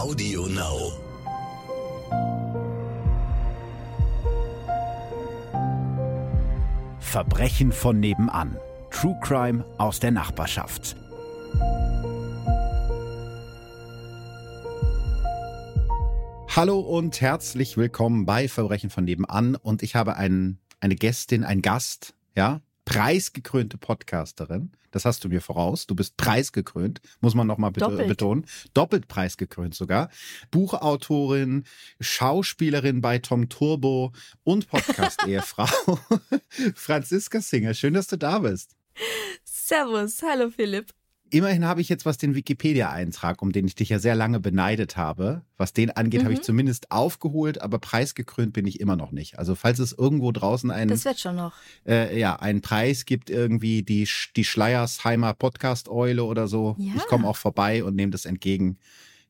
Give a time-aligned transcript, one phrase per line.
[0.00, 0.92] Audio Now.
[7.00, 8.56] Verbrechen von nebenan.
[8.90, 10.96] True Crime aus der Nachbarschaft.
[16.48, 19.54] Hallo und herzlich willkommen bei Verbrechen von nebenan.
[19.54, 24.72] Und ich habe einen, eine Gästin, einen Gast, ja, preisgekrönte Podcasterin.
[24.90, 25.86] Das hast du mir voraus.
[25.86, 28.08] Du bist preisgekrönt, muss man nochmal bet Doppelt.
[28.08, 28.46] betonen.
[28.74, 30.10] Doppelt preisgekrönt sogar.
[30.50, 31.64] Buchautorin,
[32.00, 34.12] Schauspielerin bei Tom Turbo
[34.42, 35.98] und Podcast-Ehefrau.
[36.74, 38.76] Franziska Singer, schön, dass du da bist.
[39.44, 40.92] Servus, hallo Philipp.
[41.30, 44.96] Immerhin habe ich jetzt, was den Wikipedia-Eintrag, um den ich dich ja sehr lange beneidet
[44.96, 49.38] habe, was den angeht, habe ich zumindest aufgeholt, aber preisgekrönt bin ich immer noch nicht.
[49.38, 51.52] Also falls es irgendwo draußen einen, Das wird schon noch.
[51.86, 56.92] äh, ja, einen Preis gibt, irgendwie die, die Schleiersheimer Podcast-Eule oder so, Ja.
[56.96, 58.78] ich komme auch vorbei und nehme das entgegen.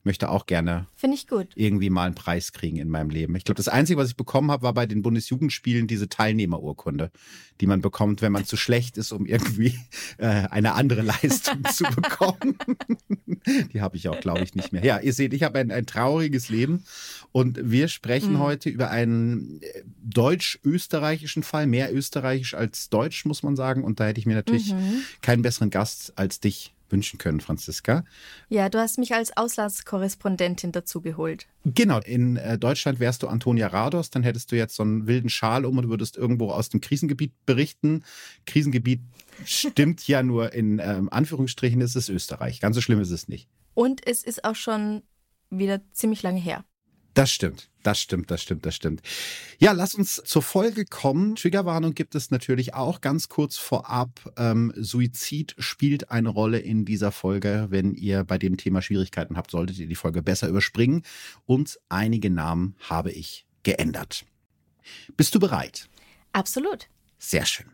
[0.00, 1.48] Ich möchte auch gerne Finde ich gut.
[1.56, 3.36] irgendwie mal einen Preis kriegen in meinem Leben.
[3.36, 7.11] Ich glaube, das Einzige, was ich bekommen habe, war bei den Bundesjugendspielen diese Teilnehmerurkunde,
[7.61, 9.78] die man bekommt, wenn man zu schlecht ist, um irgendwie
[10.16, 12.56] äh, eine andere Leistung zu bekommen.
[13.75, 14.83] die habe ich auch, glaube ich, nicht mehr.
[14.83, 16.82] Ja, ihr seht, ich habe ein, ein trauriges Leben
[17.30, 23.55] und wir sprechen heute über einen äh, deutsch-österreichischen Fall, mehr österreichisch als deutsch, muss man
[23.55, 23.84] sagen.
[23.84, 24.75] Und da hätte ich mir natürlich
[25.20, 28.05] keinen besseren Gast als dich wünschen können, Franziska.
[28.48, 31.47] Ja, du hast mich als Auslandskorrespondentin dazu geholt.
[31.64, 35.28] Genau, in äh, Deutschland wärst du Antonia Rados, dann hättest du jetzt so einen wilden
[35.28, 38.05] Schal um und würdest irgendwo aus dem Krisengebiet berichten.
[38.47, 39.00] Krisengebiet
[39.44, 42.60] stimmt ja nur in ähm, Anführungsstrichen, ist es Österreich.
[42.60, 43.48] Ganz so schlimm ist es nicht.
[43.75, 45.02] Und es ist auch schon
[45.50, 46.64] wieder ziemlich lange her.
[47.14, 49.03] Das stimmt, das stimmt, das stimmt, das stimmt.
[49.58, 51.34] Ja, lass uns zur Folge kommen.
[51.34, 54.33] Triggerwarnung gibt es natürlich auch ganz kurz vorab.
[54.36, 57.66] Ähm, Suizid spielt eine Rolle in dieser Folge.
[57.70, 61.03] Wenn ihr bei dem Thema Schwierigkeiten habt, solltet ihr die Folge besser überspringen.
[61.47, 64.25] Und einige Namen habe ich geändert.
[65.16, 65.88] Bist du bereit?
[66.33, 66.88] Absolut.
[67.19, 67.66] Sehr schön.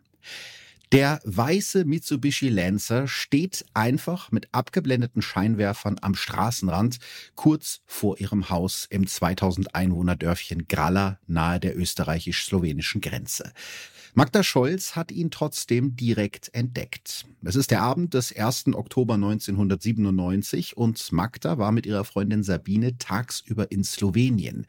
[0.93, 6.99] Der weiße Mitsubishi Lancer steht einfach mit abgeblendeten Scheinwerfern am Straßenrand
[7.35, 13.53] kurz vor ihrem Haus im 2000 Einwohner Dörfchen Gralla nahe der österreichisch-slowenischen Grenze.
[14.19, 17.27] Magda Scholz hat ihn trotzdem direkt entdeckt.
[17.45, 18.69] Es ist der Abend des 1.
[18.69, 24.65] Oktober 1997 und Magda war mit ihrer Freundin Sabine tagsüber in Slowenien.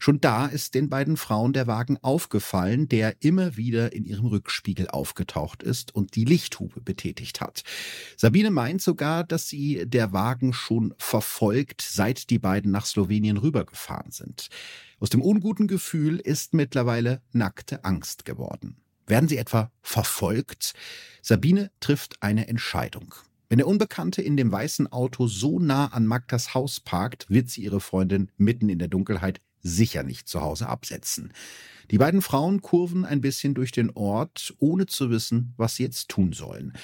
[0.00, 4.88] Schon da ist den beiden Frauen der Wagen aufgefallen, der immer wieder in ihrem Rückspiegel
[4.88, 7.62] aufgetaucht ist und die Lichthupe betätigt hat.
[8.16, 14.10] Sabine meint sogar, dass sie der Wagen schon verfolgt, seit die beiden nach Slowenien rübergefahren
[14.10, 14.48] sind.
[15.00, 18.76] Aus dem unguten Gefühl ist mittlerweile nackte Angst geworden.
[19.06, 20.74] Werden sie etwa verfolgt?
[21.22, 23.14] Sabine trifft eine Entscheidung.
[23.48, 27.64] Wenn der Unbekannte in dem weißen Auto so nah an Magdas Haus parkt, wird sie
[27.64, 31.32] ihre Freundin mitten in der Dunkelheit sicher nicht zu Hause absetzen.
[31.90, 36.08] Die beiden Frauen kurven ein bisschen durch den Ort, ohne zu wissen, was sie jetzt
[36.08, 36.74] tun sollen.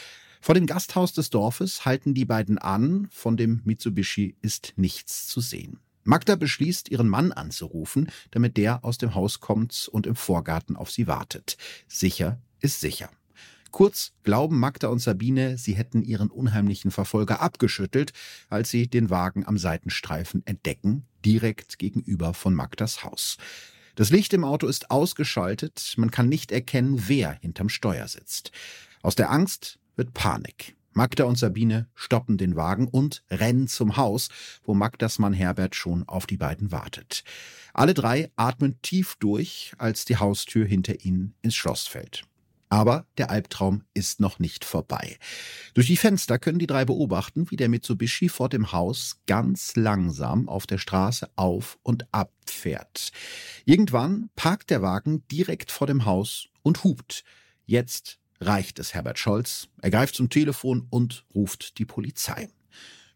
[0.40, 5.40] Vor dem Gasthaus des Dorfes halten die beiden an, von dem Mitsubishi ist nichts zu
[5.40, 5.80] sehen.
[6.06, 10.90] Magda beschließt, ihren Mann anzurufen, damit der aus dem Haus kommt und im Vorgarten auf
[10.90, 11.56] sie wartet.
[11.88, 13.10] Sicher ist sicher.
[13.70, 18.12] Kurz glauben Magda und Sabine, sie hätten ihren unheimlichen Verfolger abgeschüttelt,
[18.48, 23.36] als sie den Wagen am Seitenstreifen entdecken, direkt gegenüber von Magdas Haus.
[23.96, 28.52] Das Licht im Auto ist ausgeschaltet, man kann nicht erkennen, wer hinterm Steuer sitzt.
[29.02, 30.76] Aus der Angst wird Panik.
[30.96, 34.30] Magda und Sabine stoppen den Wagen und rennen zum Haus,
[34.64, 37.22] wo Magdas Mann Herbert schon auf die beiden wartet.
[37.74, 42.24] Alle drei atmen tief durch, als die Haustür hinter ihnen ins Schloss fällt.
[42.70, 45.18] Aber der Albtraum ist noch nicht vorbei.
[45.74, 50.48] Durch die Fenster können die drei beobachten, wie der Mitsubishi vor dem Haus ganz langsam
[50.48, 53.10] auf der Straße auf und ab fährt.
[53.66, 57.22] Irgendwann parkt der Wagen direkt vor dem Haus und hupt.
[57.66, 59.68] Jetzt reicht es Herbert Scholz.
[59.82, 62.48] Er greift zum Telefon und ruft die Polizei.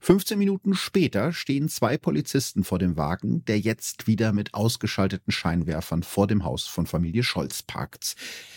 [0.03, 6.03] 15 Minuten später stehen zwei Polizisten vor dem Wagen, der jetzt wieder mit ausgeschalteten Scheinwerfern
[6.03, 8.17] vor dem Haus von Familie Scholz parkt.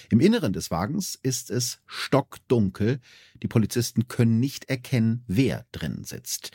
[0.10, 3.02] Im Inneren des Wagens ist es stockdunkel.
[3.42, 6.52] Die Polizisten können nicht erkennen, wer drin sitzt.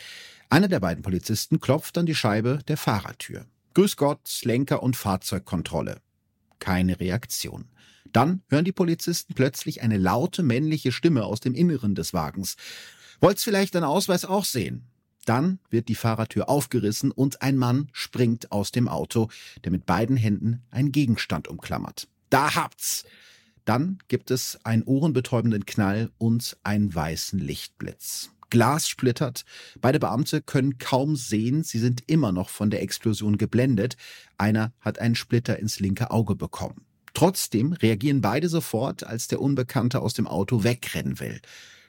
[0.48, 3.44] Einer der beiden Polizisten klopft an die Scheibe der Fahrertür.
[3.74, 6.00] Grüß Gott, Lenker und Fahrzeugkontrolle.
[6.60, 7.66] Keine Reaktion.
[8.12, 12.56] Dann hören die Polizisten plötzlich eine laute männliche Stimme aus dem Inneren des Wagens.
[13.20, 14.84] Wollt's vielleicht deinen Ausweis auch sehen?
[15.24, 19.28] Dann wird die Fahrertür aufgerissen und ein Mann springt aus dem Auto,
[19.64, 22.08] der mit beiden Händen einen Gegenstand umklammert.
[22.30, 23.04] Da habt's!
[23.66, 28.30] Dann gibt es einen ohrenbetäubenden Knall und einen weißen Lichtblitz.
[28.48, 29.44] Glas splittert.
[29.82, 33.98] Beide Beamte können kaum sehen, sie sind immer noch von der Explosion geblendet.
[34.38, 36.86] Einer hat einen Splitter ins linke Auge bekommen.
[37.14, 41.40] Trotzdem reagieren beide sofort, als der Unbekannte aus dem Auto wegrennen will.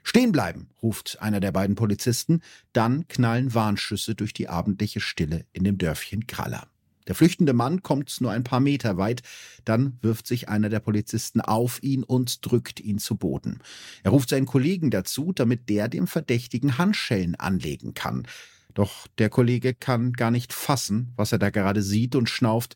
[0.03, 2.41] Stehen bleiben, ruft einer der beiden Polizisten,
[2.73, 6.67] dann knallen Warnschüsse durch die abendliche Stille in dem Dörfchen Kraller.
[7.07, 9.23] Der flüchtende Mann kommt nur ein paar Meter weit,
[9.65, 13.59] dann wirft sich einer der Polizisten auf ihn und drückt ihn zu Boden.
[14.03, 18.27] Er ruft seinen Kollegen dazu, damit der dem Verdächtigen Handschellen anlegen kann.
[18.75, 22.75] Doch der Kollege kann gar nicht fassen, was er da gerade sieht und schnauft,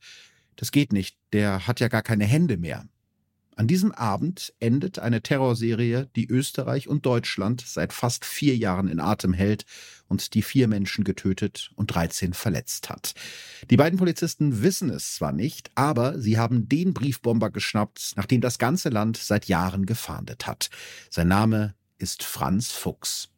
[0.56, 2.86] das geht nicht, der hat ja gar keine Hände mehr.
[3.56, 9.00] An diesem Abend endet eine Terrorserie, die Österreich und Deutschland seit fast vier Jahren in
[9.00, 9.66] Atem hält
[10.08, 13.14] und die vier Menschen getötet und 13 verletzt hat.
[13.70, 18.42] Die beiden Polizisten wissen es zwar nicht, aber sie haben den Briefbomber geschnappt, nach dem
[18.42, 20.70] das ganze Land seit Jahren gefahndet hat.
[21.12, 23.30] Sein Name ist Franz Fuchs.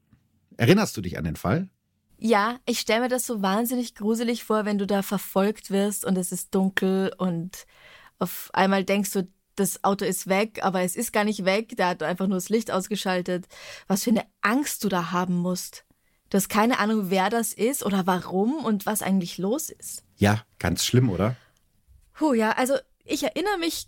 [0.56, 1.70] Erinnerst du dich an den Fall?
[2.18, 6.18] Ja, ich stelle mir das so wahnsinnig gruselig vor, wenn du da verfolgt wirst und
[6.18, 7.66] es ist dunkel und
[8.20, 11.88] auf einmal denkst du, das Auto ist weg, aber es ist gar nicht weg, der
[11.88, 13.48] hat einfach nur das Licht ausgeschaltet.
[13.88, 15.86] Was für eine Angst du da haben musst.
[16.30, 20.04] Du hast keine Ahnung, wer das ist oder warum und was eigentlich los ist.
[20.18, 21.36] Ja, ganz schlimm, oder?
[22.14, 23.88] Puh, ja, also ich erinnere mich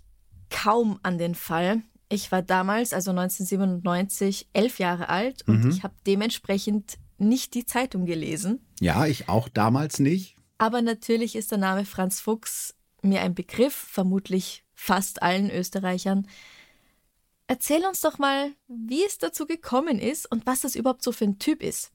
[0.50, 1.82] kaum an den Fall.
[2.10, 5.72] Ich war damals, also 1997, elf Jahre alt und mhm.
[5.72, 8.66] ich habe dementsprechend nicht die Zeitung gelesen.
[8.80, 10.36] Ja, ich auch damals nicht.
[10.58, 16.28] Aber natürlich ist der Name Franz Fuchs mir ein Begriff, vermutlich fast allen Österreichern.
[17.48, 21.26] Erzähl uns doch mal, wie es dazu gekommen ist und was das überhaupt so für
[21.26, 21.92] ein Typ ist.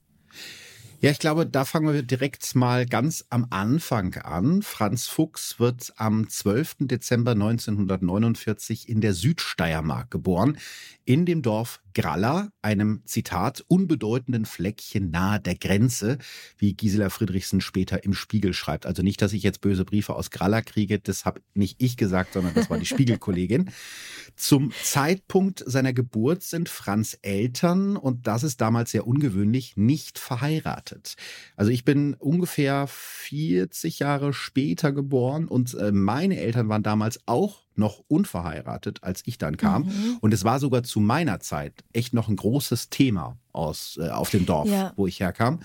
[1.03, 4.61] Ja, ich glaube, da fangen wir direkt mal ganz am Anfang an.
[4.61, 6.75] Franz Fuchs wird am 12.
[6.79, 10.57] Dezember 1949 in der Südsteiermark geboren,
[11.03, 16.17] in dem Dorf Gralla, einem Zitat unbedeutenden Fleckchen nahe der Grenze,
[16.57, 18.85] wie Gisela Friedrichsen später im Spiegel schreibt.
[18.85, 22.33] Also nicht, dass ich jetzt böse Briefe aus Gralla kriege, das habe nicht ich gesagt,
[22.33, 23.71] sondern das war die Spiegelkollegin.
[24.35, 31.15] Zum Zeitpunkt seiner Geburt sind Franz Eltern, und das ist damals sehr ungewöhnlich, nicht verheiratet.
[31.55, 37.62] Also ich bin ungefähr 40 Jahre später geboren und äh, meine Eltern waren damals auch
[37.77, 39.83] noch unverheiratet, als ich dann kam.
[39.83, 40.17] Mhm.
[40.21, 44.29] Und es war sogar zu meiner Zeit echt noch ein großes Thema aus äh, auf
[44.29, 44.93] dem Dorf, ja.
[44.95, 45.59] wo ich herkam.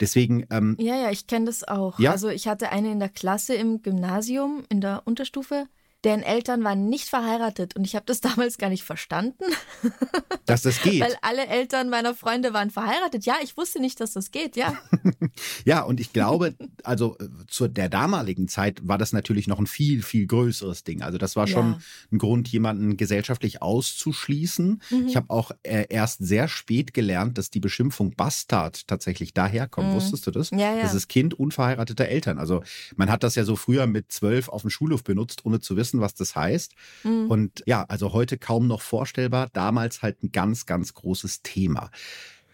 [0.00, 0.46] Deswegen.
[0.50, 1.98] Ähm, ja, ja, ich kenne das auch.
[1.98, 2.10] Ja?
[2.10, 5.66] Also ich hatte eine in der Klasse im Gymnasium in der Unterstufe
[6.04, 9.44] deren Eltern waren nicht verheiratet und ich habe das damals gar nicht verstanden.
[10.46, 11.00] Dass das geht.
[11.00, 13.24] Weil alle Eltern meiner Freunde waren verheiratet.
[13.24, 14.74] Ja, ich wusste nicht, dass das geht, ja.
[15.64, 19.66] ja, und ich glaube, also äh, zu der damaligen Zeit war das natürlich noch ein
[19.66, 21.00] viel, viel größeres Ding.
[21.00, 21.78] Also das war schon ja.
[22.12, 24.82] ein Grund, jemanden gesellschaftlich auszuschließen.
[24.90, 25.06] Mhm.
[25.06, 29.88] Ich habe auch äh, erst sehr spät gelernt, dass die Beschimpfung Bastard tatsächlich daherkommt.
[29.88, 29.94] Mhm.
[29.94, 30.50] Wusstest du das?
[30.50, 30.82] Ja, ja.
[30.82, 32.38] Das ist Kind unverheirateter Eltern.
[32.38, 32.62] Also
[32.96, 35.93] man hat das ja so früher mit zwölf auf dem Schulhof benutzt, ohne zu wissen,
[35.94, 36.74] wissen, was das heißt.
[37.04, 37.30] Mhm.
[37.30, 41.90] Und ja, also heute kaum noch vorstellbar, damals halt ein ganz, ganz großes Thema.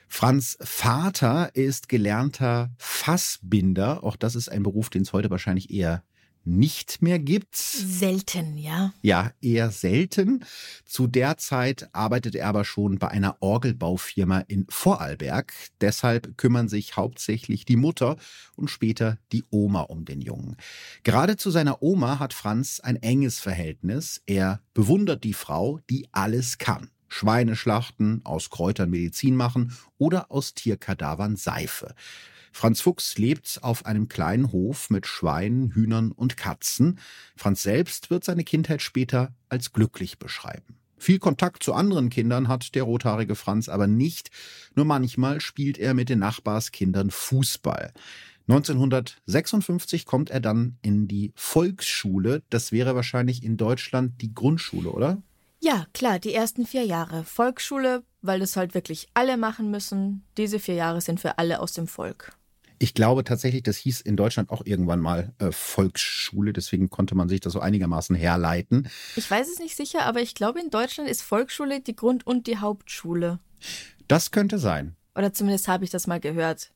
[0.08, 4.02] Franz Vater ist gelernter Fassbinder.
[4.02, 6.02] Auch das ist ein Beruf, den es heute wahrscheinlich eher
[6.58, 7.56] nicht mehr gibt.
[7.56, 8.92] Selten, ja.
[9.02, 10.44] Ja, eher selten.
[10.84, 15.52] Zu der Zeit arbeitet er aber schon bei einer Orgelbaufirma in Vorarlberg.
[15.80, 18.16] Deshalb kümmern sich hauptsächlich die Mutter
[18.56, 20.56] und später die Oma um den Jungen.
[21.04, 24.22] Gerade zu seiner Oma hat Franz ein enges Verhältnis.
[24.26, 26.90] Er bewundert die Frau, die alles kann.
[27.08, 31.94] Schweine schlachten, aus Kräutern Medizin machen oder aus Tierkadavern Seife.
[32.52, 36.98] Franz Fuchs lebt auf einem kleinen Hof mit Schweinen, Hühnern und Katzen.
[37.36, 40.76] Franz selbst wird seine Kindheit später als glücklich beschreiben.
[40.98, 44.30] Viel Kontakt zu anderen Kindern hat der rothaarige Franz aber nicht,
[44.74, 47.92] nur manchmal spielt er mit den Nachbarskindern Fußball.
[48.48, 52.42] 1956 kommt er dann in die Volksschule.
[52.50, 55.22] Das wäre wahrscheinlich in Deutschland die Grundschule, oder?
[55.60, 57.24] Ja, klar, die ersten vier Jahre.
[57.24, 60.24] Volksschule, weil das halt wirklich alle machen müssen.
[60.36, 62.32] Diese vier Jahre sind für alle aus dem Volk.
[62.82, 67.28] Ich glaube tatsächlich, das hieß in Deutschland auch irgendwann mal äh, Volksschule, deswegen konnte man
[67.28, 68.88] sich das so einigermaßen herleiten.
[69.16, 72.46] Ich weiß es nicht sicher, aber ich glaube, in Deutschland ist Volksschule die Grund- und
[72.46, 73.38] die Hauptschule.
[74.08, 74.96] Das könnte sein.
[75.14, 76.72] Oder zumindest habe ich das mal gehört.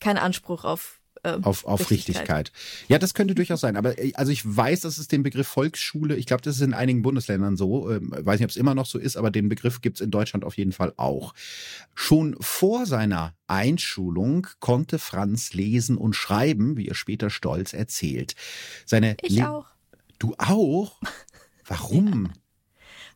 [0.00, 2.20] Kein Anspruch auf äh, auf, auf Richtigkeit.
[2.20, 2.52] Richtigkeit.
[2.88, 3.76] Ja, das könnte durchaus sein.
[3.76, 6.74] Aber äh, also ich weiß, dass es den Begriff Volksschule, ich glaube, das ist in
[6.74, 9.80] einigen Bundesländern so, äh, weiß nicht, ob es immer noch so ist, aber den Begriff
[9.80, 11.34] gibt es in Deutschland auf jeden Fall auch.
[11.94, 18.34] Schon vor seiner Einschulung konnte Franz lesen und schreiben, wie er später stolz erzählt.
[18.84, 19.66] Seine ich Le auch.
[20.18, 21.00] Du auch?
[21.66, 22.30] Warum?
[22.34, 22.40] Ja.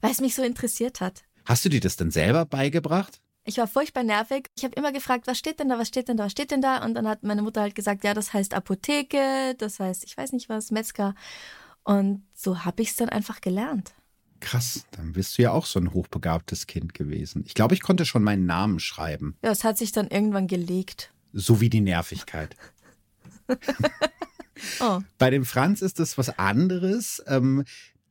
[0.00, 1.24] Weil es mich so interessiert hat.
[1.44, 3.20] Hast du dir das denn selber beigebracht?
[3.48, 4.50] Ich war furchtbar nervig.
[4.58, 6.60] Ich habe immer gefragt, was steht denn da, was steht denn da, was steht denn
[6.60, 6.84] da?
[6.84, 10.32] Und dann hat meine Mutter halt gesagt, ja, das heißt Apotheke, das heißt, ich weiß
[10.32, 11.14] nicht was, Metzger.
[11.82, 13.94] Und so habe ich es dann einfach gelernt.
[14.40, 17.42] Krass, dann bist du ja auch so ein hochbegabtes Kind gewesen.
[17.46, 19.34] Ich glaube, ich konnte schon meinen Namen schreiben.
[19.42, 21.10] Ja, es hat sich dann irgendwann gelegt.
[21.32, 22.54] So wie die Nervigkeit.
[24.80, 25.00] oh.
[25.16, 27.24] Bei dem Franz ist das was anderes.
[27.26, 27.64] Ähm,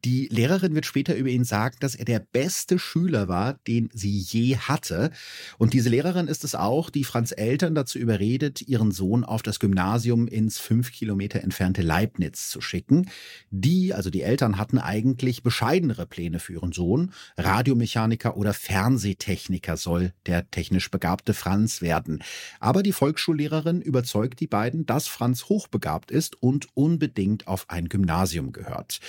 [0.05, 4.17] die Lehrerin wird später über ihn sagen, dass er der beste Schüler war, den sie
[4.17, 5.11] je hatte.
[5.57, 9.59] Und diese Lehrerin ist es auch, die Franz Eltern dazu überredet, ihren Sohn auf das
[9.59, 13.09] Gymnasium ins fünf Kilometer entfernte Leibniz zu schicken.
[13.49, 17.11] Die, also die Eltern, hatten eigentlich bescheidenere Pläne für ihren Sohn.
[17.37, 22.23] Radiomechaniker oder Fernsehtechniker soll der technisch begabte Franz werden.
[22.59, 28.51] Aber die Volksschullehrerin überzeugt die beiden, dass Franz hochbegabt ist und unbedingt auf ein Gymnasium
[28.51, 28.99] gehört.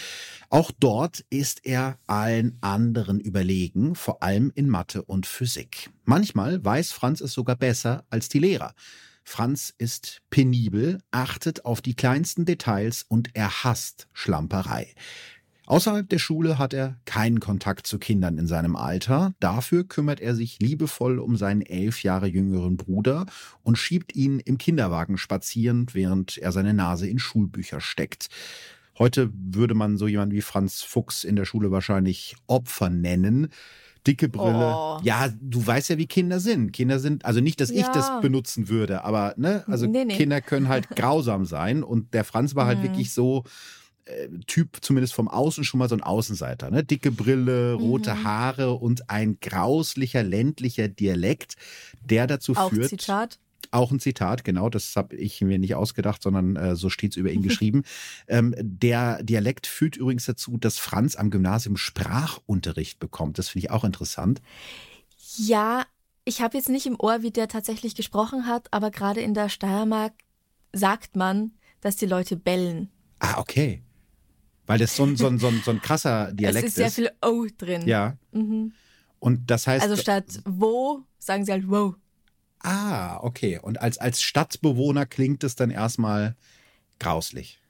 [0.50, 5.90] Auch dort ist er allen anderen überlegen, vor allem in Mathe und Physik.
[6.04, 8.74] Manchmal weiß Franz es sogar besser als die Lehrer.
[9.24, 14.94] Franz ist penibel, achtet auf die kleinsten Details und er hasst Schlamperei.
[15.68, 19.34] Außerhalb der Schule hat er keinen Kontakt zu Kindern in seinem Alter.
[19.38, 23.26] Dafür kümmert er sich liebevoll um seinen elf Jahre jüngeren Bruder
[23.62, 28.30] und schiebt ihn im Kinderwagen spazierend, während er seine Nase in Schulbücher steckt.
[28.98, 33.48] Heute würde man so jemanden wie Franz Fuchs in der Schule wahrscheinlich Opfer nennen.
[34.06, 34.74] Dicke Brille.
[34.74, 35.00] Oh.
[35.02, 36.72] Ja, du weißt ja, wie Kinder sind.
[36.72, 37.80] Kinder sind, also nicht, dass ja.
[37.80, 40.16] ich das benutzen würde, aber ne, also nee, nee.
[40.16, 41.82] Kinder können halt grausam sein.
[41.82, 42.84] Und der Franz war halt mhm.
[42.84, 43.44] wirklich so,
[44.08, 46.70] äh, Typ, zumindest vom Außen schon mal so ein Außenseiter.
[46.70, 46.82] Ne?
[46.84, 48.24] Dicke Brille, rote mhm.
[48.24, 51.56] Haare und ein grauslicher ländlicher Dialekt,
[52.02, 52.88] der dazu Auch führt.
[52.88, 53.38] Zitat.
[53.70, 57.16] Auch ein Zitat, genau, das habe ich mir nicht ausgedacht, sondern äh, so steht es
[57.16, 57.82] über ihn geschrieben.
[58.26, 63.38] Ähm, der Dialekt führt übrigens dazu, dass Franz am Gymnasium Sprachunterricht bekommt.
[63.38, 64.40] Das finde ich auch interessant.
[65.36, 65.84] Ja,
[66.24, 69.48] ich habe jetzt nicht im Ohr, wie der tatsächlich gesprochen hat, aber gerade in der
[69.48, 70.12] Steiermark
[70.72, 72.90] sagt man, dass die Leute bellen.
[73.18, 73.82] Ah, okay.
[74.66, 76.78] Weil das so ein, so ein, so ein, so ein krasser Dialekt ist.
[76.78, 77.86] Es ist sehr viel O drin.
[77.86, 78.16] Ja.
[78.32, 78.72] Mhm.
[79.18, 79.82] Und das heißt.
[79.82, 81.94] Also statt wo sagen sie halt wow.
[82.60, 83.58] Ah, okay.
[83.60, 86.36] Und als, als Stadtbewohner klingt es dann erstmal
[86.98, 87.60] grauslich.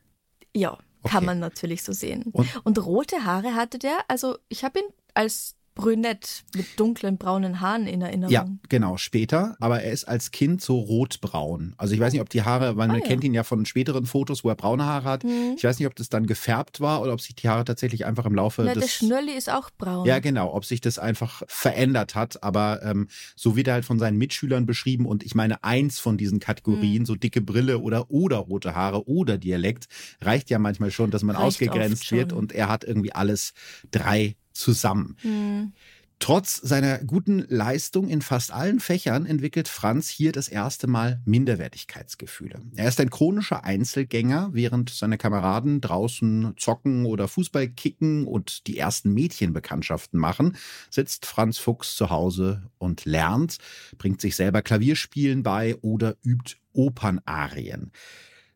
[0.55, 1.13] Ja, okay.
[1.13, 2.25] kann man natürlich so sehen.
[2.33, 3.99] Und, und rote Haare hatte der.
[4.09, 8.33] Also ich habe ihn als brünett mit dunklen braunen Haaren in Erinnerung.
[8.33, 9.57] Ja, genau, später.
[9.61, 11.75] Aber er ist als Kind so rotbraun.
[11.79, 14.05] Also ich weiß nicht, ob die Haare, weil man ah, kennt ihn ja von späteren
[14.05, 15.25] Fotos, wo er braune Haare hat.
[15.25, 15.55] Mhm.
[15.57, 18.27] Ich weiß nicht, ob das dann gefärbt war oder ob sich die Haare tatsächlich einfach
[18.27, 18.83] im Laufe Na, des...
[18.83, 20.05] Der Schnürli ist auch braun.
[20.05, 22.43] Ja, genau, ob sich das einfach verändert hat.
[22.43, 23.07] Aber ähm,
[23.37, 27.03] so wird er halt von seinen Mitschülern beschrieben und ich meine, eins von diesen Kategorien,
[27.03, 27.07] mhm.
[27.07, 29.87] so dicke Brille oder oder rote Haare oder Dialekt,
[30.21, 33.53] reicht ja manchmal schon, dass man reicht ausgegrenzt wird und er hat irgendwie alles
[33.93, 35.17] drei zusammen.
[35.23, 35.73] Mhm.
[36.21, 42.61] Trotz seiner guten Leistung in fast allen Fächern entwickelt Franz hier das erste Mal Minderwertigkeitsgefühle.
[42.75, 48.79] Er ist ein chronischer Einzelgänger, während seine Kameraden draußen zocken oder Fußball kicken und die
[48.79, 50.57] ersten Mädchenbekanntschaften machen,
[50.91, 53.59] sitzt Franz Fuchs zu Hause und lernt,
[53.97, 57.93] bringt sich selber Klavierspielen bei oder übt Opernarien.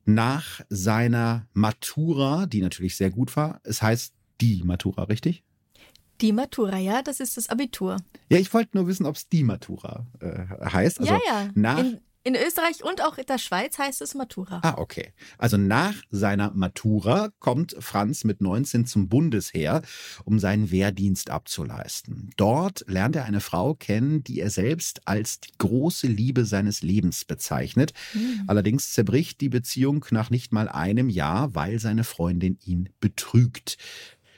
[0.05, 5.45] Nach seiner Matura, die natürlich sehr gut war, es heißt die Matura, richtig?
[6.23, 7.97] Die Matura, ja, das ist das Abitur.
[8.31, 11.01] Ja, ich wollte nur wissen, ob es die Matura äh, heißt.
[11.01, 11.49] Also ja, ja.
[11.55, 14.61] Nach in, in Österreich und auch in der Schweiz heißt es Matura.
[14.63, 15.13] Ah, okay.
[15.37, 19.83] Also nach seiner Matura kommt Franz mit 19 zum Bundesheer,
[20.25, 22.31] um seinen Wehrdienst abzuleisten.
[22.37, 27.25] Dort lernt er eine Frau kennen, die er selbst als die große Liebe seines Lebens
[27.25, 27.95] bezeichnet.
[28.15, 28.45] Mhm.
[28.47, 33.77] Allerdings zerbricht die Beziehung nach nicht mal einem Jahr, weil seine Freundin ihn betrügt.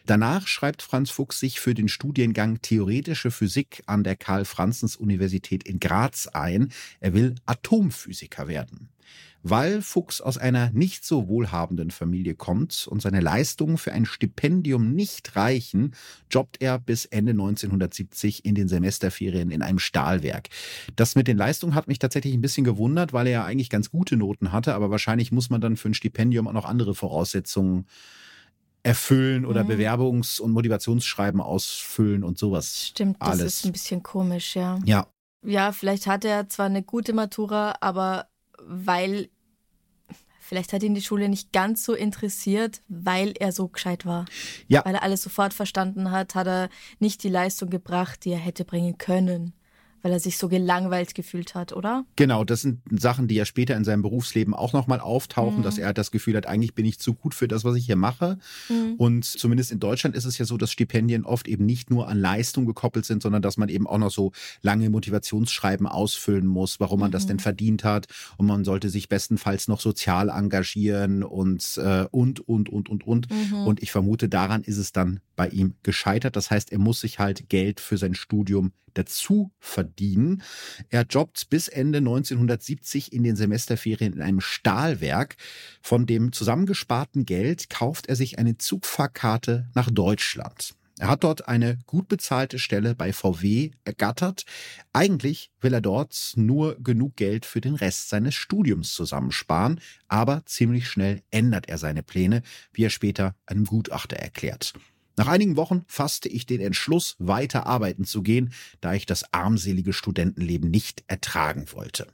[0.07, 6.27] Danach schreibt Franz Fuchs sich für den Studiengang Theoretische Physik an der Karl-Franzens-Universität in Graz
[6.27, 6.73] ein.
[7.01, 8.91] Er will Atomphysiker werden.
[9.43, 14.95] Weil Fuchs aus einer nicht so wohlhabenden Familie kommt und seine Leistungen für ein Stipendium
[14.95, 15.95] nicht reichen,
[16.31, 20.49] jobbt er bis Ende 1970 in den Semesterferien in einem Stahlwerk.
[20.97, 23.91] Das mit den Leistungen hat mich tatsächlich ein bisschen gewundert, weil er ja eigentlich ganz
[23.91, 27.87] gute Noten hatte, aber wahrscheinlich muss man dann für ein Stipendium auch noch andere Voraussetzungen
[28.85, 29.71] erfüllen oder mhm.
[29.71, 32.87] Bewerbungs- und Motivationsschreiben ausfüllen und sowas.
[32.89, 33.55] Stimmt, das alles.
[33.57, 34.79] ist ein bisschen komisch, ja.
[34.85, 35.09] Ja.
[35.43, 39.29] Ja, vielleicht hat er zwar eine gute Matura, aber weil
[40.41, 44.27] vielleicht hat ihn die Schule nicht ganz so interessiert, weil er so gescheit war.
[44.69, 44.85] Ja.
[44.85, 48.65] Weil er alles sofort verstanden hat, hat er nicht die Leistung gebracht, die er hätte
[48.65, 49.55] bringen können
[50.05, 52.05] weil er sich so gelangweilt gefühlt hat, oder?
[52.17, 55.63] Genau, das sind Sachen, die ja später in seinem Berufsleben auch nochmal auftauchen, mhm.
[55.63, 57.97] dass er das Gefühl hat, eigentlich bin ich zu gut für das, was ich hier
[57.97, 58.39] mache.
[58.69, 58.97] Mhm.
[58.99, 62.19] Und zumindest in Deutschland ist es ja so, dass Stipendien oft eben nicht nur an
[62.19, 67.01] Leistung gekoppelt sind, sondern dass man eben auch noch so lange Motivationsschreiben ausfüllen muss, warum
[67.01, 67.13] man mhm.
[67.13, 68.07] das denn verdient hat.
[68.37, 73.31] Und man sollte sich bestenfalls noch sozial engagieren und, äh, und, und, und, und, und.
[73.31, 73.67] Mhm.
[73.67, 76.37] Und ich vermute, daran ist es dann bei ihm gescheitert.
[76.37, 80.43] Das heißt, er muss sich halt Geld für sein Studium dazu verdienen.
[80.89, 85.37] Er jobbt bis Ende 1970 in den Semesterferien in einem Stahlwerk.
[85.83, 90.75] Von dem zusammengesparten Geld kauft er sich eine Zugfahrkarte nach Deutschland.
[90.99, 94.45] Er hat dort eine gut bezahlte Stelle bei VW ergattert.
[94.93, 100.89] Eigentlich will er dort nur genug Geld für den Rest seines Studiums zusammensparen, aber ziemlich
[100.89, 104.73] schnell ändert er seine Pläne, wie er später einem Gutachter erklärt.
[105.17, 109.93] Nach einigen Wochen fasste ich den Entschluss, weiter arbeiten zu gehen, da ich das armselige
[109.93, 112.07] Studentenleben nicht ertragen wollte.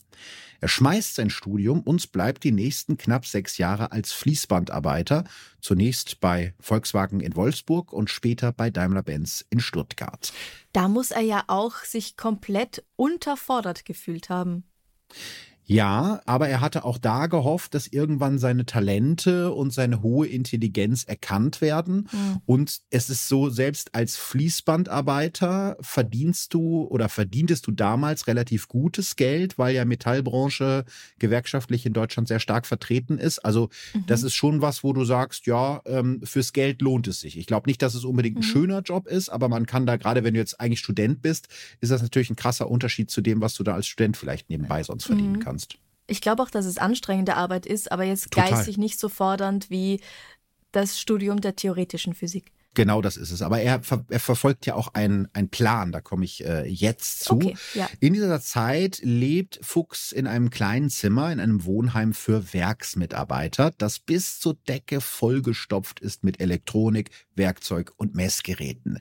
[0.61, 5.25] Er schmeißt sein Studium und bleibt die nächsten knapp sechs Jahre als Fließbandarbeiter,
[5.63, 10.33] zunächst bei Volkswagen in Wolfsburg und später bei Daimler-Benz in Stuttgart.
[10.75, 14.65] Da muss er ja auch sich komplett unterfordert gefühlt haben.
[15.71, 21.05] Ja, aber er hatte auch da gehofft, dass irgendwann seine Talente und seine hohe Intelligenz
[21.05, 22.09] erkannt werden.
[22.11, 22.41] Mhm.
[22.45, 29.15] Und es ist so, selbst als Fließbandarbeiter verdienst du oder verdientest du damals relativ gutes
[29.15, 30.85] Geld, weil ja Metallbranche
[31.21, 33.39] gewerkschaftlich in Deutschland sehr stark vertreten ist.
[33.39, 34.07] Also mhm.
[34.09, 37.39] das ist schon was, wo du sagst, ja, ähm, fürs Geld lohnt es sich.
[37.39, 38.51] Ich glaube nicht, dass es unbedingt ein mhm.
[38.51, 41.47] schöner Job ist, aber man kann da, gerade wenn du jetzt eigentlich Student bist,
[41.81, 44.83] ist das natürlich ein krasser Unterschied zu dem, was du da als Student vielleicht nebenbei
[44.83, 45.39] sonst verdienen mhm.
[45.39, 45.79] kannst kannst.
[46.07, 48.51] Ich glaube auch, dass es anstrengende Arbeit ist, aber jetzt Total.
[48.51, 50.01] geistig nicht so fordernd wie
[50.73, 52.53] das Studium der theoretischen Physik.
[52.75, 53.43] Genau das ist es.
[53.43, 57.35] Aber er, er verfolgt ja auch einen, einen Plan, da komme ich äh, jetzt zu.
[57.35, 57.89] Okay, ja.
[57.99, 63.99] In dieser Zeit lebt Fuchs in einem kleinen Zimmer in einem Wohnheim für Werksmitarbeiter, das
[63.99, 69.01] bis zur Decke vollgestopft ist mit Elektronik, Werkzeug und Messgeräten.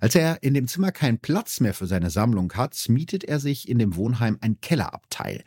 [0.00, 3.68] Als er in dem Zimmer keinen Platz mehr für seine Sammlung hat, mietet er sich
[3.68, 5.42] in dem Wohnheim ein Kellerabteil.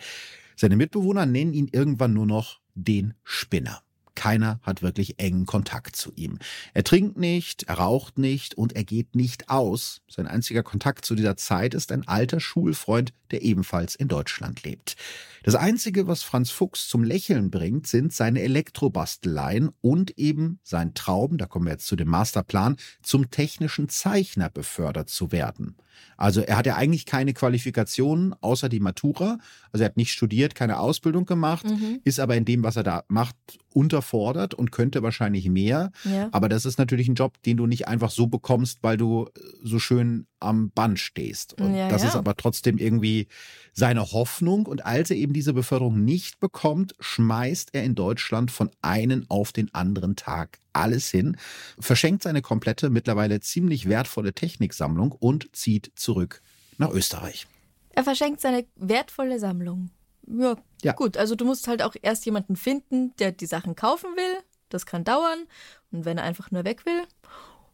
[0.61, 3.81] Seine Mitbewohner nennen ihn irgendwann nur noch den Spinner.
[4.15, 6.37] Keiner hat wirklich engen Kontakt zu ihm.
[6.73, 10.01] Er trinkt nicht, er raucht nicht und er geht nicht aus.
[10.09, 14.95] Sein einziger Kontakt zu dieser Zeit ist ein alter Schulfreund, der ebenfalls in Deutschland lebt.
[15.43, 21.37] Das Einzige, was Franz Fuchs zum Lächeln bringt, sind seine Elektrobasteleien und eben sein Traum,
[21.37, 25.77] da kommen wir jetzt zu dem Masterplan, zum technischen Zeichner befördert zu werden.
[26.17, 29.39] Also er hat ja eigentlich keine Qualifikationen außer die Matura.
[29.71, 31.99] Also er hat nicht studiert, keine Ausbildung gemacht, mhm.
[32.03, 33.35] ist aber in dem, was er da macht,
[33.73, 35.91] unterfordert und könnte wahrscheinlich mehr.
[36.03, 36.29] Ja.
[36.31, 39.29] Aber das ist natürlich ein Job, den du nicht einfach so bekommst, weil du
[39.63, 41.59] so schön am Band stehst.
[41.59, 42.09] Und ja, das ja.
[42.09, 43.27] ist aber trotzdem irgendwie
[43.73, 44.65] seine Hoffnung.
[44.65, 49.51] Und als er eben diese Beförderung nicht bekommt, schmeißt er in Deutschland von einen auf
[49.51, 51.37] den anderen Tag alles hin,
[51.79, 56.41] verschenkt seine komplette, mittlerweile ziemlich wertvolle Techniksammlung und zieht zurück
[56.77, 57.47] nach Österreich.
[57.93, 59.89] Er verschenkt seine wertvolle Sammlung.
[60.37, 61.17] Ja, ja, gut.
[61.17, 64.43] Also du musst halt auch erst jemanden finden, der die Sachen kaufen will.
[64.69, 65.45] Das kann dauern.
[65.91, 67.03] Und wenn er einfach nur weg will,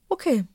[0.09, 0.45] okay.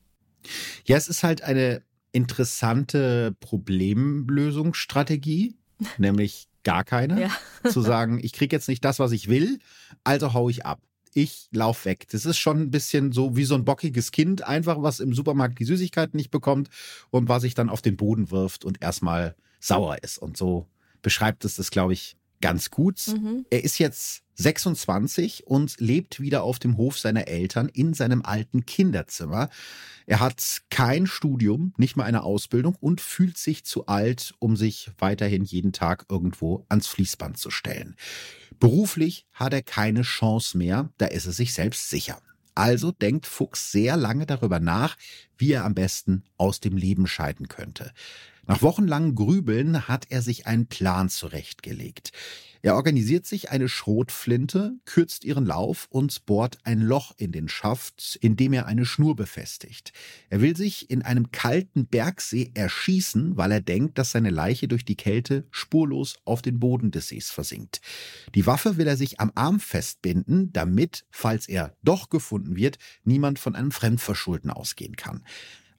[0.85, 5.57] Ja, es ist halt eine interessante Problemlösungsstrategie,
[5.99, 7.21] nämlich gar keine.
[7.21, 7.31] Ja.
[7.69, 9.59] zu sagen, ich kriege jetzt nicht das, was ich will,
[10.05, 10.81] also hau ich ab.
[11.15, 12.07] Ich lauf weg.
[12.11, 15.59] Das ist schon ein bisschen so wie so ein bockiges Kind, einfach was im Supermarkt
[15.59, 16.71] die Süßigkeiten nicht bekommt
[17.11, 20.17] und was sich dann auf den Boden wirft und erstmal sauer ist.
[20.19, 20.69] Und so
[21.03, 23.01] beschreibt es das, glaube ich, ganz gut.
[23.09, 23.47] Mhm.
[23.51, 28.67] Er ist jetzt 26 und lebt wieder auf dem Hof seiner Eltern in seinem alten
[28.67, 29.49] Kinderzimmer.
[30.07, 34.91] Er hat kein Studium, nicht mal eine Ausbildung und fühlt sich zu alt, um sich
[34.99, 37.97] weiterhin jeden Tag irgendwo ans Fließband zu stellen.
[38.59, 42.21] Beruflich hat er keine Chance mehr, da ist er sich selbst sicher.
[42.55, 44.97] Also denkt Fuchs sehr lange darüber nach,
[45.39, 47.93] wie er am besten aus dem Leben scheiden könnte.
[48.47, 52.13] Nach wochenlangem Grübeln hat er sich einen Plan zurechtgelegt.
[52.65, 58.17] Er organisiert sich eine Schrotflinte, kürzt ihren Lauf und bohrt ein Loch in den Schaft,
[58.21, 59.93] in dem er eine Schnur befestigt.
[60.31, 64.85] Er will sich in einem kalten Bergsee erschießen, weil er denkt, dass seine Leiche durch
[64.85, 67.81] die Kälte spurlos auf den Boden des Sees versinkt.
[68.37, 73.41] Die Waffe will er sich am Arm festbinden, damit, falls er doch gefunden wird, niemand
[73.41, 75.25] von einem Fremdverschulden ausgehen kann.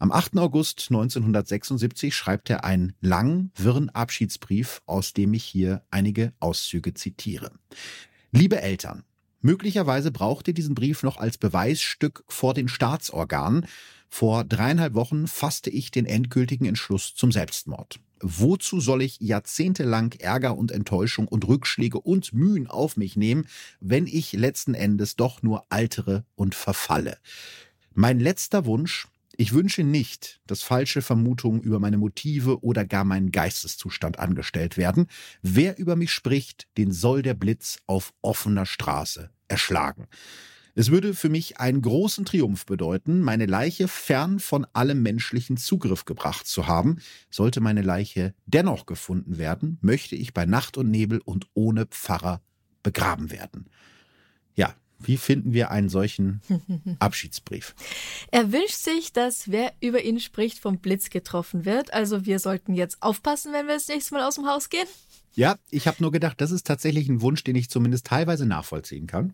[0.03, 0.37] Am 8.
[0.37, 7.53] August 1976 schreibt er einen langen, wirren Abschiedsbrief, aus dem ich hier einige Auszüge zitiere.
[8.33, 9.05] Liebe Eltern,
[9.39, 13.65] möglicherweise braucht ihr diesen Brief noch als Beweisstück vor den Staatsorganen.
[14.09, 18.01] Vor dreieinhalb Wochen fasste ich den endgültigen Entschluss zum Selbstmord.
[18.19, 23.47] wozu soll ich jahrzehntelang Ärger und Enttäuschung und Rückschläge und Mühen auf mich nehmen,
[23.79, 27.19] wenn ich letzten Endes doch nur altere und verfalle?
[27.93, 33.31] Mein letzter Wunsch, ich wünsche nicht, dass falsche Vermutungen über meine Motive oder gar meinen
[33.31, 35.07] Geisteszustand angestellt werden.
[35.41, 40.07] Wer über mich spricht, den soll der Blitz auf offener Straße erschlagen.
[40.75, 46.05] Es würde für mich einen großen Triumph bedeuten, meine Leiche fern von allem menschlichen Zugriff
[46.05, 46.97] gebracht zu haben.
[47.29, 52.41] Sollte meine Leiche dennoch gefunden werden, möchte ich bei Nacht und Nebel und ohne Pfarrer
[52.81, 53.69] begraben werden.
[54.55, 54.75] Ja,
[55.07, 56.41] wie finden wir einen solchen
[56.99, 57.75] Abschiedsbrief?
[58.31, 61.93] Er wünscht sich, dass wer über ihn spricht, vom Blitz getroffen wird.
[61.93, 64.87] Also wir sollten jetzt aufpassen, wenn wir das nächste Mal aus dem Haus gehen.
[65.35, 69.07] Ja, ich habe nur gedacht, das ist tatsächlich ein Wunsch, den ich zumindest teilweise nachvollziehen
[69.07, 69.33] kann.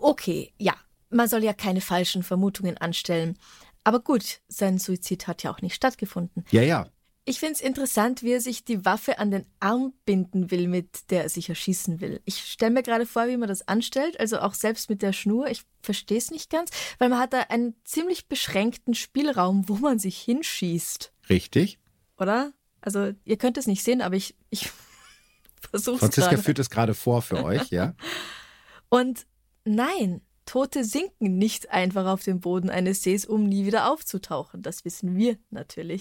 [0.00, 0.74] Okay, ja,
[1.10, 3.36] man soll ja keine falschen Vermutungen anstellen.
[3.82, 6.44] Aber gut, sein Suizid hat ja auch nicht stattgefunden.
[6.50, 6.88] Ja, ja.
[7.30, 11.10] Ich finde es interessant, wie er sich die Waffe an den Arm binden will, mit
[11.10, 12.20] der er sich erschießen will.
[12.24, 15.46] Ich stelle mir gerade vor, wie man das anstellt, also auch selbst mit der Schnur.
[15.48, 19.98] Ich verstehe es nicht ganz, weil man hat da einen ziemlich beschränkten Spielraum, wo man
[19.98, 21.12] sich hinschießt.
[21.28, 21.78] Richtig.
[22.18, 22.52] Oder?
[22.80, 24.68] Also ihr könnt es nicht sehen, aber ich, ich
[25.70, 27.94] versuche es Franziska führt es gerade vor für euch, ja?
[28.88, 29.24] Und
[29.64, 34.62] Nein, Tote sinken nicht einfach auf den Boden eines Sees, um nie wieder aufzutauchen.
[34.62, 36.00] Das wissen wir natürlich.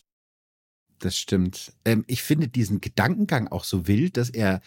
[0.99, 1.73] Das stimmt.
[1.85, 4.61] Ähm, ich finde diesen Gedankengang auch so wild, dass er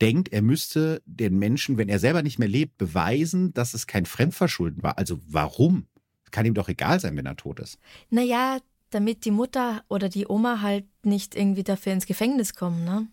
[0.00, 4.06] denkt, er müsste den Menschen, wenn er selber nicht mehr lebt, beweisen, dass es kein
[4.06, 4.98] Fremdverschulden war.
[4.98, 5.86] Also warum?
[6.30, 7.78] Kann ihm doch egal sein, wenn er tot ist.
[8.10, 8.58] Naja,
[8.90, 13.06] damit die Mutter oder die Oma halt nicht irgendwie dafür ins Gefängnis kommen, ne?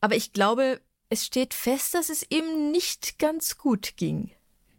[0.00, 4.30] Aber ich glaube, es steht fest, dass es ihm nicht ganz gut ging.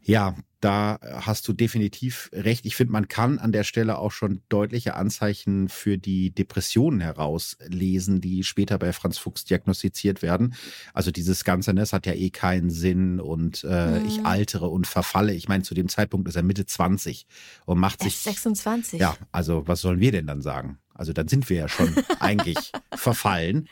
[0.02, 2.66] Ja, da hast du definitiv recht.
[2.66, 8.20] Ich finde, man kann an der Stelle auch schon deutliche Anzeichen für die Depressionen herauslesen,
[8.20, 10.56] die später bei Franz Fuchs diagnostiziert werden.
[10.94, 14.06] Also dieses Ganze, ne, es hat ja eh keinen Sinn und äh, mhm.
[14.08, 15.34] ich altere und verfalle.
[15.34, 17.26] Ich meine, zu dem Zeitpunkt ist er Mitte 20
[17.66, 18.18] und macht sich.
[18.18, 19.00] 26.
[19.00, 20.80] Ja, also was sollen wir denn dann sagen?
[21.00, 23.70] Also dann sind wir ja schon eigentlich verfallen.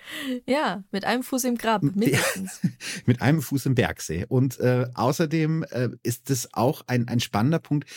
[0.48, 2.62] Ja, mit einem Fuß im Grab, mindestens.
[3.06, 4.26] mit einem Fuß im Bergsee.
[4.28, 7.90] Und äh, außerdem äh, ist es auch ein, ein spannender Punkt.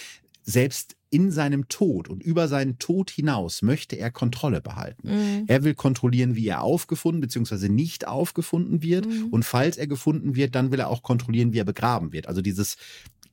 [0.42, 5.08] Selbst in seinem Tod und über seinen Tod hinaus möchte er Kontrolle behalten.
[5.08, 5.44] Mhm.
[5.46, 7.68] Er will kontrollieren, wie er aufgefunden bzw.
[7.68, 9.06] nicht aufgefunden wird.
[9.06, 9.28] Mhm.
[9.30, 12.26] Und falls er gefunden wird, dann will er auch kontrollieren, wie er begraben wird.
[12.26, 12.76] Also dieses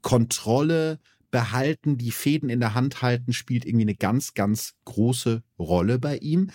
[0.02, 1.00] Kontrolle
[1.32, 6.18] behalten, die Fäden in der Hand halten, spielt irgendwie eine ganz, ganz große Rolle bei
[6.18, 6.50] ihm.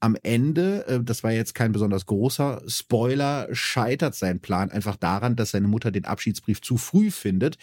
[0.00, 5.36] Am Ende, äh, das war jetzt kein besonders großer Spoiler, scheitert sein Plan einfach daran,
[5.36, 7.58] dass seine Mutter den Abschiedsbrief zu früh findet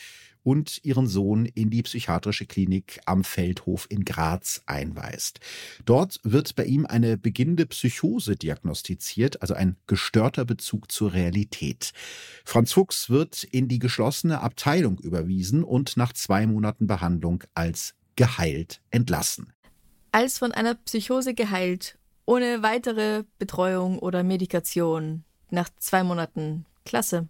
[0.45, 5.39] und ihren Sohn in die psychiatrische Klinik am Feldhof in Graz einweist.
[5.85, 11.93] Dort wird bei ihm eine beginnende Psychose diagnostiziert, also ein gestörter Bezug zur Realität.
[12.45, 18.81] Franz Fuchs wird in die geschlossene Abteilung überwiesen und nach zwei Monaten Behandlung als geheilt
[18.91, 19.51] entlassen.
[20.11, 26.65] Als von einer Psychose geheilt, ohne weitere Betreuung oder Medikation, nach zwei Monaten.
[26.85, 27.27] Klasse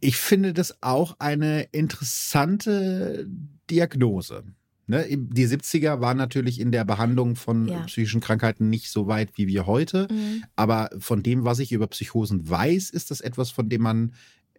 [0.00, 3.26] ich finde das auch eine interessante
[3.70, 4.44] Diagnose.
[4.86, 5.06] Ne?
[5.08, 7.80] Die 70er waren natürlich in der Behandlung von ja.
[7.84, 10.08] psychischen Krankheiten nicht so weit wie wir heute.
[10.10, 10.44] Mhm.
[10.56, 14.12] Aber von dem, was ich über Psychosen weiß, ist das etwas, von dem man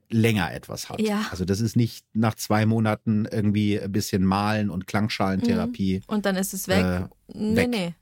[0.10, 1.02] länger etwas hat.
[1.02, 1.26] Ja.
[1.32, 5.98] Also das ist nicht nach zwei Monaten irgendwie ein bisschen Malen und Klangschalentherapie.
[5.98, 6.04] Mhm.
[6.08, 6.84] Und dann ist es weg.
[6.84, 7.70] Äh, nee, weg.
[7.70, 7.94] nee.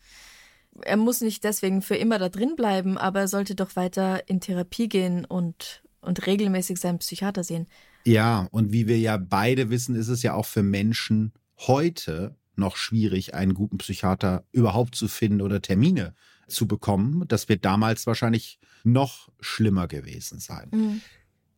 [0.84, 4.40] Er muss nicht deswegen für immer da drin bleiben, aber er sollte doch weiter in
[4.40, 7.68] Therapie gehen und und regelmäßig seinen Psychiater sehen.
[8.06, 12.76] Ja, und wie wir ja beide wissen, ist es ja auch für Menschen heute noch
[12.76, 16.16] schwierig, einen guten Psychiater überhaupt zu finden oder Termine
[16.48, 17.26] zu bekommen.
[17.28, 20.70] Das wird damals wahrscheinlich noch schlimmer gewesen sein.
[20.72, 21.02] Mhm.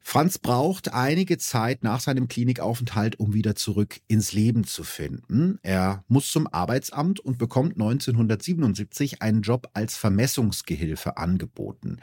[0.05, 5.59] Franz braucht einige Zeit nach seinem Klinikaufenthalt, um wieder zurück ins Leben zu finden.
[5.63, 11.97] Er muss zum Arbeitsamt und bekommt 1977 einen Job als Vermessungsgehilfe angeboten.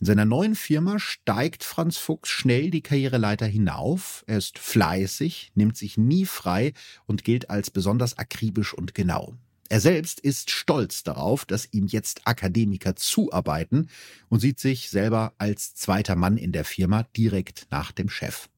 [0.00, 4.24] In seiner neuen Firma steigt Franz Fuchs schnell die Karriereleiter hinauf.
[4.26, 6.72] Er ist fleißig, nimmt sich nie frei
[7.06, 9.32] und gilt als besonders akribisch und genau.
[9.68, 13.88] Er selbst ist stolz darauf, dass ihm jetzt Akademiker zuarbeiten
[14.28, 18.48] und sieht sich selber als zweiter Mann in der Firma direkt nach dem Chef.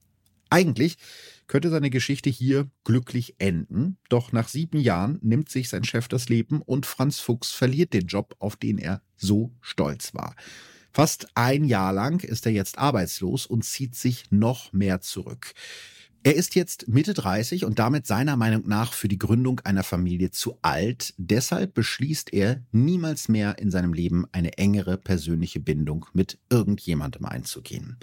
[0.50, 0.96] Eigentlich
[1.46, 6.28] könnte seine Geschichte hier glücklich enden, doch nach sieben Jahren nimmt sich sein Chef das
[6.28, 10.34] Leben und Franz Fuchs verliert den Job, auf den er so stolz war.
[10.92, 15.52] Fast ein Jahr lang ist er jetzt arbeitslos und zieht sich noch mehr zurück.
[16.26, 20.32] Er ist jetzt Mitte 30 und damit seiner Meinung nach für die Gründung einer Familie
[20.32, 21.14] zu alt.
[21.18, 27.96] Deshalb beschließt er, niemals mehr in seinem Leben eine engere persönliche Bindung mit irgendjemandem einzugehen.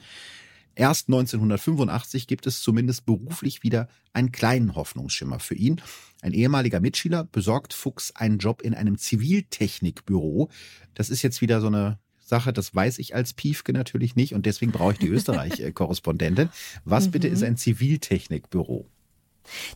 [0.73, 5.81] Erst 1985 gibt es zumindest beruflich wieder einen kleinen Hoffnungsschimmer für ihn.
[6.21, 10.49] Ein ehemaliger Mitschüler besorgt Fuchs einen Job in einem Ziviltechnikbüro.
[10.93, 14.45] Das ist jetzt wieder so eine Sache, das weiß ich als Piefke natürlich nicht und
[14.45, 16.49] deswegen brauche ich die Österreich-Korrespondentin.
[16.86, 17.12] Was mhm.
[17.12, 18.88] bitte ist ein Ziviltechnikbüro?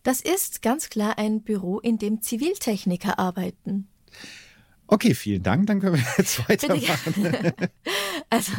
[0.03, 3.87] Das ist ganz klar ein Büro, in dem Ziviltechniker arbeiten.
[4.87, 5.67] Okay, vielen Dank.
[5.67, 7.53] Dann können wir jetzt weitermachen.
[8.29, 8.53] also,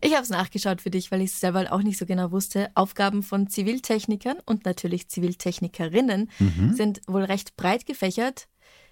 [0.00, 2.70] ich habe es nachgeschaut für dich, weil ich es selber auch nicht so genau wusste.
[2.74, 6.74] Aufgaben von Ziviltechnikern und natürlich Ziviltechnikerinnen mhm.
[6.74, 8.48] sind wohl recht breit gefächert.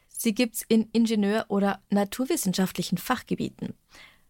[0.08, 3.74] Sie gibt es in Ingenieur- oder naturwissenschaftlichen Fachgebieten.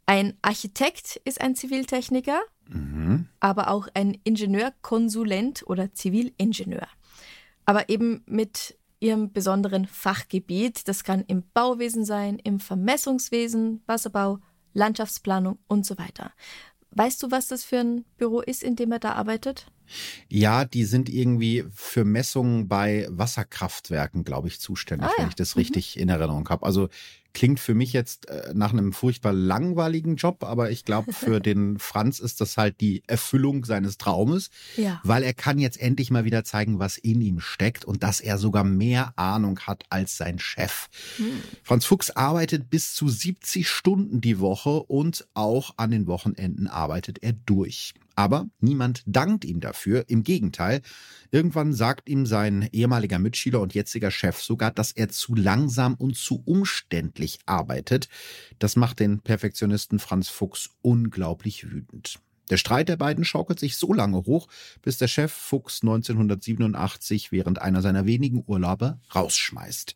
[0.06, 3.26] Ein Architekt ist ein Ziviltechniker, mhm.
[3.40, 6.86] aber auch ein Ingenieurkonsulent oder Zivilingenieur.
[7.64, 10.88] Aber eben mit ihrem besonderen Fachgebiet.
[10.88, 14.38] Das kann im Bauwesen sein, im Vermessungswesen, Wasserbau,
[14.72, 16.32] Landschaftsplanung und so weiter.
[16.92, 19.66] Weißt du, was das für ein Büro ist, in dem er da arbeitet?
[20.28, 25.22] Ja, die sind irgendwie für Messungen bei Wasserkraftwerken, glaube ich, zuständig, ah, ja.
[25.22, 25.60] wenn ich das mhm.
[25.60, 26.64] richtig in Erinnerung habe.
[26.64, 26.88] Also
[27.36, 31.78] klingt für mich jetzt äh, nach einem furchtbar langweiligen Job, aber ich glaube, für den
[31.78, 35.02] Franz ist das halt die Erfüllung seines Traumes, ja.
[35.04, 38.38] weil er kann jetzt endlich mal wieder zeigen, was in ihm steckt und dass er
[38.38, 40.88] sogar mehr Ahnung hat als sein Chef.
[41.18, 41.42] Hm.
[41.62, 47.18] Franz Fuchs arbeitet bis zu 70 Stunden die Woche und auch an den Wochenenden arbeitet
[47.22, 47.92] er durch.
[48.16, 50.06] Aber niemand dankt ihm dafür.
[50.08, 50.80] Im Gegenteil,
[51.30, 56.16] irgendwann sagt ihm sein ehemaliger Mitschüler und jetziger Chef sogar, dass er zu langsam und
[56.16, 58.08] zu umständlich arbeitet.
[58.58, 62.18] Das macht den Perfektionisten Franz Fuchs unglaublich wütend.
[62.48, 64.48] Der Streit der beiden schaukelt sich so lange hoch,
[64.80, 69.94] bis der Chef Fuchs 1987 während einer seiner wenigen Urlaube rausschmeißt.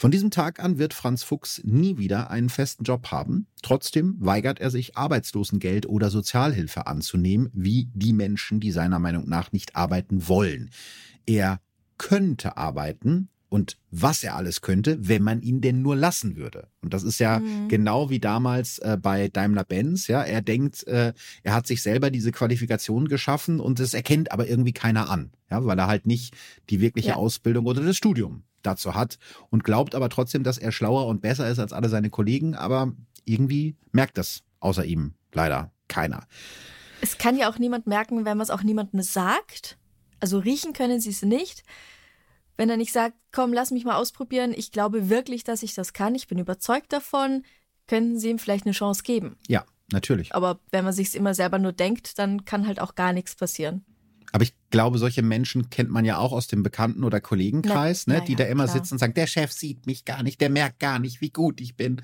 [0.00, 3.48] Von diesem Tag an wird Franz Fuchs nie wieder einen festen Job haben.
[3.62, 9.50] Trotzdem weigert er sich, Arbeitslosengeld oder Sozialhilfe anzunehmen, wie die Menschen, die seiner Meinung nach
[9.50, 10.70] nicht arbeiten wollen.
[11.26, 11.60] Er
[11.98, 16.68] könnte arbeiten, und was er alles könnte, wenn man ihn denn nur lassen würde.
[16.82, 17.68] Und das ist ja mhm.
[17.68, 20.06] genau wie damals äh, bei Daimler-Benz.
[20.06, 24.48] Ja, er denkt, äh, er hat sich selber diese Qualifikation geschaffen und es erkennt aber
[24.48, 26.34] irgendwie keiner an, ja, weil er halt nicht
[26.68, 27.16] die wirkliche ja.
[27.16, 29.18] Ausbildung oder das Studium dazu hat
[29.50, 32.92] und glaubt aber trotzdem, dass er schlauer und besser ist als alle seine Kollegen, aber
[33.24, 36.26] irgendwie merkt das außer ihm leider keiner.
[37.00, 39.78] Es kann ja auch niemand merken, wenn man es auch niemandem sagt.
[40.20, 41.62] Also riechen können sie es nicht.
[42.56, 45.92] Wenn er nicht sagt, komm, lass mich mal ausprobieren, ich glaube wirklich, dass ich das
[45.92, 47.44] kann, ich bin überzeugt davon,
[47.86, 49.36] können sie ihm vielleicht eine Chance geben.
[49.46, 50.34] Ja, natürlich.
[50.34, 53.84] Aber wenn man sich immer selber nur denkt, dann kann halt auch gar nichts passieren.
[54.32, 58.14] Aber ich glaube, solche Menschen kennt man ja auch aus dem Bekannten- oder Kollegenkreis, na,
[58.14, 58.76] ne, na die ja, da immer klar.
[58.76, 61.60] sitzen und sagen, der Chef sieht mich gar nicht, der merkt gar nicht, wie gut
[61.60, 62.02] ich bin.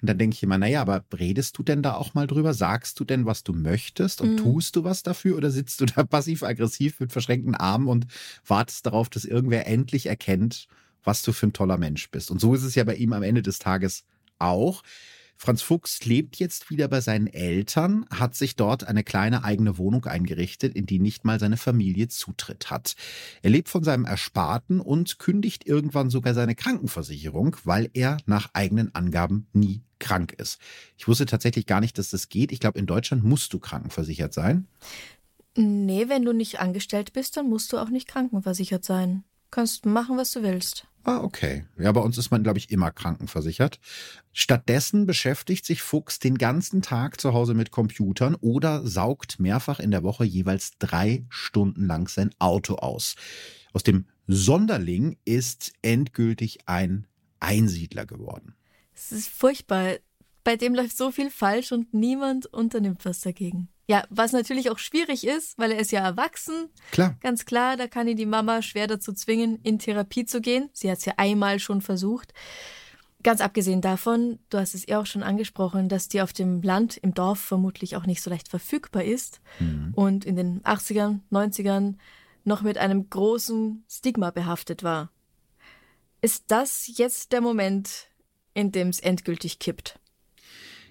[0.00, 2.52] Und dann denke ich immer, naja, aber redest du denn da auch mal drüber?
[2.52, 4.36] Sagst du denn, was du möchtest und mhm.
[4.36, 5.36] tust du was dafür?
[5.36, 8.06] Oder sitzt du da passiv-aggressiv mit verschränkten Armen und
[8.46, 10.66] wartest darauf, dass irgendwer endlich erkennt,
[11.04, 12.30] was du für ein toller Mensch bist?
[12.30, 14.04] Und so ist es ja bei ihm am Ende des Tages
[14.38, 14.82] auch.
[15.36, 20.04] Franz Fuchs lebt jetzt wieder bei seinen Eltern, hat sich dort eine kleine eigene Wohnung
[20.06, 22.94] eingerichtet, in die nicht mal seine Familie Zutritt hat.
[23.42, 28.94] Er lebt von seinem Ersparten und kündigt irgendwann sogar seine Krankenversicherung, weil er nach eigenen
[28.94, 30.58] Angaben nie krank ist.
[30.96, 32.52] Ich wusste tatsächlich gar nicht, dass das geht.
[32.52, 34.66] Ich glaube, in Deutschland musst du krankenversichert sein.
[35.56, 39.24] Nee, wenn du nicht angestellt bist, dann musst du auch nicht krankenversichert sein.
[39.54, 40.88] Kannst machen, was du willst.
[41.04, 41.64] Ah, okay.
[41.78, 43.78] Ja, bei uns ist man, glaube ich, immer krankenversichert.
[44.32, 49.92] Stattdessen beschäftigt sich Fuchs den ganzen Tag zu Hause mit Computern oder saugt mehrfach in
[49.92, 53.14] der Woche jeweils drei Stunden lang sein Auto aus.
[53.72, 57.06] Aus dem Sonderling ist endgültig ein
[57.38, 58.56] Einsiedler geworden.
[58.92, 59.98] Es ist furchtbar.
[60.42, 63.68] Bei dem läuft so viel falsch und niemand unternimmt was dagegen.
[63.86, 66.70] Ja, was natürlich auch schwierig ist, weil er ist ja erwachsen.
[66.90, 67.16] Klar.
[67.20, 70.70] Ganz klar, da kann ihn die Mama schwer dazu zwingen, in Therapie zu gehen.
[70.72, 72.32] Sie hat es ja einmal schon versucht.
[73.22, 76.98] Ganz abgesehen davon, du hast es ja auch schon angesprochen, dass die auf dem Land,
[76.98, 79.92] im Dorf vermutlich auch nicht so leicht verfügbar ist mhm.
[79.94, 81.96] und in den 80ern, 90ern
[82.44, 85.10] noch mit einem großen Stigma behaftet war.
[86.20, 88.08] Ist das jetzt der Moment,
[88.52, 89.98] in dem es endgültig kippt?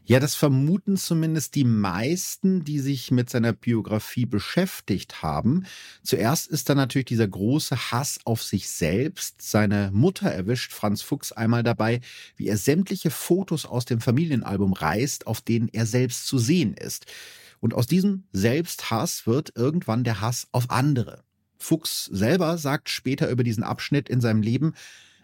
[0.06, 5.66] Ja, das vermuten zumindest die meisten, die sich mit seiner Biografie beschäftigt haben.
[6.04, 9.42] Zuerst ist da natürlich dieser große Hass auf sich selbst.
[9.42, 12.02] Seine Mutter erwischt Franz Fuchs einmal dabei,
[12.36, 17.06] wie er sämtliche Fotos aus dem Familienalbum reißt, auf denen er selbst zu sehen ist.
[17.62, 21.24] Und aus diesem Selbsthass wird irgendwann der Hass auf andere.
[21.58, 24.74] Fuchs selber sagt später über diesen Abschnitt in seinem Leben,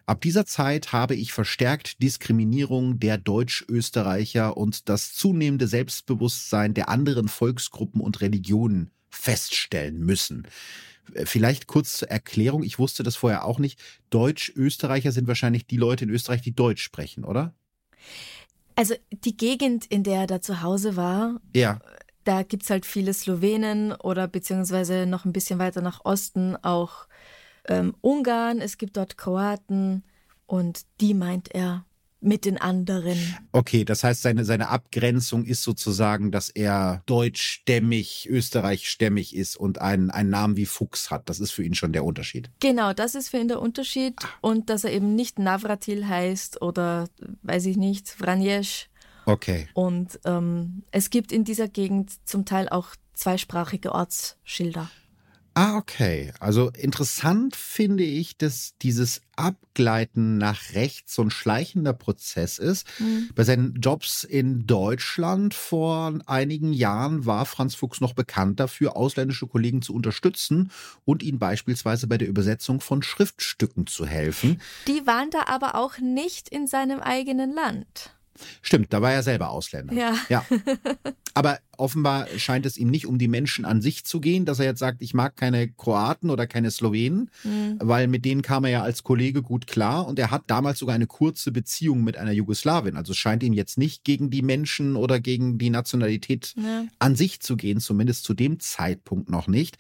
[0.10, 7.28] Ab dieser Zeit habe ich verstärkt Diskriminierung der Deutsch-Österreicher und das zunehmende Selbstbewusstsein der anderen
[7.28, 10.48] Volksgruppen und Religionen feststellen müssen.
[11.14, 13.80] Äh, vielleicht kurz zur Erklärung, ich wusste das vorher auch nicht.
[14.10, 17.54] Deutsch-Österreicher sind wahrscheinlich die Leute in Österreich, die Deutsch sprechen, oder?
[18.76, 21.82] Also die Gegend, in der er da zu Hause war, ja.
[22.24, 27.08] da gibt es halt viele Slowenen oder beziehungsweise noch ein bisschen weiter nach Osten auch
[27.70, 30.04] ähm, Ungarn, es gibt dort Kroaten
[30.46, 31.86] und die meint er
[32.22, 33.18] mit den anderen.
[33.52, 40.12] Okay, das heißt, seine, seine Abgrenzung ist sozusagen, dass er deutschstämmig, österreichstämmig ist und einen,
[40.12, 41.30] einen Namen wie Fuchs hat.
[41.30, 42.50] Das ist für ihn schon der Unterschied.
[42.60, 44.16] Genau, das ist für ihn der Unterschied.
[44.22, 44.28] Ah.
[44.42, 47.08] Und dass er eben nicht Navratil heißt oder,
[47.44, 48.90] weiß ich nicht, Vranjesch.
[49.26, 49.68] Okay.
[49.74, 54.90] Und ähm, es gibt in dieser Gegend zum Teil auch zweisprachige Ortsschilder.
[55.62, 56.32] Ah, okay.
[56.40, 62.88] Also interessant finde ich, dass dieses Abgleiten nach rechts so ein schleichender Prozess ist.
[62.98, 63.30] Mhm.
[63.36, 69.48] Bei seinen Jobs in Deutschland vor einigen Jahren war Franz Fuchs noch bekannt dafür, ausländische
[69.48, 70.72] Kollegen zu unterstützen
[71.04, 74.62] und ihnen beispielsweise bei der Übersetzung von Schriftstücken zu helfen.
[74.88, 78.16] Die waren da aber auch nicht in seinem eigenen Land.
[78.62, 79.94] Stimmt, da war er selber Ausländer.
[79.94, 80.16] Ja.
[80.30, 80.46] ja.
[81.34, 84.66] Aber offenbar scheint es ihm nicht um die Menschen an sich zu gehen, dass er
[84.66, 87.78] jetzt sagt, ich mag keine Kroaten oder keine Slowenen, mhm.
[87.80, 90.96] weil mit denen kam er ja als Kollege gut klar und er hat damals sogar
[90.96, 92.98] eine kurze Beziehung mit einer Jugoslawin.
[92.98, 96.86] Also es scheint ihm jetzt nicht gegen die Menschen oder gegen die Nationalität ja.
[97.00, 99.78] an sich zu gehen, zumindest zu dem Zeitpunkt noch nicht.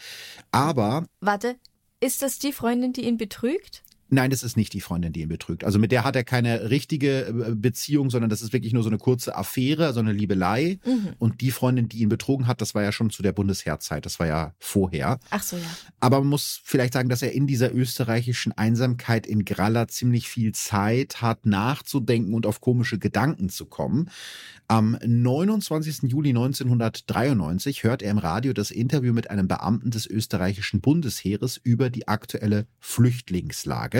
[0.51, 1.05] Aber.
[1.19, 1.55] Warte,
[1.99, 3.83] ist das die Freundin, die ihn betrügt?
[4.11, 5.63] Nein, das ist nicht die Freundin, die ihn betrügt.
[5.63, 8.89] Also mit der hat er keine richtige äh, Beziehung, sondern das ist wirklich nur so
[8.89, 10.79] eine kurze Affäre, also eine Liebelei.
[10.85, 11.09] Mhm.
[11.19, 14.19] Und die Freundin, die ihn betrogen hat, das war ja schon zu der Bundesheerzeit, das
[14.19, 15.19] war ja vorher.
[15.29, 15.63] Ach so, ja.
[15.99, 20.53] Aber man muss vielleicht sagen, dass er in dieser österreichischen Einsamkeit in Gralla ziemlich viel
[20.53, 24.09] Zeit hat, nachzudenken und auf komische Gedanken zu kommen.
[24.67, 26.11] Am 29.
[26.11, 31.89] Juli 1993 hört er im Radio das Interview mit einem Beamten des österreichischen Bundesheeres über
[31.89, 33.98] die aktuelle Flüchtlingslage.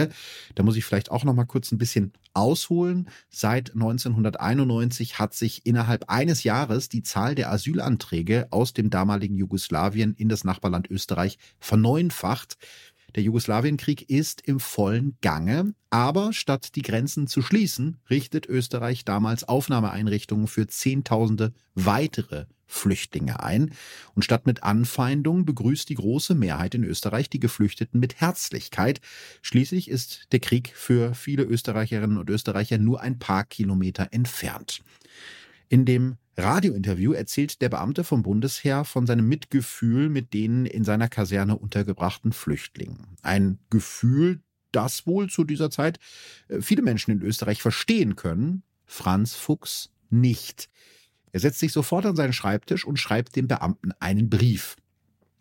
[0.54, 3.08] Da muss ich vielleicht auch noch mal kurz ein bisschen ausholen.
[3.28, 10.14] Seit 1991 hat sich innerhalb eines Jahres die Zahl der Asylanträge aus dem damaligen Jugoslawien
[10.14, 12.56] in das Nachbarland Österreich verneunfacht.
[13.16, 19.42] Der Jugoslawienkrieg ist im vollen Gange, aber statt die Grenzen zu schließen, richtet Österreich damals
[19.44, 23.72] Aufnahmeeinrichtungen für Zehntausende weitere Flüchtlinge ein.
[24.14, 29.00] Und statt mit Anfeindung begrüßt die große Mehrheit in Österreich die Geflüchteten mit Herzlichkeit.
[29.42, 34.82] Schließlich ist der Krieg für viele Österreicherinnen und Österreicher nur ein paar Kilometer entfernt.
[35.68, 41.08] In dem Radiointerview erzählt der Beamte vom Bundesheer von seinem Mitgefühl mit den in seiner
[41.08, 43.16] Kaserne untergebrachten Flüchtlingen.
[43.22, 44.40] Ein Gefühl,
[44.72, 45.98] das wohl zu dieser Zeit
[46.48, 50.68] äh, viele Menschen in Österreich verstehen können, Franz Fuchs nicht.
[51.32, 54.76] Er setzt sich sofort an seinen Schreibtisch und schreibt dem Beamten einen Brief.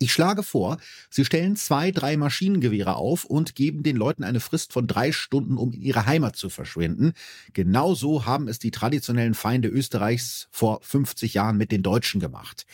[0.01, 0.77] Ich schlage vor,
[1.09, 5.57] Sie stellen zwei, drei Maschinengewehre auf und geben den Leuten eine Frist von drei Stunden,
[5.57, 7.11] um in ihre Heimat zu verschwinden.
[7.51, 12.65] Genauso haben es die traditionellen Feinde Österreichs vor 50 Jahren mit den Deutschen gemacht.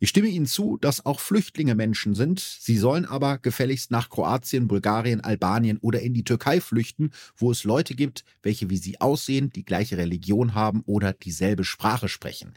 [0.00, 2.38] Ich stimme Ihnen zu, dass auch Flüchtlinge Menschen sind.
[2.38, 7.64] Sie sollen aber gefälligst nach Kroatien, Bulgarien, Albanien oder in die Türkei flüchten, wo es
[7.64, 12.54] Leute gibt, welche wie sie aussehen, die gleiche Religion haben oder dieselbe Sprache sprechen.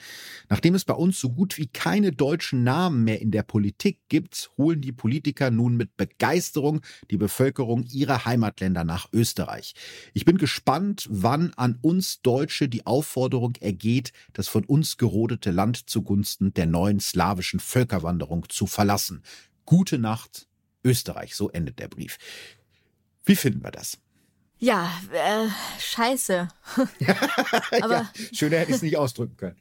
[0.49, 4.51] Nachdem es bei uns so gut wie keine deutschen Namen mehr in der Politik gibt,
[4.57, 9.73] holen die Politiker nun mit Begeisterung die Bevölkerung ihrer Heimatländer nach Österreich.
[10.13, 15.89] Ich bin gespannt, wann an uns Deutsche die Aufforderung ergeht, das von uns gerodete Land
[15.89, 19.23] zugunsten der neuen Slawen skandinavischen Völkerwanderung zu verlassen.
[19.65, 20.47] Gute Nacht,
[20.83, 22.17] Österreich, so endet der Brief.
[23.25, 23.97] Wie finden wir das?
[24.57, 25.47] Ja, äh,
[25.79, 26.47] scheiße.
[27.81, 29.57] aber, ja, schöner hätte ich es nicht ausdrücken können.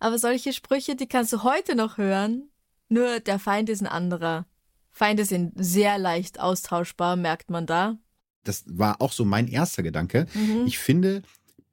[0.00, 2.48] Aber solche Sprüche, die kannst du heute noch hören.
[2.88, 4.46] Nur der Feind ist ein anderer.
[4.90, 7.96] Feinde sind sehr leicht austauschbar, merkt man da.
[8.44, 10.26] Das war auch so mein erster Gedanke.
[10.34, 10.66] Mhm.
[10.66, 11.22] Ich finde,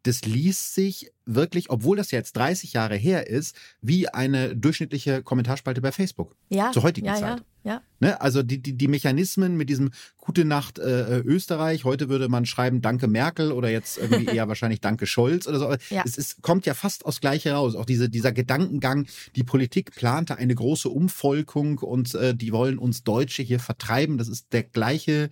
[0.04, 5.82] das liest sich wirklich, obwohl das jetzt 30 Jahre her ist, wie eine durchschnittliche Kommentarspalte
[5.82, 6.36] bei Facebook.
[6.50, 6.72] Ja.
[6.72, 7.40] Zur heutigen ja, Zeit.
[7.64, 7.82] Ja, ja.
[8.00, 8.20] Ne?
[8.20, 12.82] Also die, die, die Mechanismen mit diesem Gute Nacht äh, Österreich, heute würde man schreiben
[12.82, 15.76] Danke Merkel oder jetzt irgendwie eher wahrscheinlich Danke Scholz oder so.
[15.94, 16.04] Ja.
[16.06, 17.76] Es ist, kommt ja fast aus gleich heraus.
[17.76, 23.04] Auch diese, dieser Gedankengang, die Politik plante eine große Umvolkung und äh, die wollen uns
[23.04, 24.18] Deutsche hier vertreiben.
[24.18, 25.30] Das ist der gleiche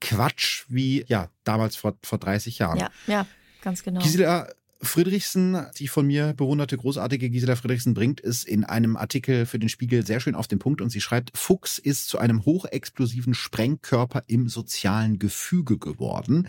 [0.00, 2.78] Quatsch wie ja damals vor, vor 30 Jahren.
[2.78, 3.26] Ja, ja.
[3.62, 4.02] Ganz genau.
[4.02, 4.48] Gisela,
[4.82, 9.68] Friedrichsen, die von mir bewunderte großartige Gisela Friedrichsen, bringt es in einem Artikel für den
[9.68, 14.24] Spiegel sehr schön auf den Punkt und sie schreibt, Fuchs ist zu einem hochexplosiven Sprengkörper
[14.26, 16.48] im sozialen Gefüge geworden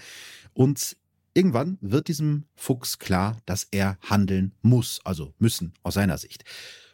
[0.54, 0.98] und
[1.36, 6.44] Irgendwann wird diesem Fuchs klar, dass er handeln muss, also müssen aus seiner Sicht.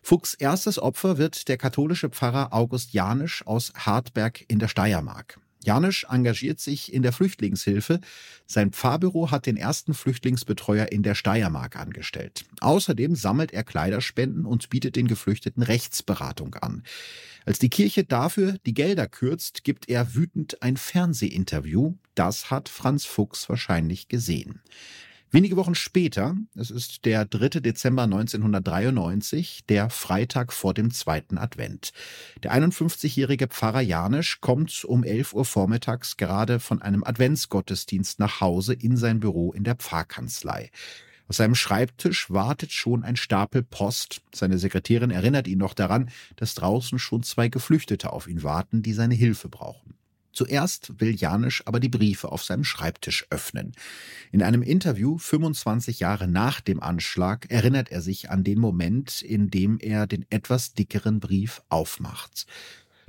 [0.01, 5.39] Fuchs erstes Opfer wird der katholische Pfarrer August Janisch aus Hartberg in der Steiermark.
[5.61, 7.99] Janisch engagiert sich in der Flüchtlingshilfe.
[8.45, 12.45] Sein Pfarrbüro hat den ersten Flüchtlingsbetreuer in der Steiermark angestellt.
[12.61, 16.83] Außerdem sammelt er Kleiderspenden und bietet den Geflüchteten Rechtsberatung an.
[17.45, 21.95] Als die Kirche dafür die Gelder kürzt, gibt er wütend ein Fernsehinterview.
[22.15, 24.61] Das hat Franz Fuchs wahrscheinlich gesehen.
[25.31, 27.59] Wenige Wochen später, es ist der 3.
[27.59, 31.91] Dezember 1993, der Freitag vor dem zweiten Advent.
[32.41, 38.73] Der 51-jährige Pfarrer Janisch kommt um 11 Uhr vormittags gerade von einem Adventsgottesdienst nach Hause
[38.73, 40.71] in sein Büro in der Pfarrkanzlei.
[41.27, 44.23] Auf seinem Schreibtisch wartet schon ein Stapel Post.
[44.33, 48.93] Seine Sekretärin erinnert ihn noch daran, dass draußen schon zwei Geflüchtete auf ihn warten, die
[48.93, 49.98] seine Hilfe brauchen.
[50.39, 53.73] Zuerst will Janisch aber die Briefe auf seinem Schreibtisch öffnen.
[54.31, 59.49] In einem Interview 25 Jahre nach dem Anschlag erinnert er sich an den Moment, in
[59.49, 62.45] dem er den etwas dickeren Brief aufmacht.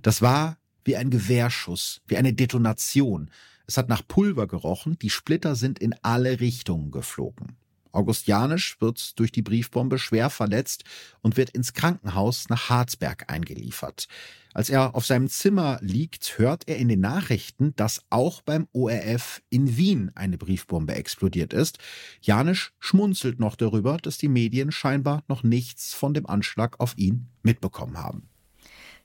[0.02, 3.30] Das war wie ein Gewehrschuss, wie eine Detonation.
[3.64, 7.59] Es hat nach Pulver gerochen, die Splitter sind in alle Richtungen geflogen.
[7.92, 10.84] August Janisch wird durch die Briefbombe schwer verletzt
[11.22, 14.08] und wird ins Krankenhaus nach Harzberg eingeliefert.
[14.52, 19.42] Als er auf seinem Zimmer liegt, hört er in den Nachrichten, dass auch beim ORF
[19.48, 21.78] in Wien eine Briefbombe explodiert ist.
[22.20, 27.28] Janisch schmunzelt noch darüber, dass die Medien scheinbar noch nichts von dem Anschlag auf ihn
[27.42, 28.28] mitbekommen haben.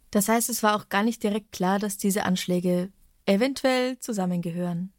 [0.10, 2.90] Das heißt, es war auch gar nicht direkt klar, dass diese Anschläge
[3.26, 4.94] eventuell zusammengehören.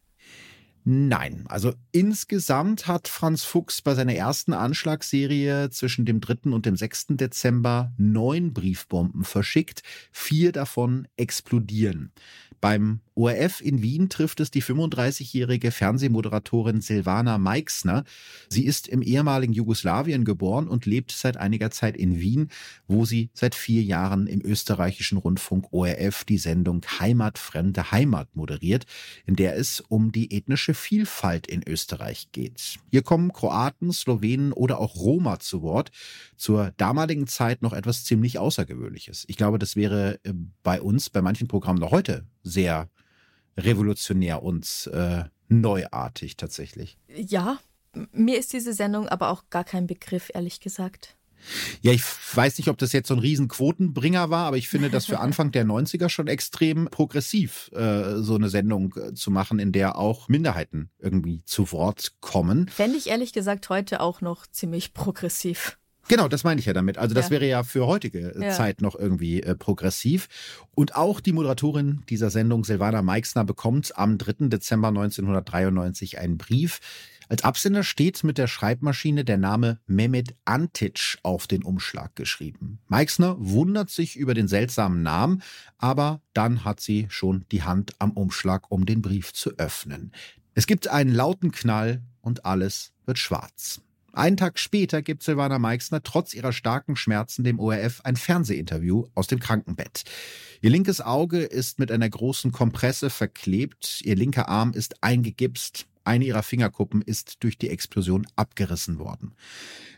[0.89, 6.51] Nein, also insgesamt hat Franz Fuchs bei seiner ersten Anschlagsserie zwischen dem 3.
[6.51, 7.07] und dem 6.
[7.17, 9.83] Dezember neun Briefbomben verschickt.
[10.13, 12.13] Vier davon explodieren.
[12.61, 18.05] Beim ORF in Wien trifft es die 35-jährige Fernsehmoderatorin Silvana Meixner.
[18.51, 22.51] Sie ist im ehemaligen Jugoslawien geboren und lebt seit einiger Zeit in Wien,
[22.87, 28.85] wo sie seit vier Jahren im österreichischen Rundfunk ORF die Sendung Heimatfremde Heimat moderiert,
[29.25, 32.77] in der es um die ethnische Vielfalt in Österreich geht.
[32.91, 35.91] Hier kommen Kroaten, Slowenen oder auch Roma zu Wort.
[36.37, 39.25] Zur damaligen Zeit noch etwas ziemlich Außergewöhnliches.
[39.27, 42.91] Ich glaube, das wäre äh, bei uns, bei manchen Programmen noch heute sehr
[43.57, 46.99] revolutionär und äh, neuartig tatsächlich.
[47.09, 47.59] Ja,
[48.13, 51.17] mir ist diese Sendung aber auch gar kein Begriff, ehrlich gesagt.
[51.81, 52.03] Ja, ich
[52.35, 55.53] weiß nicht, ob das jetzt so ein Riesenquotenbringer war, aber ich finde das für Anfang
[55.53, 60.29] der 90er schon extrem progressiv, äh, so eine Sendung äh, zu machen, in der auch
[60.29, 62.69] Minderheiten irgendwie zu Wort kommen.
[62.69, 65.79] Fände ich ehrlich gesagt heute auch noch ziemlich progressiv.
[66.09, 66.99] Genau, das meine ich ja damit.
[66.99, 67.31] Also das ja.
[67.33, 68.51] wäre ja für heutige äh, ja.
[68.53, 70.29] Zeit noch irgendwie äh, progressiv.
[70.75, 74.49] Und auch die Moderatorin dieser Sendung, Silvana Meixner, bekommt am 3.
[74.49, 76.81] Dezember 1993 einen Brief.
[77.29, 82.79] Als Absender steht mit der Schreibmaschine der Name Mehmet Antic auf den Umschlag geschrieben.
[82.87, 85.43] Meixner wundert sich über den seltsamen Namen,
[85.79, 90.13] aber dann hat sie schon die Hand am Umschlag, um den Brief zu öffnen.
[90.55, 93.81] Es gibt einen lauten Knall und alles wird schwarz.
[94.17, 99.27] Einen Tag später gibt Silvana Meixner trotz ihrer starken Schmerzen dem ORF ein Fernsehinterview aus
[99.27, 100.05] dem Krankenbett.
[100.63, 106.25] Ihr linkes Auge ist mit einer großen Kompresse verklebt, ihr linker Arm ist eingegipst, eine
[106.25, 109.35] ihrer Fingerkuppen ist durch die Explosion abgerissen worden.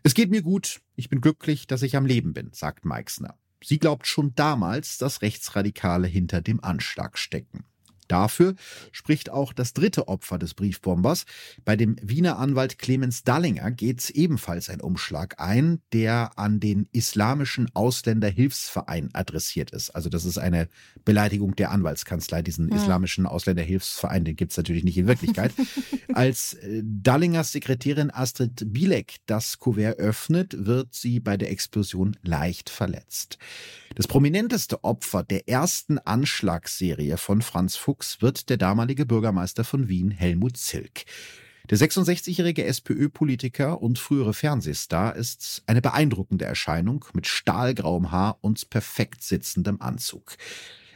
[0.02, 3.36] Es geht mir gut, ich bin glücklich, dass ich am Leben bin, sagt Meixner.
[3.62, 7.62] Sie glaubt schon damals, dass Rechtsradikale hinter dem Anschlag stecken.
[8.09, 8.54] Dafür
[8.90, 11.24] spricht auch das dritte Opfer des Briefbombers.
[11.64, 17.68] Bei dem Wiener Anwalt Clemens Dallinger geht ebenfalls ein Umschlag ein, der an den Islamischen
[17.74, 19.90] Ausländerhilfsverein adressiert ist.
[19.90, 20.68] Also das ist eine
[21.04, 22.42] Beleidigung der Anwaltskanzlei.
[22.42, 22.76] Diesen ja.
[22.76, 25.52] Islamischen Ausländerhilfsverein, den gibt es natürlich nicht in Wirklichkeit.
[26.14, 32.70] Als äh, Dallingers Sekretärin Astrid Bielek das Kuvert öffnet, wird sie bei der Explosion leicht
[32.70, 33.38] verletzt.
[33.94, 40.11] Das prominenteste Opfer der ersten Anschlagsserie von Franz Fuchs wird der damalige Bürgermeister von Wien,
[40.11, 41.05] Helmut Zilk.
[41.70, 49.22] Der 66-jährige SPÖ-Politiker und frühere Fernsehstar ist eine beeindruckende Erscheinung mit stahlgrauem Haar und perfekt
[49.22, 50.36] sitzendem Anzug.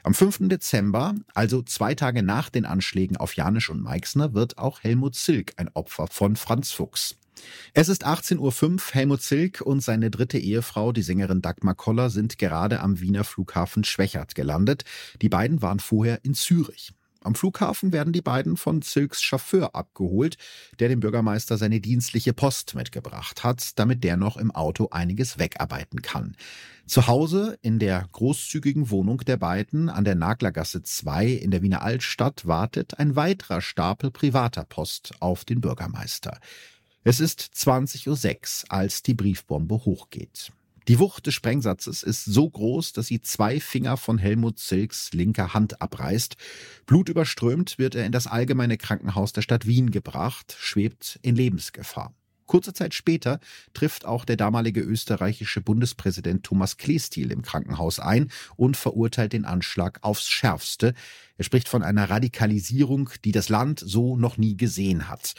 [0.02, 0.48] Am 5.
[0.48, 5.52] Dezember, also zwei Tage nach den Anschlägen auf Janisch und Meixner, wird auch Helmut Zilk
[5.58, 7.16] ein Opfer von Franz Fuchs.
[7.74, 8.80] Es ist 18.05 Uhr.
[8.92, 13.84] Helmut Zilk und seine dritte Ehefrau, die Sängerin Dagmar Koller, sind gerade am Wiener Flughafen
[13.84, 14.84] Schwächert gelandet.
[15.20, 16.92] Die beiden waren vorher in Zürich.
[17.24, 20.36] Am Flughafen werden die beiden von Zilks Chauffeur abgeholt,
[20.80, 26.02] der dem Bürgermeister seine dienstliche Post mitgebracht hat, damit der noch im Auto einiges wegarbeiten
[26.02, 26.36] kann.
[26.86, 31.82] Zu Hause in der großzügigen Wohnung der beiden an der Naglergasse 2 in der Wiener
[31.82, 36.38] Altstadt wartet ein weiterer Stapel privater Post auf den Bürgermeister.
[37.04, 38.06] Es ist 20.06
[38.64, 40.52] Uhr, als die Briefbombe hochgeht.
[40.86, 45.52] Die Wucht des Sprengsatzes ist so groß, dass sie zwei Finger von Helmut Zilks linker
[45.52, 46.36] Hand abreißt.
[46.86, 52.14] Blutüberströmt wird er in das allgemeine Krankenhaus der Stadt Wien gebracht, schwebt in Lebensgefahr.
[52.46, 53.40] Kurze Zeit später
[53.74, 59.98] trifft auch der damalige österreichische Bundespräsident Thomas Klestil im Krankenhaus ein und verurteilt den Anschlag
[60.02, 60.94] aufs Schärfste.
[61.36, 65.34] Er spricht von einer Radikalisierung, die das Land so noch nie gesehen hat.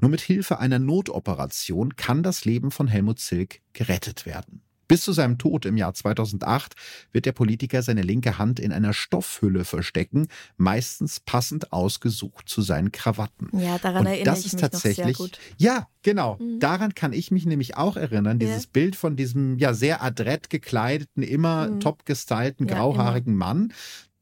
[0.00, 4.62] Nur mit Hilfe einer Notoperation kann das Leben von Helmut Zilk gerettet werden.
[4.88, 6.74] Bis zu seinem Tod im Jahr 2008
[7.12, 12.92] wird der Politiker seine linke Hand in einer Stoffhülle verstecken, meistens passend ausgesucht zu seinen
[12.92, 13.48] Krawatten.
[13.58, 15.38] Ja, daran Und erinnere das ich ist mich tatsächlich, noch sehr gut.
[15.58, 16.36] Ja, genau.
[16.38, 16.60] Mhm.
[16.60, 18.38] Daran kann ich mich nämlich auch erinnern.
[18.38, 18.70] Dieses Ja.
[18.72, 21.80] Bild von diesem ja sehr adrett gekleideten, immer Mhm.
[21.80, 23.72] top gestylten, Ja, grauhaarigen Mann.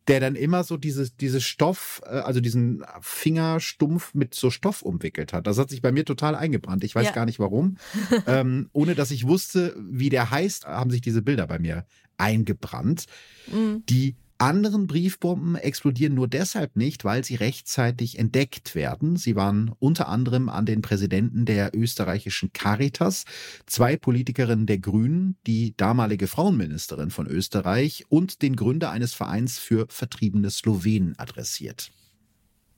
[0.09, 5.33] Der dann immer so dieses, dieses Stoff, äh, also diesen Fingerstumpf mit so Stoff umwickelt
[5.33, 5.47] hat.
[5.47, 6.85] Das hat sich bei mir total eingebrannt.
[6.85, 7.13] Ich weiß Ja.
[7.13, 7.77] gar nicht warum.
[8.27, 11.87] ähm, ohne dass ich wusste, wie der heißt, haben sich diese Bilder bei mir
[12.19, 13.07] eingebrannt.
[13.51, 13.83] Mhm.
[13.89, 19.17] Die anderen Briefbomben explodieren nur deshalb nicht, weil sie rechtzeitig entdeckt werden.
[19.17, 23.25] Sie waren unter anderem an den Präsidenten der österreichischen Caritas,
[23.67, 29.87] zwei Politikerinnen der Grünen, die damalige Frauenministerin von Österreich und den Gründer eines Vereins für
[29.89, 31.91] vertriebene Slowenen adressiert.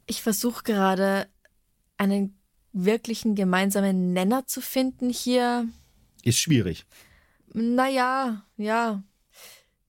[0.07, 1.27] Ich versuche gerade
[1.97, 2.39] einen
[2.73, 5.67] wirklichen gemeinsamen Nenner zu finden hier.
[6.23, 6.85] Ist schwierig.
[7.55, 9.03] Naja, ja.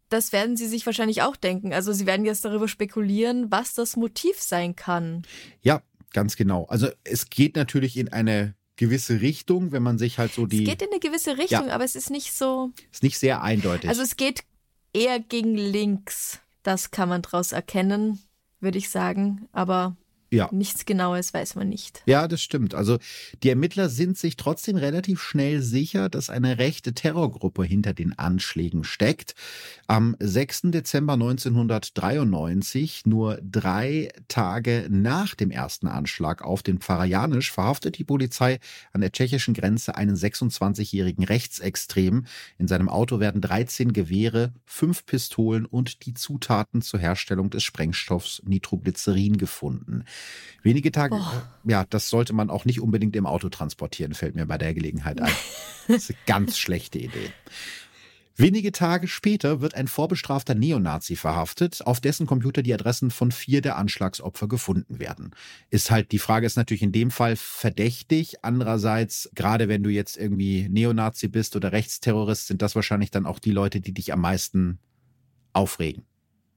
[0.10, 1.74] Das werden Sie sich wahrscheinlich auch denken.
[1.74, 5.24] Also Sie werden jetzt darüber spekulieren, was das Motiv sein kann.
[5.62, 5.82] Ja,
[6.14, 6.66] ganz genau.
[6.66, 10.70] Also es geht natürlich in eine gewisse Richtung, wenn man sich halt so die es
[10.70, 12.72] geht in eine gewisse Richtung, aber es ist nicht so.
[12.92, 13.90] ist nicht sehr eindeutig.
[13.90, 14.44] Also es geht
[14.94, 16.40] eher gegen links.
[16.64, 18.20] Das kann man draus erkennen,
[18.60, 19.48] würde ich sagen.
[19.52, 19.98] Aber
[20.32, 20.50] ja.
[20.52, 22.02] nichts Genaues weiß man nicht.
[22.06, 22.74] Ja, das stimmt.
[22.74, 22.98] Also
[23.44, 28.84] die Ermittler sind sich trotzdem relativ schnell sicher, dass eine rechte Terrorgruppe hinter den Anschlägen
[28.84, 29.36] steckt.
[29.88, 30.64] Am 6.
[30.66, 38.04] Dezember 1993, nur drei Tage nach dem ersten Anschlag auf den Pfarrer Janisch, verhaftet die
[38.04, 38.60] Polizei
[38.94, 42.28] an der tschechischen Grenze einen 26-jährigen Rechtsextremen.
[42.58, 48.42] In seinem Auto werden 13 Gewehre, fünf Pistolen und die Zutaten zur Herstellung des Sprengstoffs
[48.46, 50.04] Nitroglycerin gefunden.
[50.64, 51.50] Wenige Tage, Boah.
[51.64, 55.22] ja, das sollte man auch nicht unbedingt im Auto transportieren, fällt mir bei der Gelegenheit
[55.22, 55.32] ein.
[55.88, 57.32] Das ist eine ganz schlechte Idee.
[58.40, 63.62] Wenige Tage später wird ein vorbestrafter Neonazi verhaftet, auf dessen Computer die Adressen von vier
[63.62, 65.32] der Anschlagsopfer gefunden werden.
[65.72, 68.44] Ist halt, die Frage ist natürlich in dem Fall verdächtig.
[68.44, 73.40] Andererseits, gerade wenn du jetzt irgendwie Neonazi bist oder Rechtsterrorist, sind das wahrscheinlich dann auch
[73.40, 74.78] die Leute, die dich am meisten
[75.54, 76.04] aufregen.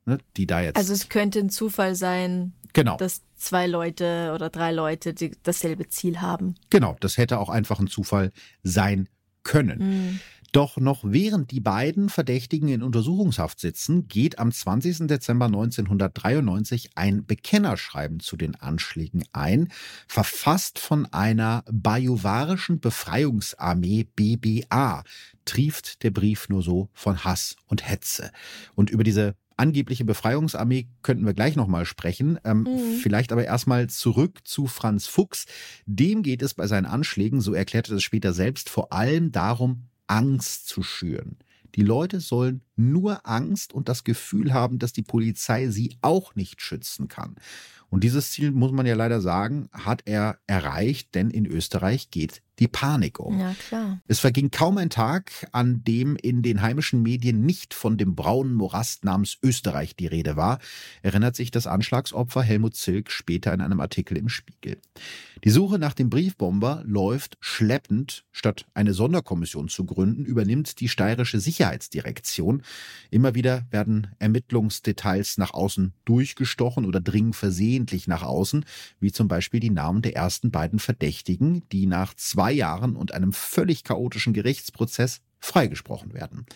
[0.06, 0.18] Ne?
[0.36, 0.76] Die da jetzt.
[0.76, 2.96] Also es könnte ein Zufall sein, genau.
[2.96, 6.54] dass zwei Leute oder drei Leute die dasselbe Ziel haben.
[6.70, 8.32] Genau, das hätte auch einfach ein Zufall
[8.62, 9.08] sein
[9.42, 9.78] können.
[9.78, 10.20] Mhm.
[10.52, 15.06] Doch noch während die beiden Verdächtigen in Untersuchungshaft sitzen, geht am 20.
[15.06, 19.68] Dezember 1993 ein Bekennerschreiben zu den Anschlägen ein,
[20.08, 25.04] verfasst von einer bajuwarischen Befreiungsarmee BBA,
[25.44, 28.32] trieft der Brief nur so von Hass und Hetze.
[28.74, 32.38] Und über diese angebliche Befreiungsarmee könnten wir gleich nochmal sprechen.
[32.44, 32.96] Ähm, Mhm.
[33.00, 35.46] Vielleicht aber erstmal zurück zu Franz Fuchs.
[35.86, 40.66] Dem geht es bei seinen Anschlägen, so erklärte es später selbst, vor allem darum, Angst
[40.66, 41.36] zu schüren.
[41.76, 46.62] Die Leute sollen nur Angst und das Gefühl haben, dass die Polizei sie auch nicht
[46.62, 47.36] schützen kann.
[47.90, 52.40] Und dieses Ziel, muss man ja leider sagen, hat er erreicht, denn in Österreich geht
[52.60, 53.40] die Panik um.
[53.40, 54.00] Ja, klar.
[54.06, 58.54] Es verging kaum ein Tag, an dem in den heimischen Medien nicht von dem braunen
[58.54, 60.60] Morast namens Österreich die Rede war,
[61.02, 64.78] erinnert sich das Anschlagsopfer Helmut Zilk später in einem Artikel im Spiegel.
[65.42, 68.24] Die Suche nach dem Briefbomber läuft schleppend.
[68.30, 72.62] Statt eine Sonderkommission zu gründen, übernimmt die steirische Sicherheitsdirektion.
[73.10, 78.64] Immer wieder werden Ermittlungsdetails nach außen durchgestochen oder dringen versehentlich nach außen,
[79.00, 83.32] wie zum Beispiel die Namen der ersten beiden Verdächtigen, die nach zwei Jahren und einem
[83.32, 86.46] völlig chaotischen Gerichtsprozess freigesprochen werden.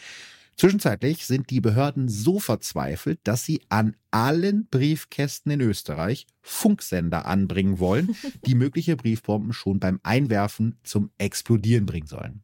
[0.57, 7.81] Zwischenzeitlich sind die Behörden so verzweifelt, dass sie an allen Briefkästen in Österreich Funksender anbringen
[7.81, 8.15] wollen,
[8.47, 12.43] die mögliche Briefbomben schon beim Einwerfen zum Explodieren bringen sollen.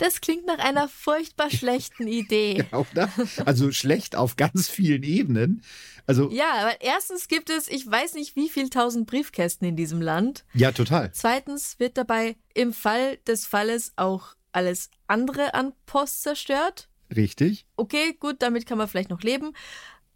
[0.00, 2.64] Das klingt nach einer furchtbar schlechten Idee.
[2.72, 3.10] ja, oder?
[3.44, 5.62] Also schlecht auf ganz vielen Ebenen.
[6.06, 10.00] Also ja, aber erstens gibt es, ich weiß nicht, wie viel tausend Briefkästen in diesem
[10.00, 10.46] Land.
[10.54, 11.12] Ja, total.
[11.12, 16.88] Zweitens wird dabei im Fall des Falles auch alles andere an Post zerstört.
[17.14, 17.66] Richtig.
[17.76, 19.52] Okay, gut, damit kann man vielleicht noch leben.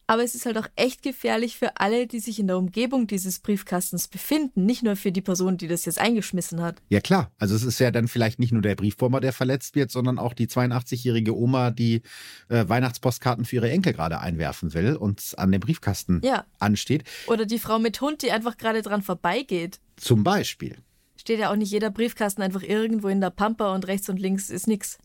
[0.06, 3.38] Aber es ist halt auch echt gefährlich für alle, die sich in der Umgebung dieses
[3.38, 6.82] Briefkastens befinden, nicht nur für die Person, die das jetzt eingeschmissen hat.
[6.90, 9.90] Ja klar, also es ist ja dann vielleicht nicht nur der Briefbomber, der verletzt wird,
[9.90, 12.02] sondern auch die 82-jährige Oma, die
[12.48, 16.44] äh, Weihnachtspostkarten für ihre Enkel gerade einwerfen will und an dem Briefkasten ja.
[16.58, 17.04] ansteht.
[17.26, 19.80] Oder die Frau mit Hund, die einfach gerade dran vorbeigeht.
[19.96, 20.76] Zum Beispiel.
[21.16, 24.50] Steht ja auch nicht jeder Briefkasten einfach irgendwo in der Pampa und rechts und links
[24.50, 24.98] ist nichts.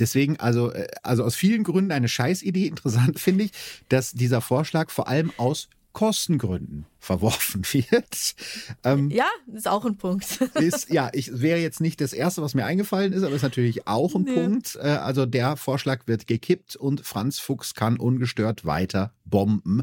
[0.00, 2.66] Deswegen, also, äh, also aus vielen Gründen eine Scheißidee.
[2.68, 3.52] Interessant finde ich,
[3.88, 8.34] dass dieser Vorschlag vor allem aus Kostengründen verworfen wird.
[8.82, 10.40] Ähm, ja, ist auch ein Punkt.
[10.54, 13.86] ist, ja, ich wäre jetzt nicht das Erste, was mir eingefallen ist, aber ist natürlich
[13.86, 14.34] auch ein nee.
[14.34, 14.76] Punkt.
[14.76, 19.82] Äh, also der Vorschlag wird gekippt und Franz Fuchs kann ungestört weiter bomben.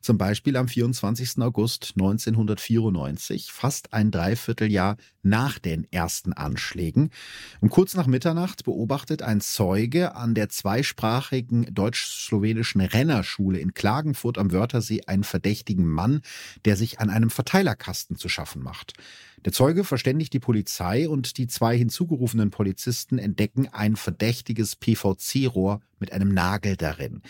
[0.00, 1.38] Zum Beispiel am 24.
[1.38, 7.10] August 1994, fast ein Dreivierteljahr nach den ersten Anschlägen.
[7.60, 14.52] Und kurz nach Mitternacht beobachtet ein Zeuge an der zweisprachigen deutsch-slowenischen Rennerschule in Klagenfurt am
[14.52, 16.22] Wörthersee einen verdächtigen Mann,
[16.64, 18.94] der sich an einem Verteilerkasten zu schaffen macht.
[19.44, 26.12] Der Zeuge verständigt die Polizei und die zwei hinzugerufenen Polizisten entdecken ein verdächtiges PVC-Rohr mit
[26.12, 27.22] einem Nagel darin.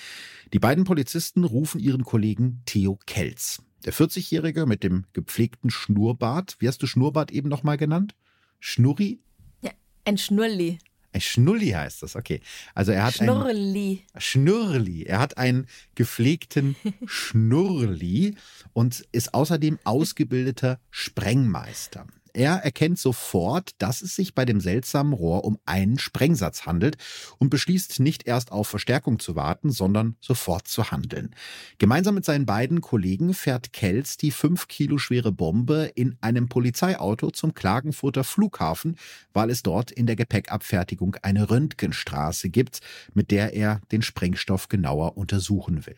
[0.53, 3.62] Die beiden Polizisten rufen ihren Kollegen Theo Kelz.
[3.85, 8.14] Der 40-Jährige mit dem gepflegten Schnurrbart, wie hast du Schnurrbart eben nochmal genannt?
[8.61, 9.20] Schnurri?
[9.62, 9.72] Ja,
[10.05, 10.78] ein Schnurli.
[11.12, 12.40] Ein Schnulli heißt das, okay.
[12.74, 14.04] Also er hat Schnurli.
[14.12, 15.02] Ein, Schnurli.
[15.04, 16.74] Er hat einen gepflegten
[17.06, 18.34] Schnurli
[18.72, 22.06] und ist außerdem ausgebildeter Sprengmeister.
[22.35, 26.97] Er erkennt sofort, dass es sich bei dem seltsamen Rohr um einen Sprengsatz handelt
[27.39, 31.35] und beschließt nicht erst auf Verstärkung zu warten, sondern sofort zu handeln.
[31.78, 37.30] Gemeinsam mit seinen beiden Kollegen fährt Kelz die fünf Kilo schwere Bombe in einem Polizeiauto
[37.30, 38.97] zum Klagenfurter Flughafen,
[39.33, 42.80] weil es dort in der Gepäckabfertigung eine Röntgenstraße gibt,
[43.12, 45.97] mit der er den Sprengstoff genauer untersuchen will.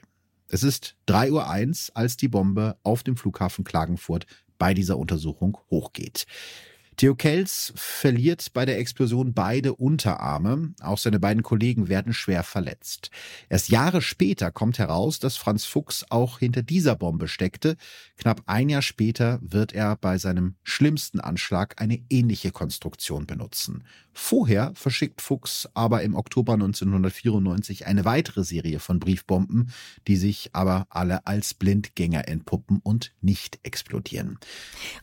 [0.49, 1.31] Es ist 3.01
[1.91, 4.27] Uhr, als die Bombe auf dem Flughafen Klagenfurt
[4.65, 6.25] bei dieser Untersuchung hochgeht.
[6.97, 10.73] Theo Kels verliert bei der Explosion beide Unterarme.
[10.81, 13.11] Auch seine beiden Kollegen werden schwer verletzt.
[13.51, 17.77] Erst Jahre später kommt heraus, dass Franz Fuchs auch hinter dieser Bombe steckte.
[18.17, 23.85] Knapp ein Jahr später wird er bei seinem schlimmsten Anschlag eine ähnliche Konstruktion benutzen.
[24.15, 29.71] Vorher verschickt Fuchs aber im Oktober 1994 eine weitere Serie von Briefbomben,
[30.07, 34.39] die sich aber alle als Blindgänger entpuppen und nicht explodieren.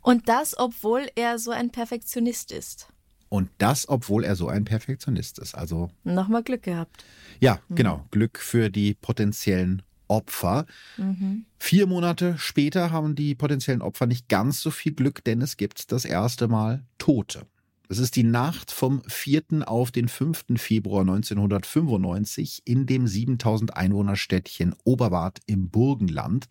[0.02, 2.88] Und das, obwohl er so ein Perfektionist ist.
[3.30, 5.56] Und das, obwohl er so ein Perfektionist ist.
[5.56, 5.90] Also.
[6.04, 7.06] Nochmal Glück gehabt.
[7.40, 7.76] Ja, mhm.
[7.76, 8.06] genau.
[8.12, 10.66] Glück für die potenziellen Opfer.
[10.98, 11.46] Mhm.
[11.58, 15.94] Vier Monate später haben die potenziellen Opfer nicht ganz so viel Glück, denn es gibt
[15.94, 17.48] das erste Mal Tote.
[17.92, 19.68] Es ist die Nacht vom 4.
[19.70, 20.46] auf den 5.
[20.56, 26.48] Februar 1995 in dem 7000 Einwohnerstädtchen Oberwart im Burgenland.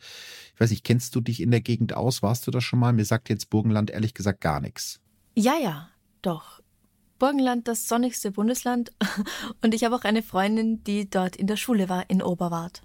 [0.53, 2.23] Ich weiß nicht, kennst du dich in der Gegend aus?
[2.23, 2.93] Warst du das schon mal?
[2.93, 5.01] Mir sagt jetzt Burgenland ehrlich gesagt gar nichts.
[5.35, 5.89] Ja, ja,
[6.21, 6.61] doch.
[7.19, 8.91] Burgenland, das sonnigste Bundesland.
[9.63, 12.83] Und ich habe auch eine Freundin, die dort in der Schule war, in Oberwart.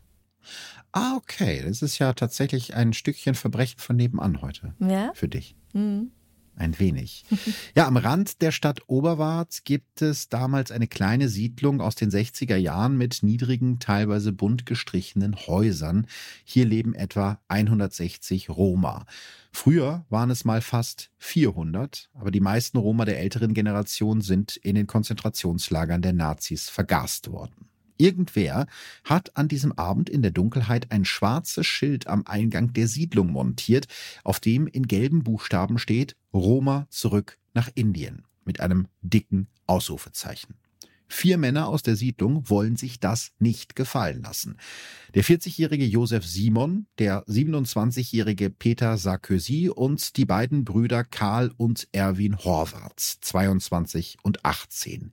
[0.94, 1.62] Ah, okay.
[1.62, 4.76] Das ist ja tatsächlich ein Stückchen Verbrechen von nebenan heute.
[4.80, 5.12] Ja.
[5.14, 5.58] Für dich.
[5.74, 6.14] Mhm.
[6.58, 7.26] Ein wenig.
[7.76, 12.56] Ja, am Rand der Stadt Oberwart gibt es damals eine kleine Siedlung aus den 60er
[12.56, 16.08] Jahren mit niedrigen, teilweise bunt gestrichenen Häusern.
[16.46, 19.06] Hier leben etwa 160 Roma.
[19.52, 24.76] Früher waren es mal fast 400, aber die meisten Roma der älteren Generation sind in
[24.76, 27.70] den Konzentrationslagern der Nazis vergast worden.
[27.98, 28.68] Irgendwer
[29.04, 33.88] hat an diesem Abend in der Dunkelheit ein schwarzes Schild am Eingang der Siedlung montiert,
[34.24, 40.56] auf dem in gelben Buchstaben steht Roma zurück nach Indien mit einem dicken Ausrufezeichen.
[41.08, 44.58] Vier Männer aus der Siedlung wollen sich das nicht gefallen lassen.
[45.14, 52.38] Der 40-jährige Josef Simon, der 27-jährige Peter Sarkozy und die beiden Brüder Karl und Erwin
[52.38, 55.12] Horvath, 22 und 18.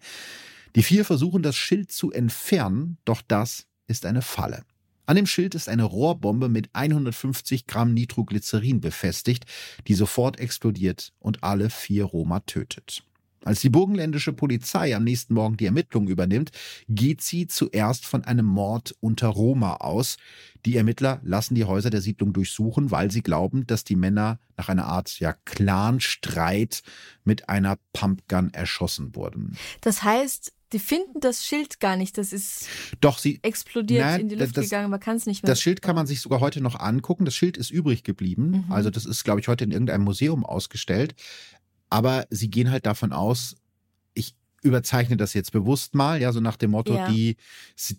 [0.75, 4.65] Die vier versuchen das Schild zu entfernen, doch das ist eine Falle.
[5.05, 9.45] An dem Schild ist eine Rohrbombe mit 150 Gramm Nitroglycerin befestigt,
[9.87, 13.05] die sofort explodiert und alle vier Roma tötet.
[13.45, 16.51] Als die burgenländische Polizei am nächsten Morgen die Ermittlungen übernimmt,
[16.89, 20.17] geht sie zuerst von einem Mord unter Roma aus.
[20.65, 24.69] Die Ermittler lassen die Häuser der Siedlung durchsuchen, weil sie glauben, dass die Männer nach
[24.69, 26.83] einer Art ja, Clanstreit
[27.25, 29.57] mit einer Pumpgun erschossen wurden.
[29.81, 32.17] Das heißt, die finden das Schild gar nicht.
[32.17, 32.67] Das ist
[33.01, 34.91] Doch sie explodiert Nein, in die Luft das- gegangen.
[34.91, 35.51] Man kann es nicht mehr.
[35.51, 37.25] Das Schild kann man sich sogar heute noch angucken.
[37.25, 38.65] Das Schild ist übrig geblieben.
[38.67, 38.73] Mhm.
[38.73, 41.15] Also das ist, glaube ich, heute in irgendeinem Museum ausgestellt.
[41.93, 43.55] Aber sie gehen halt davon aus,
[44.15, 47.05] ich überzeichne das jetzt bewusst mal, ja, so nach dem Motto, Ja.
[47.05, 47.37] die,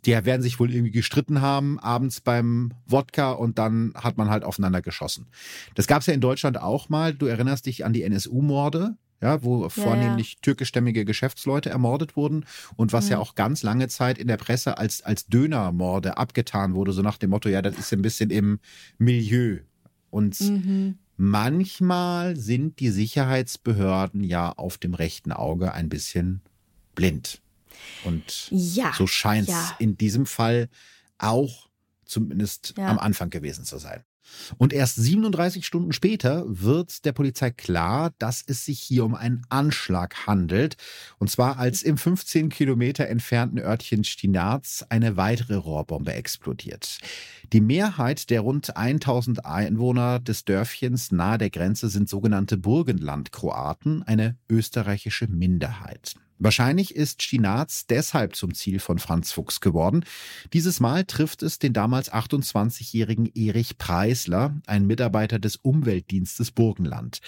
[0.06, 4.44] die werden sich wohl irgendwie gestritten haben abends beim Wodka und dann hat man halt
[4.44, 5.28] aufeinander geschossen.
[5.76, 7.14] Das gab es ja in Deutschland auch mal.
[7.14, 8.96] Du erinnerst dich an die NSU-Morde.
[9.22, 13.22] Ja, wo vornehmlich türkischstämmige Geschäftsleute ermordet wurden und was ja Mhm.
[13.22, 17.30] auch ganz lange Zeit in der Presse als, als Dönermorde abgetan wurde, so nach dem
[17.30, 18.60] Motto, ja, das ist ein bisschen im
[18.98, 19.60] Milieu.
[20.10, 20.98] Und Mhm.
[21.18, 26.42] Manchmal sind die Sicherheitsbehörden ja auf dem rechten Auge ein bisschen
[26.96, 27.42] blind.
[28.04, 28.94] Und Ja.
[28.98, 29.76] so scheint es ja.
[29.80, 30.70] in diesem Fall
[31.18, 31.70] auch
[32.06, 32.88] zumindest Ja.
[32.88, 34.04] am Anfang gewesen zu sein.
[34.58, 39.44] Und erst 37 Stunden später wird der Polizei klar, dass es sich hier um einen
[39.50, 40.78] Anschlag handelt.
[41.18, 47.00] Und zwar als im 15 Kilometer entfernten Örtchen Stinaz eine weitere Rohrbombe explodiert.
[47.52, 54.38] Die Mehrheit der rund 1000 Einwohner des Dörfchens nahe der Grenze sind sogenannte Burgenland-Kroaten, eine
[54.50, 56.16] österreichische Minderheit.
[56.44, 60.04] Wahrscheinlich ist Stinaz deshalb zum Ziel von Franz Fuchs geworden.
[60.52, 67.22] Dieses Mal trifft es den damals 28-jährigen Erich Preisler, ein Mitarbeiter des Umweltdienstes Burgenland.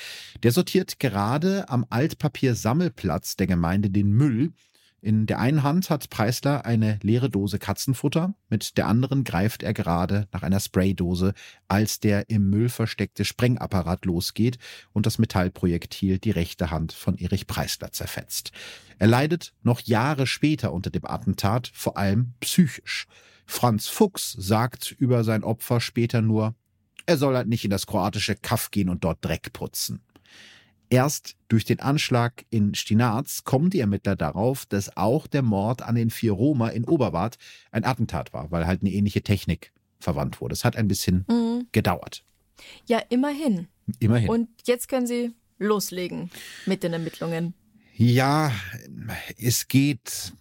[0.44, 4.52] Der sortiert gerade am Altpapiersammelplatz der Gemeinde den Müll.
[5.06, 9.72] In der einen Hand hat Preisler eine leere Dose Katzenfutter, mit der anderen greift er
[9.72, 11.36] gerade nach einer Spraydose,
[11.68, 14.58] als der im Müll versteckte Sprengapparat losgeht
[14.94, 18.52] und das Metallprojektil die rechte Hand von Erich Preisler zerfetzt.
[18.98, 23.06] Er leidet noch Jahre später unter dem Attentat, vor allem psychisch.
[23.46, 26.56] Franz Fuchs sagt über sein Opfer später nur,
[27.06, 30.02] er soll halt nicht in das kroatische Kaff gehen und dort Dreck putzen.
[30.96, 35.96] Erst durch den Anschlag in Stinaz kommen die Ermittler darauf, dass auch der Mord an
[35.96, 37.36] den vier Roma in Oberwart
[37.72, 40.54] ein Attentat war, weil halt eine ähnliche Technik verwandt wurde.
[40.54, 41.68] Es hat ein bisschen Mhm.
[41.74, 42.24] gedauert.
[42.88, 43.68] Ja, immerhin.
[44.00, 44.30] Immerhin.
[44.30, 46.30] Und jetzt können Sie loslegen
[46.66, 47.54] mit den Ermittlungen.
[47.98, 48.52] Ja,
[49.38, 50.34] es geht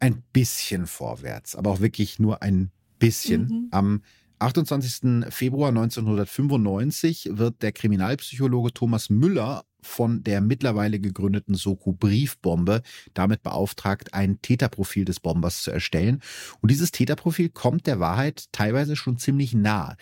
[0.00, 3.42] ein bisschen vorwärts, aber auch wirklich nur ein bisschen.
[3.46, 3.68] Mhm.
[3.70, 4.02] Am
[4.38, 5.30] 28.
[5.30, 12.82] Februar 1995 wird der Kriminalpsychologe Thomas Müller von der mittlerweile gegründeten Soko Briefbombe
[13.14, 16.20] damit beauftragt, ein Täterprofil des Bombers zu erstellen.
[16.60, 19.96] Und dieses Täterprofil kommt der Wahrheit teilweise schon ziemlich nah.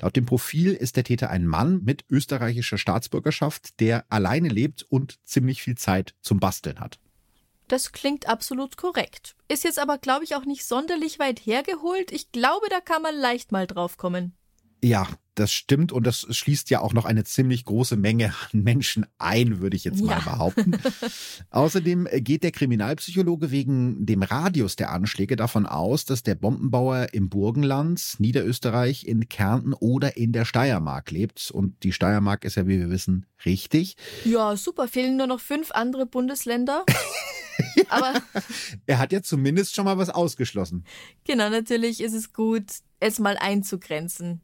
[0.00, 5.18] Laut dem Profil ist der Täter ein Mann mit österreichischer Staatsbürgerschaft, der alleine lebt und
[5.24, 6.98] ziemlich viel Zeit zum Basteln hat.
[7.68, 9.34] Das klingt absolut korrekt.
[9.48, 12.12] Ist jetzt aber, glaube ich, auch nicht sonderlich weit hergeholt.
[12.12, 14.36] Ich glaube, da kann man leicht mal drauf kommen.
[14.84, 19.04] Ja, das stimmt und das schließt ja auch noch eine ziemlich große Menge an Menschen
[19.18, 20.24] ein, würde ich jetzt mal Ja.
[20.24, 20.78] behaupten.
[21.50, 27.28] Außerdem geht der Kriminalpsychologe wegen dem Radius der Anschläge davon aus, dass der Bombenbauer im
[27.28, 31.50] Burgenland, Niederösterreich, in Kärnten oder in der Steiermark lebt.
[31.50, 33.96] Und die Steiermark ist ja, wie wir wissen, richtig.
[34.24, 34.88] Ja, super.
[34.88, 36.84] Fehlen nur noch fünf andere Bundesländer.
[37.88, 38.14] Aber
[38.86, 40.84] Er hat ja zumindest schon mal was ausgeschlossen.
[41.24, 42.64] genau, natürlich ist es gut,
[43.00, 44.40] es mal einzugrenzen.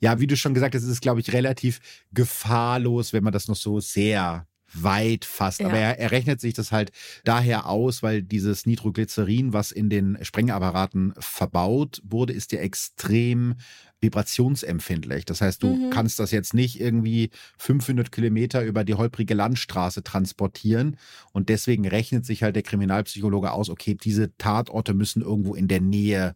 [0.00, 1.80] Ja, wie du schon gesagt hast, ist es, glaube ich, relativ
[2.12, 5.60] gefahrlos, wenn man das noch so sehr weit fasst.
[5.60, 5.66] Ja.
[5.66, 6.92] Aber er, er rechnet sich das halt
[7.24, 13.56] daher aus, weil dieses Nitroglycerin, was in den Sprengapparaten verbaut wurde, ist ja extrem
[14.00, 15.24] vibrationsempfindlich.
[15.24, 15.90] Das heißt, du Mhm.
[15.90, 20.96] kannst das jetzt nicht irgendwie 500 Kilometer über die holprige Landstraße transportieren.
[21.32, 25.80] Und deswegen rechnet sich halt der Kriminalpsychologe aus, okay, diese Tatorte müssen irgendwo in der
[25.80, 26.34] Nähe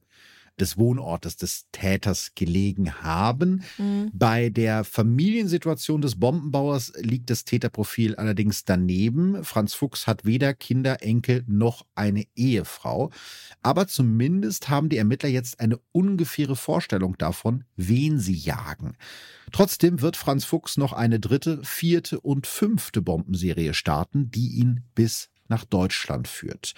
[0.61, 3.63] des Wohnortes des Täters gelegen haben.
[3.79, 4.11] Mhm.
[4.13, 9.43] Bei der Familiensituation des Bombenbauers liegt das Täterprofil allerdings daneben.
[9.45, 13.11] Franz Fuchs hat weder Kinder, Enkel noch eine Ehefrau.
[13.63, 18.97] Aber zumindest haben die Ermittler jetzt eine ungefähre Vorstellung davon, wen sie jagen.
[19.53, 25.31] Trotzdem wird Franz Fuchs noch eine dritte, vierte und fünfte Bombenserie starten, die ihn bis
[25.49, 26.75] nach Deutschland führt.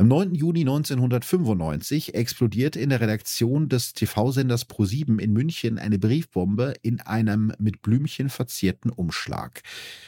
[0.00, 0.34] Am 9.
[0.34, 7.52] Juni 1995 explodiert in der Redaktion des TV-Senders Pro7 in München eine Briefbombe in einem
[7.58, 9.62] mit Blümchen verzierten Umschlag.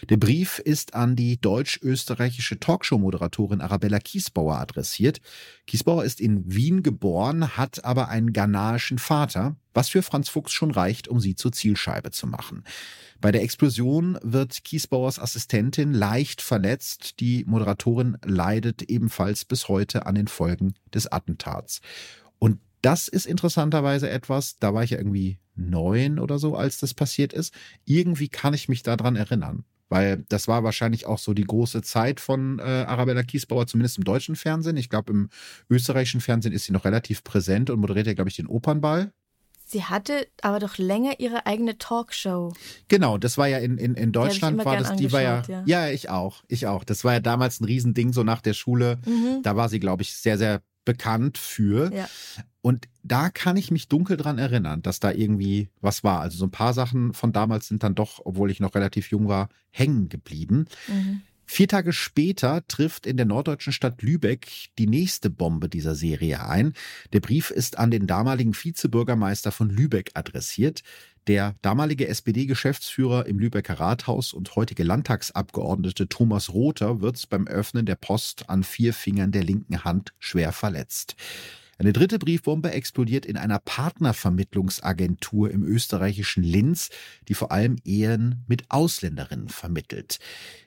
[0.08, 5.20] Der Brief ist an die deutsch-österreichische Talkshow-Moderatorin Arabella Kiesbauer adressiert.
[5.66, 10.70] Kiesbauer ist in Wien geboren, hat aber einen ghanaischen Vater, was für Franz Fuchs schon
[10.70, 12.64] reicht, um sie zur Zielscheibe zu machen.
[13.20, 17.20] Bei der Explosion wird Kiesbauers Assistentin leicht verletzt.
[17.20, 17.89] Die Moderatorin
[18.24, 21.80] leidet ebenfalls bis heute an den Folgen des Attentats.
[22.38, 26.94] Und das ist interessanterweise etwas, da war ich ja irgendwie neun oder so, als das
[26.94, 27.54] passiert ist.
[27.84, 29.64] Irgendwie kann ich mich daran erinnern.
[29.90, 34.04] Weil das war wahrscheinlich auch so die große Zeit von äh, Arabella Kiesbauer, zumindest im
[34.04, 34.76] deutschen Fernsehen.
[34.76, 35.30] Ich glaube, im
[35.68, 39.12] österreichischen Fernsehen ist sie noch relativ präsent und moderiert ja, glaube ich, den Opernball.
[39.70, 42.52] Sie hatte aber doch länger ihre eigene Talkshow.
[42.88, 45.88] Genau, das war ja in, in, in Deutschland war das, die war ja, ja, ja,
[45.90, 46.82] ich auch, ich auch.
[46.82, 48.98] Das war ja damals ein Riesending, so nach der Schule.
[49.06, 49.42] Mhm.
[49.44, 51.92] Da war sie, glaube ich, sehr, sehr bekannt für.
[51.94, 52.08] Ja.
[52.62, 56.20] Und da kann ich mich dunkel dran erinnern, dass da irgendwie was war.
[56.20, 59.28] Also so ein paar Sachen von damals sind dann doch, obwohl ich noch relativ jung
[59.28, 60.66] war, hängen geblieben.
[60.88, 61.22] Mhm.
[61.52, 66.74] Vier Tage später trifft in der norddeutschen Stadt Lübeck die nächste Bombe dieser Serie ein.
[67.12, 70.84] Der Brief ist an den damaligen Vizebürgermeister von Lübeck adressiert.
[71.26, 77.96] Der damalige SPD-Geschäftsführer im Lübecker Rathaus und heutige Landtagsabgeordnete Thomas Rother wird beim Öffnen der
[77.96, 81.16] Post an vier Fingern der linken Hand schwer verletzt.
[81.80, 86.90] Eine dritte Briefbombe explodiert in einer Partnervermittlungsagentur im österreichischen Linz,
[87.26, 90.18] die vor allem Ehen mit Ausländerinnen vermittelt.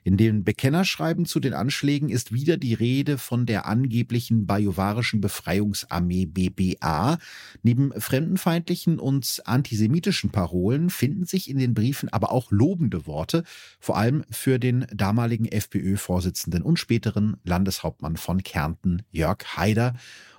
[0.02, 6.26] In den Bekennerschreiben zu den Anschlägen ist wieder die Rede von der angeblichen bajuwarischen Befreiungsarmee
[6.26, 7.18] BBA.
[7.62, 13.44] Neben fremdenfeindlichen und antisemitischen Parolen finden sich in den Briefen aber auch lobende Worte,
[13.78, 19.94] vor allem für den damaligen FPÖ-Vorsitzenden und späteren Landeshauptmann von Kärnten, Jörg Haider.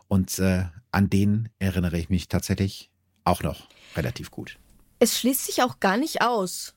[0.07, 2.89] Und äh, an den erinnere ich mich tatsächlich
[3.23, 4.57] auch noch relativ gut.
[4.99, 6.75] Es schließt sich auch gar nicht aus,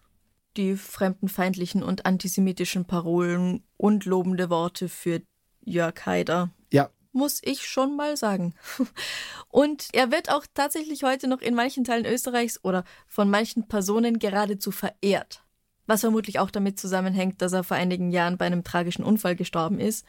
[0.57, 5.23] die fremdenfeindlichen und antisemitischen Parolen und lobende Worte für
[5.65, 6.51] Jörg Haider.
[6.73, 6.91] Ja.
[7.13, 8.55] Muss ich schon mal sagen.
[9.49, 14.19] Und er wird auch tatsächlich heute noch in manchen Teilen Österreichs oder von manchen Personen
[14.19, 15.43] geradezu verehrt.
[15.87, 19.81] Was vermutlich auch damit zusammenhängt, dass er vor einigen Jahren bei einem tragischen Unfall gestorben
[19.81, 20.05] ist.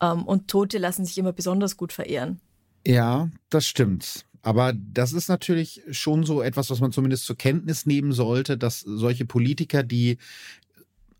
[0.00, 2.40] Ähm, und Tote lassen sich immer besonders gut verehren.
[2.86, 4.24] Ja, das stimmt.
[4.42, 8.80] Aber das ist natürlich schon so etwas, was man zumindest zur Kenntnis nehmen sollte, dass
[8.80, 10.18] solche Politiker, die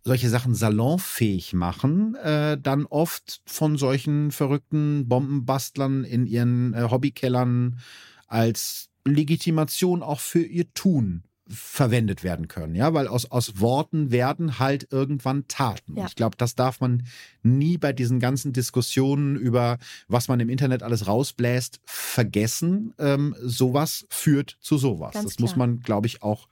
[0.04, 7.80] solche Sachen salonfähig machen, äh, dann oft von solchen verrückten Bombenbastlern in ihren äh, Hobbykellern
[8.28, 14.58] als Legitimation auch für ihr Tun verwendet werden können, ja, weil aus, aus Worten werden
[14.58, 15.96] halt irgendwann Taten.
[15.96, 16.06] Ja.
[16.06, 17.06] Ich glaube, das darf man
[17.42, 19.78] nie bei diesen ganzen Diskussionen über,
[20.08, 22.94] was man im Internet alles rausbläst, vergessen.
[22.98, 25.14] Ähm, sowas führt zu sowas.
[25.14, 25.48] Ganz das klar.
[25.48, 26.48] muss man, glaube ich, auch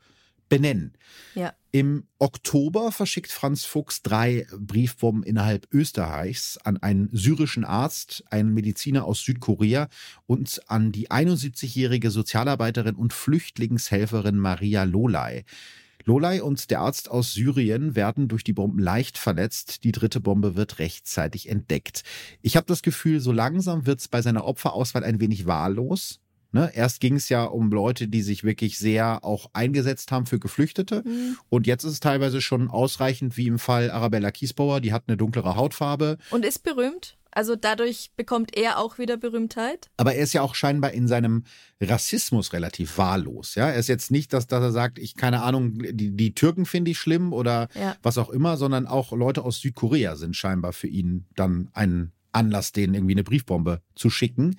[0.57, 0.93] benennen.
[1.35, 1.53] Ja.
[1.73, 9.05] Im Oktober verschickt Franz Fuchs drei Briefbomben innerhalb Österreichs an einen syrischen Arzt, einen Mediziner
[9.05, 9.89] aus Südkorea
[10.27, 15.45] und an die 71-jährige Sozialarbeiterin und Flüchtlingshelferin Maria Lolai.
[16.05, 19.85] Lolai und der Arzt aus Syrien werden durch die Bomben leicht verletzt.
[19.85, 22.03] Die dritte Bombe wird rechtzeitig entdeckt.
[22.43, 26.21] Ich habe das Gefühl, so langsam wird es bei seiner Opferauswahl ein wenig wahllos.
[26.55, 26.71] Ne?
[26.73, 31.03] Erst ging es ja um Leute, die sich wirklich sehr auch eingesetzt haben für Geflüchtete.
[31.05, 31.37] Mhm.
[31.49, 35.17] Und jetzt ist es teilweise schon ausreichend, wie im Fall Arabella Kiesbauer, die hat eine
[35.17, 36.17] dunklere Hautfarbe.
[36.31, 37.17] Und ist berühmt.
[37.33, 39.91] Also dadurch bekommt er auch wieder Berühmtheit.
[39.97, 41.43] Aber er ist ja auch scheinbar in seinem
[41.81, 43.57] Rassismus relativ wahllos.
[43.57, 46.67] Ja, er ist jetzt nicht, dass, dass er sagt, ich keine Ahnung, die, die Türken
[46.67, 47.97] finde ich schlimm oder ja.
[48.05, 52.71] was auch immer, sondern auch Leute aus Südkorea sind scheinbar für ihn dann ein Anlass,
[52.71, 54.57] denen irgendwie eine Briefbombe zu schicken.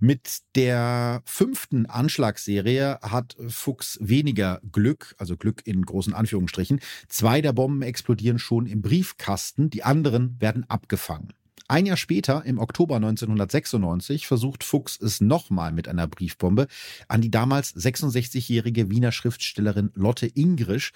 [0.00, 6.80] Mit der fünften Anschlagsserie hat Fuchs weniger Glück, also Glück in großen Anführungsstrichen.
[7.08, 11.32] Zwei der Bomben explodieren schon im Briefkasten, die anderen werden abgefangen.
[11.66, 16.66] Ein Jahr später, im Oktober 1996, versucht Fuchs es nochmal mit einer Briefbombe
[17.08, 20.92] an die damals 66-jährige Wiener Schriftstellerin Lotte Ingrisch,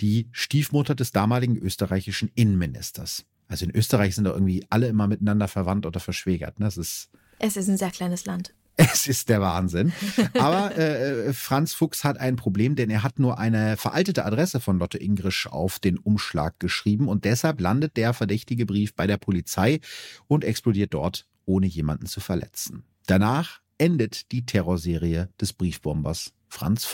[0.00, 3.24] die Stiefmutter des damaligen österreichischen Innenministers.
[3.48, 6.58] Also in Österreich sind da irgendwie alle immer miteinander verwandt oder verschwägert.
[6.58, 6.66] Ne?
[6.66, 7.10] Das ist
[7.42, 8.54] es ist ein sehr kleines Land.
[8.76, 9.92] Es ist der Wahnsinn.
[10.38, 14.60] Aber äh, äh, Franz Fuchs hat ein Problem, denn er hat nur eine veraltete Adresse
[14.60, 19.18] von Lotte Ingrisch auf den Umschlag geschrieben und deshalb landet der verdächtige Brief bei der
[19.18, 19.80] Polizei
[20.26, 22.84] und explodiert dort, ohne jemanden zu verletzen.
[23.06, 26.88] Danach endet die Terrorserie des Briefbombers Franz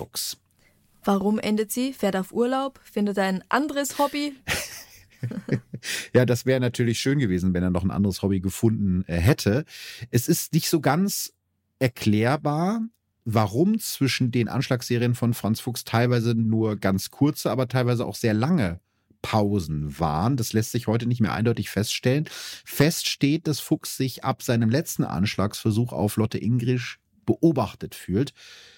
[1.05, 1.93] Warum endet sie?
[1.93, 2.81] Fährt auf Urlaub?
[2.83, 4.35] Findet ein anderes Hobby?
[6.13, 9.65] Ja, das wäre natürlich schön gewesen, wenn er noch ein anderes Hobby gefunden äh, hätte.
[10.11, 11.33] Es ist nicht so ganz
[11.79, 12.81] erklärbar,
[13.25, 18.35] warum zwischen den Anschlagsserien von Franz Fuchs teilweise nur ganz kurze, aber teilweise auch sehr
[18.35, 18.81] lange
[19.23, 20.37] Pausen waren.
[20.37, 22.29] Das lässt sich heute nicht mehr eindeutig feststellen.
[22.65, 28.33] Fest steht, dass Fuchs sich ab seinem letzten Anschlagsversuch auf Lotte Ingrisch beobachtet fühlt.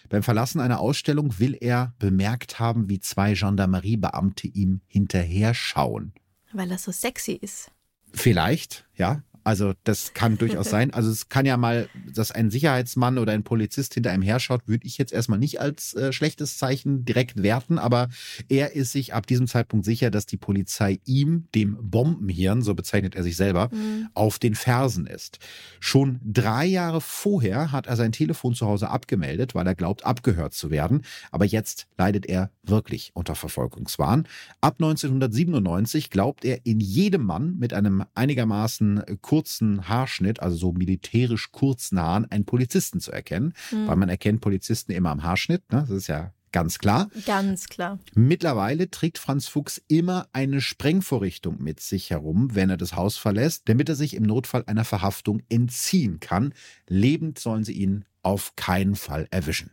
[0.09, 6.13] Beim Verlassen einer Ausstellung will er bemerkt haben, wie zwei Gendarmeriebeamte ihm hinterher schauen.
[6.53, 7.71] Weil er so sexy ist.
[8.13, 9.23] Vielleicht, ja.
[9.45, 10.93] Also das kann durchaus sein.
[10.93, 14.87] Also es kann ja mal, dass ein Sicherheitsmann oder ein Polizist hinter einem herschaut, würde
[14.87, 18.09] ich jetzt erstmal nicht als äh, schlechtes Zeichen direkt werten, aber
[18.49, 23.15] er ist sich ab diesem Zeitpunkt sicher, dass die Polizei ihm, dem Bombenhirn, so bezeichnet
[23.15, 24.09] er sich selber, mhm.
[24.15, 25.39] auf den Fersen ist.
[25.81, 30.55] Schon drei Jahre vorher hat er sein Telefon zu Hause abgemeldet, weil er glaubt, abgehört
[30.55, 31.03] zu werden.
[31.31, 34.27] Aber jetzt leidet er wirklich unter Verfolgungswahn.
[34.61, 41.53] Ab 1997 glaubt er in jedem Mann mit einem einigermaßen kurzen Haarschnitt, also so militärisch
[41.53, 43.87] kurzen Haaren, einen Polizisten zu erkennen, mhm.
[43.87, 45.83] weil man erkennt Polizisten immer am Haarschnitt, ne?
[45.83, 47.09] das ist ja Ganz klar.
[47.27, 48.01] Ganz klar.
[48.17, 53.69] Mittlerweile trägt Franz Fuchs immer eine Sprengvorrichtung mit sich herum, wenn er das Haus verlässt,
[53.69, 56.53] damit er sich im Notfall einer Verhaftung entziehen kann.
[56.89, 59.71] Lebend sollen sie ihn auf keinen Fall erwischen.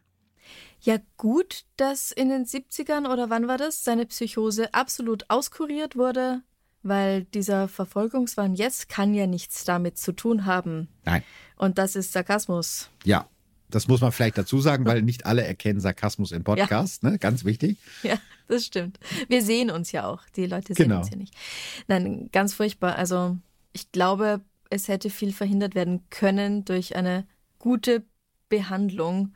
[0.80, 6.44] Ja, gut, dass in den 70ern oder wann war das, seine Psychose absolut auskuriert wurde
[6.88, 10.88] weil dieser Verfolgungswahn jetzt kann ja nichts damit zu tun haben.
[11.06, 11.24] Nein.
[11.56, 12.90] Und das ist Sarkasmus.
[13.04, 13.28] Ja,
[13.70, 17.12] das muss man vielleicht dazu sagen, weil nicht alle erkennen Sarkasmus im Podcast, ja.
[17.12, 17.20] ne?
[17.20, 17.78] Ganz wichtig.
[18.04, 18.18] Ja,
[18.48, 19.00] das stimmt.
[19.28, 20.24] Wir sehen uns ja auch.
[20.36, 21.00] Die Leute sehen genau.
[21.00, 21.34] uns ja nicht.
[21.88, 22.96] Nein, ganz furchtbar.
[22.96, 23.38] Also,
[23.74, 27.28] ich glaube, es hätte viel verhindert werden können durch eine
[27.60, 28.06] gute
[28.50, 29.34] Behandlung,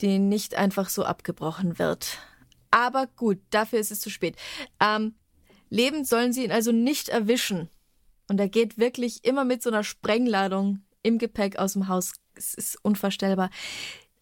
[0.00, 2.18] die nicht einfach so abgebrochen wird.
[2.70, 4.36] Aber gut, dafür ist es zu spät.
[4.80, 5.14] Ähm,
[5.70, 7.68] Lebend sollen sie ihn also nicht erwischen.
[8.28, 12.12] Und er geht wirklich immer mit so einer Sprengladung im Gepäck aus dem Haus.
[12.34, 13.50] Es ist unvorstellbar.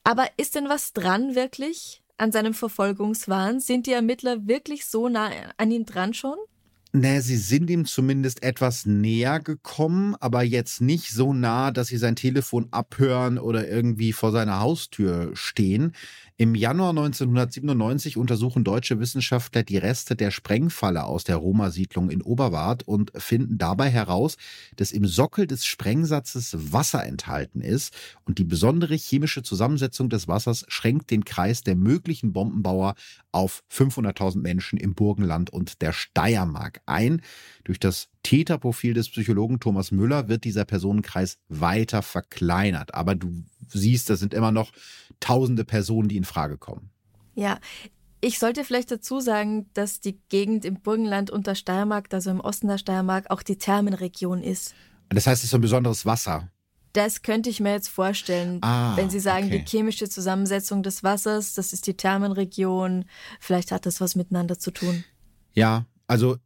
[0.05, 3.61] Aber ist denn was dran wirklich an seinem Verfolgungswahn?
[3.61, 6.36] Sind die Ermittler wirklich so nah an ihn dran schon?
[6.95, 11.97] Nee, sie sind ihm zumindest etwas näher gekommen, aber jetzt nicht so nah, dass sie
[11.97, 15.95] sein Telefon abhören oder irgendwie vor seiner Haustür stehen.
[16.39, 22.89] Im Januar 1997 untersuchen deutsche Wissenschaftler die Reste der Sprengfalle aus der Roma-Siedlung in Oberwart
[22.89, 24.39] und finden dabei heraus,
[24.76, 30.64] dass im Sockel des Sprengsatzes Wasser enthalten ist und die besondere chemische Zusammensetzung des Wassers
[30.68, 32.95] schränkt den Kreis der möglichen Bombenbauer
[33.30, 37.20] auf 500.000 Menschen im Burgenland und der Steiermark ein.
[37.64, 42.95] Durch das Täterprofil des Psychologen Thomas Müller wird dieser Personenkreis weiter verkleinert.
[42.95, 44.72] Aber du siehst, das sind immer noch
[45.20, 46.90] tausende Personen, die in Frage kommen.
[47.34, 47.58] Ja,
[48.20, 52.68] ich sollte vielleicht dazu sagen, dass die Gegend im Burgenland unter Steiermark, also im Osten
[52.68, 54.74] der Steiermark, auch die Thermenregion ist.
[55.08, 56.48] Das heißt, es ist so ein besonderes Wasser.
[56.92, 59.58] Das könnte ich mir jetzt vorstellen, ah, wenn Sie sagen, okay.
[59.58, 63.06] die chemische Zusammensetzung des Wassers, das ist die Thermenregion,
[63.40, 65.02] vielleicht hat das was miteinander zu tun.
[65.54, 66.36] Ja, also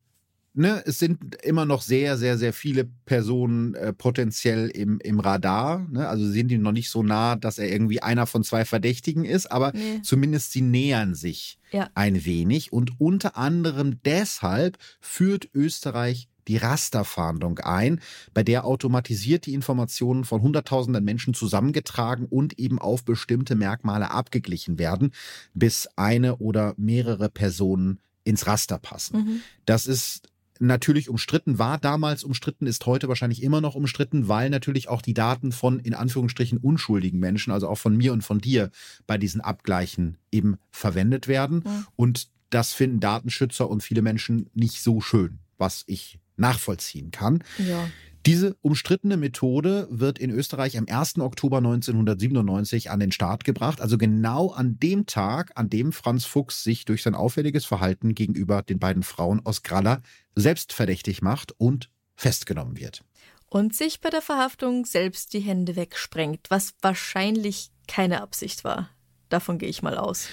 [0.56, 5.86] ne, es sind immer noch sehr, sehr, sehr viele Personen äh, potenziell im, im Radar.
[5.90, 6.08] Ne?
[6.08, 9.52] Also sind die noch nicht so nah, dass er irgendwie einer von zwei Verdächtigen ist,
[9.52, 10.00] aber nee.
[10.02, 11.90] zumindest sie nähern sich ja.
[11.94, 12.72] ein wenig.
[12.72, 18.00] Und unter anderem deshalb führt Österreich die Rasterfahndung ein,
[18.32, 24.78] bei der automatisiert die Informationen von Hunderttausenden Menschen zusammengetragen und eben auf bestimmte Merkmale abgeglichen
[24.78, 25.12] werden,
[25.54, 29.18] bis eine oder mehrere Personen ins Raster passen.
[29.18, 29.40] Mhm.
[29.64, 30.28] Das ist
[30.60, 35.14] natürlich umstritten, war damals umstritten, ist heute wahrscheinlich immer noch umstritten, weil natürlich auch die
[35.14, 38.70] Daten von in Anführungsstrichen unschuldigen Menschen, also auch von mir und von dir,
[39.06, 41.62] bei diesen Abgleichen eben verwendet werden.
[41.64, 41.86] Mhm.
[41.96, 47.42] Und das finden Datenschützer und viele Menschen nicht so schön, was ich nachvollziehen kann.
[47.58, 47.88] Ja.
[48.26, 51.18] Diese umstrittene Methode wird in Österreich am 1.
[51.20, 56.64] Oktober 1997 an den Start gebracht, also genau an dem Tag, an dem Franz Fuchs
[56.64, 60.02] sich durch sein auffälliges Verhalten gegenüber den beiden Frauen aus Gralla
[60.34, 63.04] selbst verdächtig macht und festgenommen wird.
[63.48, 68.90] Und sich bei der Verhaftung selbst die Hände wegsprengt, was wahrscheinlich keine Absicht war.
[69.28, 70.26] Davon gehe ich mal aus.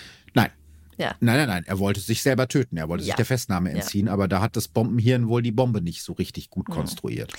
[0.97, 1.15] Nein, ja.
[1.19, 1.63] Nein, nein, nein.
[1.65, 2.77] Er wollte sich selber töten.
[2.77, 3.07] Er wollte ja.
[3.07, 4.13] sich der Festnahme entziehen, ja.
[4.13, 7.33] aber da hat das Bombenhirn wohl die Bombe nicht so richtig gut konstruiert.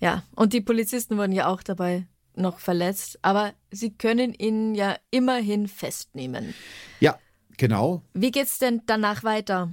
[0.00, 4.96] Ja, und die Polizisten wurden ja auch dabei noch verletzt, aber sie können ihn ja
[5.10, 6.54] immerhin festnehmen.
[7.00, 7.18] Ja,
[7.56, 8.02] genau.
[8.14, 9.72] Wie geht's denn danach weiter?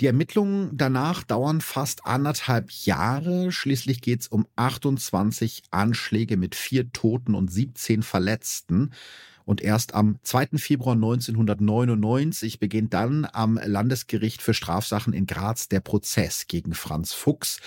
[0.00, 3.52] Die Ermittlungen danach dauern fast anderthalb Jahre.
[3.52, 8.92] Schließlich geht es um 28 Anschläge mit vier Toten und 17 Verletzten.
[9.44, 10.56] Und erst am 2.
[10.56, 17.60] Februar 1999 beginnt dann am Landesgericht für Strafsachen in Graz der Prozess gegen Franz Fuchs.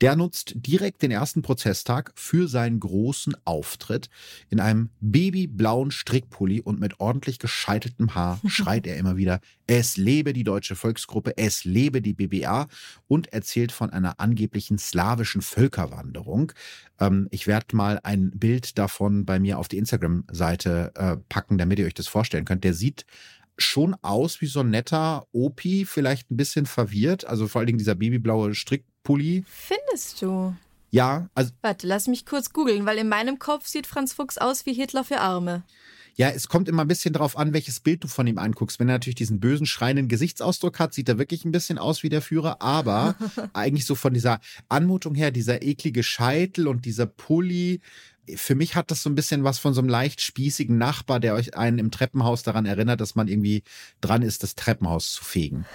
[0.00, 4.10] Der nutzt direkt den ersten Prozesstag für seinen großen Auftritt.
[4.48, 9.40] In einem babyblauen Strickpulli und mit ordentlich gescheiteltem Haar schreit er immer wieder,
[9.70, 12.66] es lebe die deutsche Volksgruppe, es lebe die BBA
[13.06, 16.50] und erzählt von einer angeblichen slawischen Völkerwanderung.
[16.98, 21.78] Ähm, ich werde mal ein Bild davon bei mir auf die Instagram-Seite äh, packen, damit
[21.78, 22.64] ihr euch das vorstellen könnt.
[22.64, 23.06] Der sieht
[23.58, 27.24] schon aus wie so ein netter Opi, vielleicht ein bisschen verwirrt.
[27.24, 29.44] Also vor allen Dingen dieser babyblaue Strickpulli.
[29.46, 30.52] Findest du?
[30.90, 31.52] Ja, also.
[31.62, 35.04] Warte, lass mich kurz googeln, weil in meinem Kopf sieht Franz Fuchs aus wie Hitler
[35.04, 35.62] für Arme.
[36.16, 38.78] Ja, es kommt immer ein bisschen darauf an, welches Bild du von ihm anguckst.
[38.78, 42.08] Wenn er natürlich diesen bösen, schreienden Gesichtsausdruck hat, sieht er wirklich ein bisschen aus wie
[42.08, 42.60] der Führer.
[42.60, 43.14] Aber
[43.52, 47.80] eigentlich so von dieser Anmutung her, dieser eklige Scheitel und dieser Pulli,
[48.36, 51.34] für mich hat das so ein bisschen was von so einem leicht spießigen Nachbar, der
[51.34, 53.62] euch einen im Treppenhaus daran erinnert, dass man irgendwie
[54.00, 55.66] dran ist, das Treppenhaus zu fegen.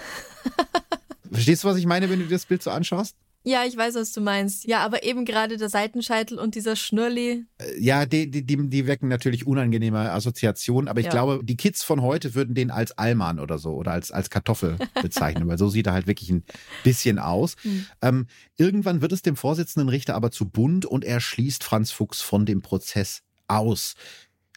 [1.30, 3.16] Verstehst du, was ich meine, wenn du dir das Bild so anschaust?
[3.48, 4.66] Ja, ich weiß, was du meinst.
[4.66, 7.46] Ja, aber eben gerade der Seitenscheitel und dieser Schnürli.
[7.58, 11.12] Äh, ja, die, die, die, die wecken natürlich unangenehme Assoziationen, aber ich ja.
[11.12, 14.78] glaube, die Kids von heute würden den als Allmann oder so oder als, als Kartoffel
[15.00, 16.42] bezeichnen, weil so sieht er halt wirklich ein
[16.82, 17.54] bisschen aus.
[17.62, 17.86] Mhm.
[18.02, 18.26] Ähm,
[18.56, 22.46] irgendwann wird es dem Vorsitzenden Richter aber zu bunt und er schließt Franz Fuchs von
[22.46, 23.94] dem Prozess aus.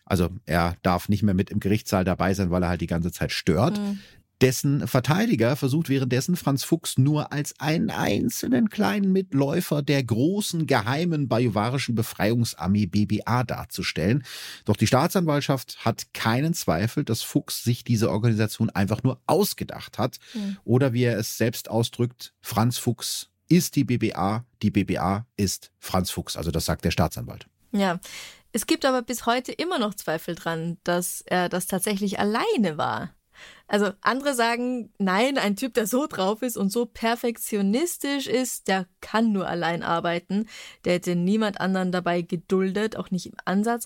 [0.04, 3.12] Also er darf nicht mehr mit im Gerichtssaal dabei sein, weil er halt die ganze
[3.12, 3.78] Zeit stört.
[3.78, 4.00] Mhm.
[4.42, 11.28] Dessen Verteidiger versucht währenddessen Franz Fuchs nur als einen einzelnen kleinen Mitläufer der großen geheimen
[11.28, 14.24] bajuwarischen Befreiungsarmee BBA darzustellen.
[14.64, 20.20] Doch die Staatsanwaltschaft hat keinen Zweifel, dass Fuchs sich diese Organisation einfach nur ausgedacht hat.
[20.34, 20.58] Mhm.
[20.64, 26.12] Oder wie er es selbst ausdrückt, Franz Fuchs ist die BBA, die BBA ist Franz
[26.12, 26.38] Fuchs.
[26.38, 27.48] Also das sagt der Staatsanwalt.
[27.72, 28.00] Ja.
[28.52, 33.14] Es gibt aber bis heute immer noch Zweifel dran, dass er das tatsächlich alleine war.
[33.70, 38.88] Also andere sagen, nein, ein Typ, der so drauf ist und so perfektionistisch ist, der
[39.00, 40.48] kann nur allein arbeiten.
[40.86, 43.86] Der hätte niemand anderen dabei geduldet, auch nicht im Ansatz.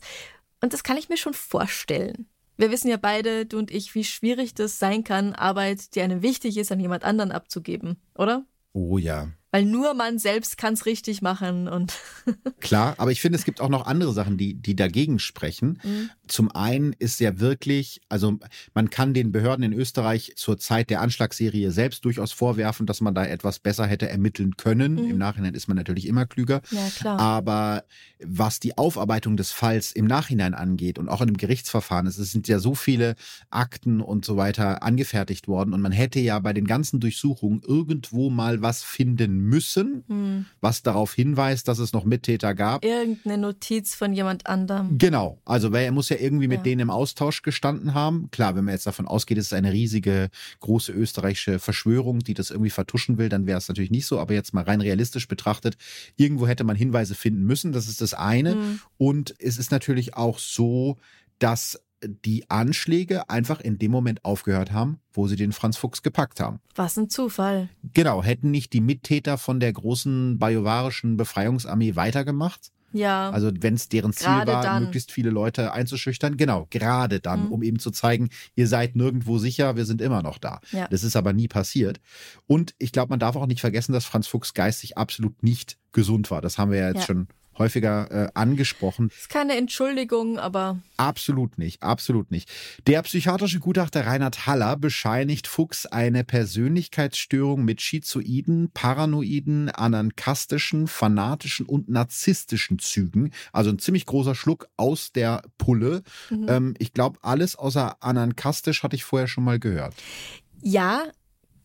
[0.62, 2.28] Und das kann ich mir schon vorstellen.
[2.56, 6.22] Wir wissen ja beide, du und ich, wie schwierig das sein kann, Arbeit, die einem
[6.22, 8.46] wichtig ist, an jemand anderen abzugeben, oder?
[8.72, 11.94] Oh ja, weil nur man selbst kann es richtig machen und
[12.60, 15.80] klar, aber ich finde, es gibt auch noch andere Sachen, die die dagegen sprechen.
[15.84, 16.10] Mhm.
[16.28, 18.40] Zum einen ist ja wirklich, also
[18.74, 23.14] man kann den Behörden in Österreich zur Zeit der Anschlagsserie selbst durchaus vorwerfen, dass man
[23.14, 24.94] da etwas besser hätte ermitteln können.
[24.94, 25.12] Mhm.
[25.12, 26.64] Im Nachhinein ist man natürlich immer klüger.
[26.72, 27.20] Ja, klar.
[27.20, 27.84] Aber
[28.24, 32.48] was die Aufarbeitung des Falls im Nachhinein angeht und auch in einem Gerichtsverfahren, es sind
[32.48, 33.14] ja so viele
[33.52, 38.32] Akten und so weiter angefertigt worden und man hätte ja bei den ganzen Durchsuchungen irgendwo
[38.32, 40.46] mal was finden müssen, hm.
[40.62, 42.84] was darauf hinweist, dass es noch Mittäter gab.
[42.84, 44.98] Irgendeine Notiz von jemand anderem.
[44.98, 45.40] Genau.
[45.46, 46.64] Also er muss ja irgendwie mit ja.
[46.64, 48.30] denen im Austausch gestanden haben.
[48.32, 50.30] Klar, wenn man jetzt davon ausgeht, es ist eine riesige,
[50.62, 54.20] große österreichische Verschwörung, die das irgendwie vertuschen will, dann wäre es natürlich nicht so.
[54.20, 55.76] Aber jetzt mal rein realistisch betrachtet,
[56.16, 57.72] irgendwo hätte man Hinweise finden müssen.
[57.72, 58.54] Das ist das eine.
[58.54, 58.80] Hm.
[58.98, 60.98] Und es ist natürlich auch so,
[61.40, 61.83] dass
[62.26, 66.60] die Anschläge einfach in dem Moment aufgehört haben, wo sie den Franz Fuchs gepackt haben.
[66.76, 67.70] Was ein Zufall.
[67.94, 72.72] Genau, hätten nicht die Mittäter von der großen bajuwarischen Befreiungsarmee weitergemacht?
[72.94, 73.32] Ja.
[73.32, 74.84] Also wenn es deren Ziel war, dann.
[74.84, 77.52] möglichst viele Leute einzuschüchtern, genau, gerade dann, mhm.
[77.52, 80.62] um eben zu zeigen, ihr seid nirgendwo sicher, wir sind immer noch da.
[80.72, 80.88] Ja.
[80.90, 82.00] Das ist aber nie passiert.
[82.46, 86.30] Und ich glaube, man darf auch nicht vergessen, dass Franz Fuchs geistig absolut nicht gesund
[86.32, 86.42] war.
[86.42, 87.06] Das haben wir ja jetzt ja.
[87.08, 87.28] schon
[87.58, 89.10] häufiger äh, angesprochen.
[89.10, 90.80] Das ist keine Entschuldigung, aber.
[90.98, 92.50] Absolut nicht, absolut nicht.
[92.88, 101.90] Der psychiatrische Gutachter Reinhard Haller bescheinigt Fuchs eine Persönlichkeitsstörung mit schizoiden, paranoiden, anankastischen, fanatischen und
[101.90, 103.32] narzisstischen Zügen.
[103.52, 106.04] Also ein ziemlich großer Schluck aus der Pulle.
[106.30, 106.46] Mhm.
[106.48, 109.94] Ähm, ich glaube, alles außer anankastisch hatte ich vorher schon mal gehört.
[110.62, 111.04] Ja,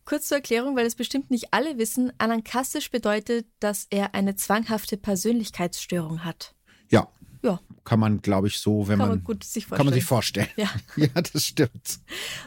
[0.08, 4.96] Kurz zur Erklärung, weil es bestimmt nicht alle wissen, anankastisch bedeutet, dass er eine zwanghafte
[4.96, 6.54] Persönlichkeitsstörung hat.
[6.88, 7.08] Ja.
[7.42, 7.60] Ja.
[7.84, 9.76] Kann man, glaube ich, so, wenn kann man, man gut sich vorstellen.
[9.76, 10.48] Kann man sich vorstellen.
[10.56, 10.70] Ja.
[10.96, 12.00] ja, das stimmt.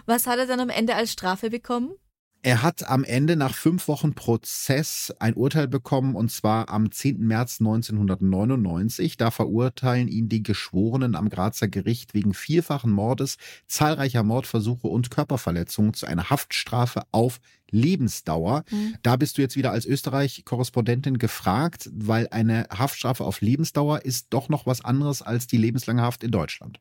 [0.07, 1.91] Was hat er dann am Ende als Strafe bekommen?
[2.43, 7.19] Er hat am Ende nach fünf Wochen Prozess ein Urteil bekommen, und zwar am 10.
[7.19, 9.15] März 1999.
[9.17, 13.37] Da verurteilen ihn die Geschworenen am Grazer Gericht wegen vierfachen Mordes,
[13.67, 17.39] zahlreicher Mordversuche und Körperverletzungen zu einer Haftstrafe auf
[17.69, 18.63] Lebensdauer.
[18.71, 18.95] Mhm.
[19.03, 24.49] Da bist du jetzt wieder als Österreich-Korrespondentin gefragt, weil eine Haftstrafe auf Lebensdauer ist doch
[24.49, 26.79] noch was anderes als die lebenslange Haft in Deutschland.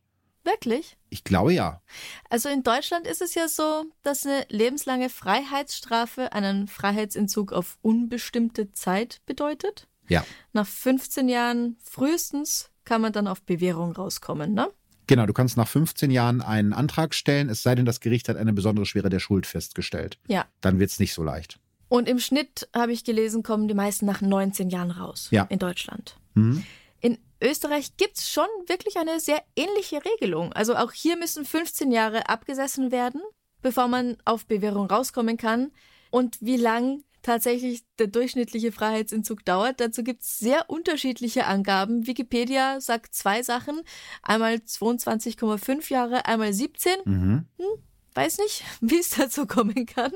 [0.50, 0.96] Wirklich?
[1.10, 1.80] Ich glaube ja.
[2.28, 8.72] Also in Deutschland ist es ja so, dass eine lebenslange Freiheitsstrafe einen Freiheitsentzug auf unbestimmte
[8.72, 9.86] Zeit bedeutet.
[10.08, 10.24] Ja.
[10.52, 14.68] Nach 15 Jahren frühestens kann man dann auf Bewährung rauskommen, ne?
[15.06, 18.36] Genau, du kannst nach 15 Jahren einen Antrag stellen, es sei denn, das Gericht hat
[18.36, 20.18] eine besondere Schwere der Schuld festgestellt.
[20.26, 20.46] Ja.
[20.60, 21.58] Dann wird's nicht so leicht.
[21.88, 25.28] Und im Schnitt, habe ich gelesen, kommen die meisten nach 19 Jahren raus.
[25.30, 25.44] Ja.
[25.44, 26.16] In Deutschland.
[26.34, 26.64] Mhm.
[27.42, 30.52] Österreich gibt's schon wirklich eine sehr ähnliche Regelung.
[30.52, 33.22] Also auch hier müssen 15 Jahre abgesessen werden,
[33.62, 35.72] bevor man auf Bewährung rauskommen kann.
[36.10, 42.06] Und wie lang tatsächlich der durchschnittliche Freiheitsentzug dauert, dazu gibt's sehr unterschiedliche Angaben.
[42.06, 43.82] Wikipedia sagt zwei Sachen.
[44.22, 46.92] Einmal 22,5 Jahre, einmal 17.
[47.04, 47.46] Mhm.
[48.14, 50.12] Weiß nicht, wie es dazu kommen kann.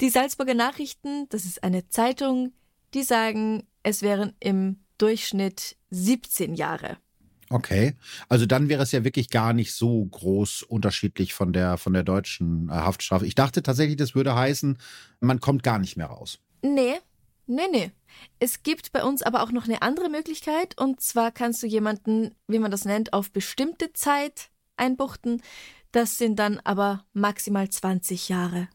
[0.00, 2.52] Die Salzburger Nachrichten, das ist eine Zeitung,
[2.92, 6.98] die sagen, es wären im Durchschnitt 17 Jahre.
[7.48, 7.94] Okay.
[8.28, 12.02] Also dann wäre es ja wirklich gar nicht so groß unterschiedlich von der, von der
[12.02, 13.26] deutschen äh, Haftstrafe.
[13.26, 14.78] Ich dachte tatsächlich, das würde heißen,
[15.20, 16.38] man kommt gar nicht mehr raus.
[16.62, 16.96] Nee,
[17.46, 17.92] nee, nee.
[18.40, 22.34] Es gibt bei uns aber auch noch eine andere Möglichkeit und zwar kannst du jemanden,
[22.48, 25.42] wie man das nennt, auf bestimmte Zeit einbuchten.
[25.92, 28.68] Das sind dann aber maximal 20 Jahre.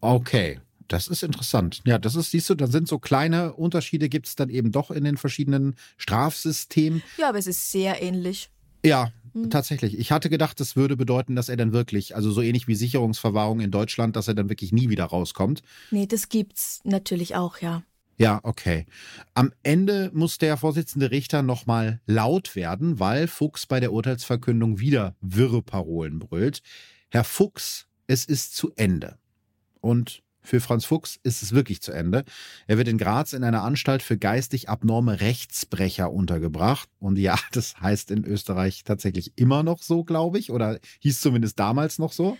[0.00, 0.60] Okay.
[0.88, 1.82] Das ist interessant.
[1.86, 4.90] Ja, das ist, siehst du, da sind so kleine Unterschiede, gibt es dann eben doch
[4.90, 7.02] in den verschiedenen Strafsystemen.
[7.18, 8.50] Ja, aber es ist sehr ähnlich.
[8.84, 9.48] Ja, Mhm.
[9.48, 9.98] tatsächlich.
[9.98, 13.60] Ich hatte gedacht, das würde bedeuten, dass er dann wirklich, also so ähnlich wie Sicherungsverwahrung
[13.60, 15.62] in Deutschland, dass er dann wirklich nie wieder rauskommt.
[15.90, 17.82] Nee, das gibt's natürlich auch, ja.
[18.18, 18.84] Ja, okay.
[19.32, 25.16] Am Ende muss der Vorsitzende Richter nochmal laut werden, weil Fuchs bei der Urteilsverkündung wieder
[25.22, 26.60] wirre Parolen brüllt.
[27.08, 29.16] Herr Fuchs, es ist zu Ende.
[29.80, 32.24] Und für Franz Fuchs ist es wirklich zu Ende.
[32.66, 36.88] Er wird in Graz in einer Anstalt für geistig abnorme Rechtsbrecher untergebracht.
[36.98, 41.58] Und ja, das heißt in Österreich tatsächlich immer noch so, glaube ich, oder hieß zumindest
[41.58, 42.36] damals noch so.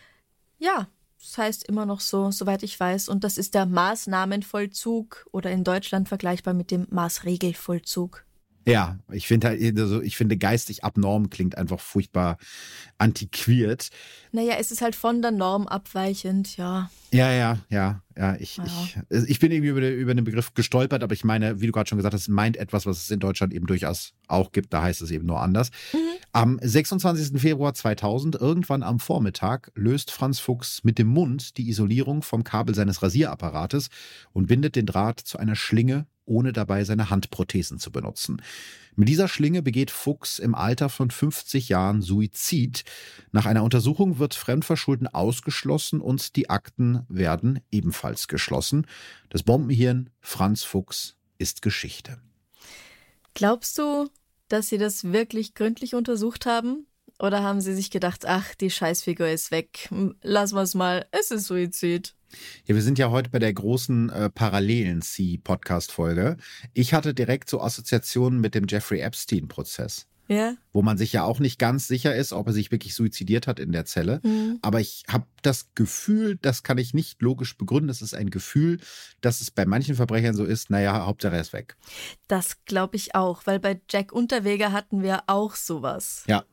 [0.59, 0.89] Ja,
[1.21, 3.09] das heißt immer noch so, soweit ich weiß.
[3.09, 8.25] Und das ist der Maßnahmenvollzug oder in Deutschland vergleichbar mit dem Maßregelvollzug.
[8.67, 12.37] Ja, ich finde halt, also ich finde geistig abnorm klingt einfach furchtbar
[12.99, 13.89] antiquiert.
[14.33, 16.91] Naja, es ist halt von der Norm abweichend, ja.
[17.13, 18.37] Ja, ja, ja, ja.
[18.37, 18.65] Ich, Ja.
[19.11, 21.73] ich, ich bin irgendwie über, den- über den Begriff gestolpert, aber ich meine, wie du
[21.73, 24.73] gerade schon gesagt hast, meint etwas, was es in Deutschland eben durchaus auch gibt.
[24.73, 25.71] Da heißt es eben nur anders.
[26.33, 27.39] Am 26.
[27.41, 32.75] Februar 2000, irgendwann am Vormittag, löst Franz Fuchs mit dem Mund die Isolierung vom Kabel
[32.75, 33.89] seines Rasierapparates
[34.33, 38.43] und bindet den Draht zu einer Schlinge, ohne dabei seine Handprothesen zu benutzen.
[38.95, 42.85] Mit dieser Schlinge begeht Fuchs im Alter von 50 Jahren Suizid.
[43.31, 48.87] Nach einer Untersuchung wird Fremdverschulden ausgeschlossen und die Akten werden ebenfalls geschlossen.
[49.31, 52.19] Das Bombenhirn Franz Fuchs ist Geschichte.
[53.35, 54.09] Glaubst du,
[54.49, 56.87] dass sie das wirklich gründlich untersucht haben?
[57.19, 59.89] Oder haben sie sich gedacht, ach, die Scheißfigur ist weg,
[60.23, 62.15] lassen wir es mal, es ist Suizid?
[62.67, 66.37] Ja, wir sind ja heute bei der großen äh, parallelen C-Podcast-Folge.
[66.75, 70.55] Ich hatte direkt so Assoziationen mit dem Jeffrey Epstein-Prozess, Ja?
[70.73, 73.59] wo man sich ja auch nicht ganz sicher ist, ob er sich wirklich suizidiert hat
[73.59, 74.21] in der Zelle.
[74.23, 74.59] Hm.
[74.63, 78.79] Aber ich habe das Gefühl, das kann ich nicht logisch begründen, das ist ein Gefühl,
[79.21, 81.77] dass es bei manchen Verbrechern so ist, naja, Hauptsache er ist weg.
[82.29, 86.25] Das glaube ich auch, weil bei Jack Unterweger hatten wir auch sowas.
[86.27, 86.45] Ja.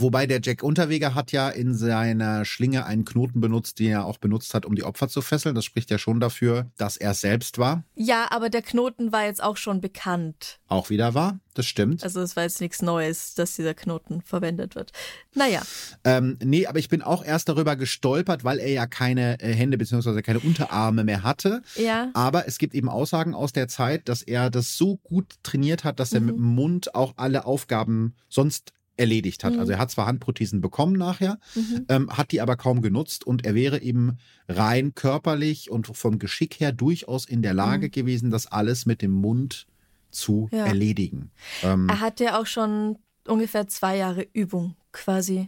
[0.00, 4.18] Wobei der Jack Unterweger hat ja in seiner Schlinge einen Knoten benutzt, den er auch
[4.18, 5.54] benutzt hat, um die Opfer zu fesseln.
[5.54, 7.84] Das spricht ja schon dafür, dass er es selbst war.
[7.94, 10.58] Ja, aber der Knoten war jetzt auch schon bekannt.
[10.68, 11.38] Auch wieder war.
[11.54, 12.02] Das stimmt.
[12.04, 14.92] Also es war jetzt nichts Neues, dass dieser Knoten verwendet wird.
[15.34, 15.62] Naja,
[16.04, 19.76] Ähm, nee, aber ich bin auch erst darüber gestolpert, weil er ja keine äh, Hände
[19.76, 20.22] bzw.
[20.22, 21.62] keine Unterarme mehr hatte.
[21.76, 22.10] ja.
[22.14, 26.00] Aber es gibt eben Aussagen aus der Zeit, dass er das so gut trainiert hat,
[26.00, 26.26] dass er Mhm.
[26.26, 29.54] mit dem Mund auch alle Aufgaben sonst erledigt hat.
[29.54, 29.60] Mhm.
[29.60, 31.86] Also er hat zwar Handprothesen bekommen nachher, Mhm.
[31.88, 34.18] ähm, hat die aber kaum genutzt und er wäre eben
[34.48, 37.90] rein körperlich und vom Geschick her durchaus in der Lage Mhm.
[37.92, 39.66] gewesen, das alles mit dem Mund
[40.10, 40.66] zu Ja.
[40.66, 41.30] erledigen.
[41.62, 45.46] Ähm, Er hatte auch schon ungefähr zwei Jahre Übung quasi.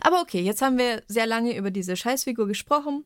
[0.00, 3.04] Aber okay, jetzt haben wir sehr lange über diese Scheißfigur gesprochen.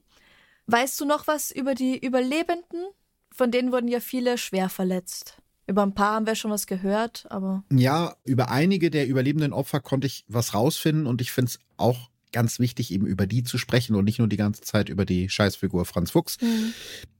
[0.66, 2.84] Weißt du noch was über die Überlebenden?
[3.32, 5.36] Von denen wurden ja viele schwer verletzt.
[5.66, 9.80] Über ein paar haben wir schon was gehört, aber Ja, über einige der überlebenden Opfer
[9.80, 13.56] konnte ich was rausfinden und ich finde es auch ganz wichtig, eben über die zu
[13.56, 16.36] sprechen und nicht nur die ganze Zeit über die Scheißfigur Franz Fuchs.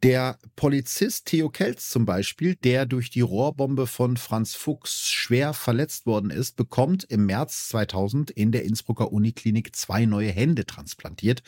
[0.02, 6.04] Der Polizist Theo Kelz zum Beispiel, der durch die Rohrbombe von Franz Fuchs schwer verletzt
[6.04, 11.42] worden ist, bekommt im März 2000 in der Innsbrucker Uniklinik zwei neue Hände transplantiert.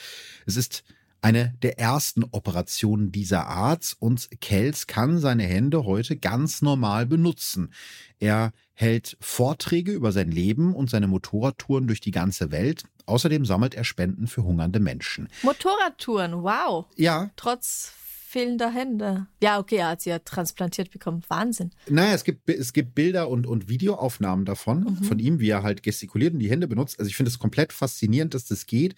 [0.46, 0.82] Es ist
[1.20, 7.72] eine der ersten Operationen dieser Art und Kelz kann seine Hände heute ganz normal benutzen.
[8.18, 12.84] Er hält Vorträge über sein Leben und seine Motorradtouren durch die ganze Welt.
[13.06, 15.28] Außerdem sammelt er Spenden für hungernde Menschen.
[15.42, 16.86] Motorradtouren, wow.
[16.96, 17.92] Ja, Trotz
[18.28, 19.26] fehlender Hände.
[19.42, 21.22] Ja, okay, er hat sie ja transplantiert bekommen.
[21.28, 21.70] Wahnsinn.
[21.88, 25.04] Naja, es gibt, es gibt Bilder und, und Videoaufnahmen davon, mhm.
[25.04, 26.98] von ihm, wie er halt gestikuliert und die Hände benutzt.
[26.98, 28.96] Also ich finde es komplett faszinierend, dass das geht.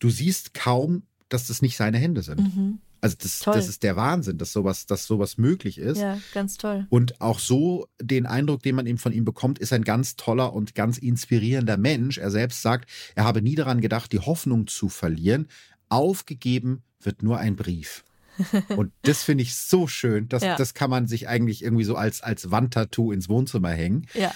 [0.00, 1.02] Du siehst kaum,
[1.32, 2.40] dass das nicht seine Hände sind.
[2.40, 2.78] Mhm.
[3.00, 5.98] Also das, das ist der Wahnsinn, dass sowas, dass sowas möglich ist.
[5.98, 6.86] Ja, ganz toll.
[6.88, 10.52] Und auch so den Eindruck, den man eben von ihm bekommt, ist ein ganz toller
[10.52, 12.18] und ganz inspirierender Mensch.
[12.18, 15.48] Er selbst sagt, er habe nie daran gedacht, die Hoffnung zu verlieren.
[15.88, 18.04] Aufgegeben wird nur ein Brief.
[18.76, 20.28] Und das finde ich so schön.
[20.28, 20.56] Das, ja.
[20.56, 24.06] das kann man sich eigentlich irgendwie so als, als Wandtattoo ins Wohnzimmer hängen.
[24.14, 24.32] Ja.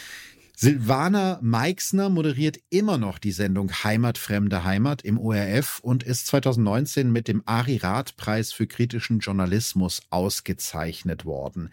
[0.58, 7.12] Silvana Meixner moderiert immer noch die Sendung Heimat, fremde Heimat im ORF und ist 2019
[7.12, 11.68] mit dem Ari Rath Preis für kritischen Journalismus ausgezeichnet worden.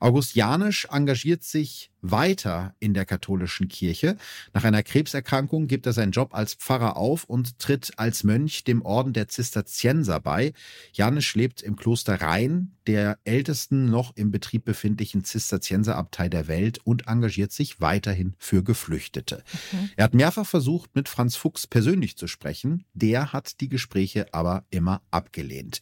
[0.00, 4.16] August Janisch engagiert sich weiter in der katholischen Kirche.
[4.52, 8.82] Nach einer Krebserkrankung gibt er seinen Job als Pfarrer auf und tritt als Mönch dem
[8.82, 10.52] Orden der Zisterzienser bei.
[10.92, 17.08] Janisch lebt im Kloster Rhein, der ältesten noch im Betrieb befindlichen Zisterzienserabtei der Welt und
[17.08, 19.44] engagiert sich weiterhin für Geflüchtete.
[19.72, 19.90] Mhm.
[19.96, 22.84] Er hat mehrfach versucht, mit Franz Fuchs persönlich zu sprechen.
[22.94, 25.80] Der hat die Gespräche aber immer abgelehnt.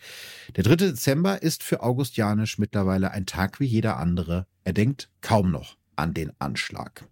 [0.57, 0.77] Der 3.
[0.77, 4.47] Dezember ist für August Janisch mittlerweile ein Tag wie jeder andere.
[4.65, 7.07] Er denkt kaum noch an den Anschlag.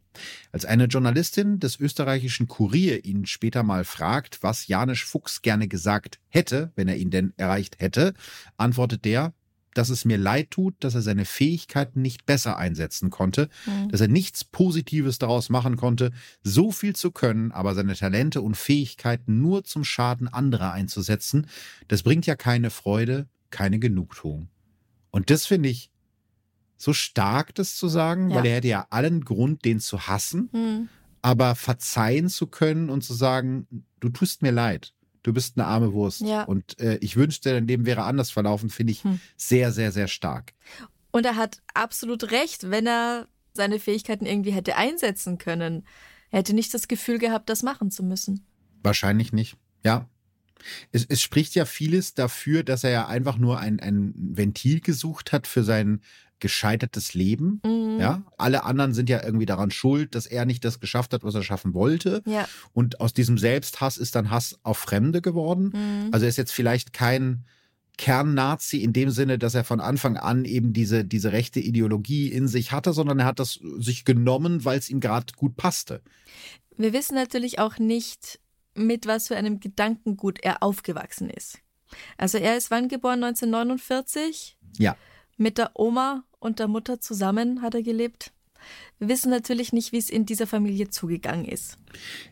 [0.51, 6.21] Als eine Journalistin des österreichischen Kurier ihn später mal fragt, was Janisch Fuchs gerne gesagt
[6.29, 8.15] hätte, wenn er ihn denn erreicht hätte,
[8.57, 9.33] antwortet der,
[9.75, 13.89] dass es mir leid tut, dass er seine Fähigkeiten nicht besser einsetzen konnte, mhm.
[13.89, 16.13] dass er nichts Positives daraus machen konnte,
[16.43, 21.47] so viel zu können, aber seine Talente und Fähigkeiten nur zum Schaden anderer einzusetzen,
[21.89, 24.49] das bringt ja keine Freude, keine Genugtuung.
[25.11, 25.91] Und das finde ich
[26.77, 28.37] so stark, das zu sagen, ja.
[28.37, 30.89] weil er hätte ja allen Grund, den zu hassen, mhm.
[31.21, 34.93] aber verzeihen zu können und zu sagen, du tust mir leid.
[35.23, 36.21] Du bist eine arme Wurst.
[36.21, 36.43] Ja.
[36.45, 39.21] Und äh, ich wünschte, dein Leben wäre anders verlaufen, finde ich hm.
[39.37, 40.53] sehr, sehr, sehr stark.
[41.11, 45.87] Und er hat absolut recht, wenn er seine Fähigkeiten irgendwie hätte einsetzen können.
[46.31, 48.47] Er hätte nicht das Gefühl gehabt, das machen zu müssen.
[48.83, 49.57] Wahrscheinlich nicht.
[49.85, 50.09] Ja,
[50.91, 55.33] es, es, spricht ja vieles dafür, dass er ja einfach nur ein, ein Ventil gesucht
[55.33, 56.01] hat für sein
[56.43, 57.63] gescheitertes Leben.
[57.65, 58.01] Mhm.
[58.01, 61.37] Ja, alle anderen sind ja irgendwie daran schuld, dass er nicht das geschafft hat, was
[61.37, 62.21] er schaffen wollte.
[62.27, 62.49] Ja.
[62.73, 65.73] Und aus diesem Selbsthass ist dann Hass auf Fremde geworden.
[65.73, 66.09] Mhm.
[66.11, 67.45] Also er ist jetzt vielleicht kein
[67.97, 72.49] Kernnazi in dem Sinne, dass er von Anfang an eben diese, diese rechte Ideologie in
[72.49, 76.03] sich hatte, sondern er hat das sich genommen, weil es ihm gerade gut passte.
[76.77, 78.41] Wir wissen natürlich auch nicht,
[78.75, 81.59] mit was für einem Gedankengut er aufgewachsen ist.
[82.17, 83.23] Also er ist wann geboren?
[83.23, 84.59] 1949?
[84.79, 84.97] Ja.
[85.37, 88.33] Mit der Oma und der Mutter zusammen hat er gelebt.
[88.99, 91.79] Wir wissen natürlich nicht, wie es in dieser Familie zugegangen ist.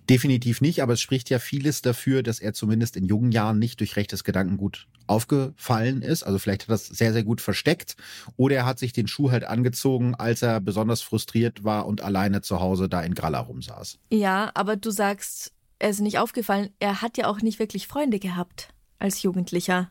[0.08, 3.80] Definitiv nicht, aber es spricht ja vieles dafür, dass er zumindest in jungen Jahren nicht
[3.80, 6.22] durch rechtes Gedankengut aufgefallen ist.
[6.22, 7.96] Also vielleicht hat er das sehr, sehr gut versteckt.
[8.36, 12.42] Oder er hat sich den Schuh halt angezogen, als er besonders frustriert war und alleine
[12.42, 13.98] zu Hause da in Gralla rumsaß.
[14.10, 16.70] Ja, aber du sagst, er ist nicht aufgefallen.
[16.78, 18.68] Er hat ja auch nicht wirklich Freunde gehabt
[19.00, 19.90] als Jugendlicher.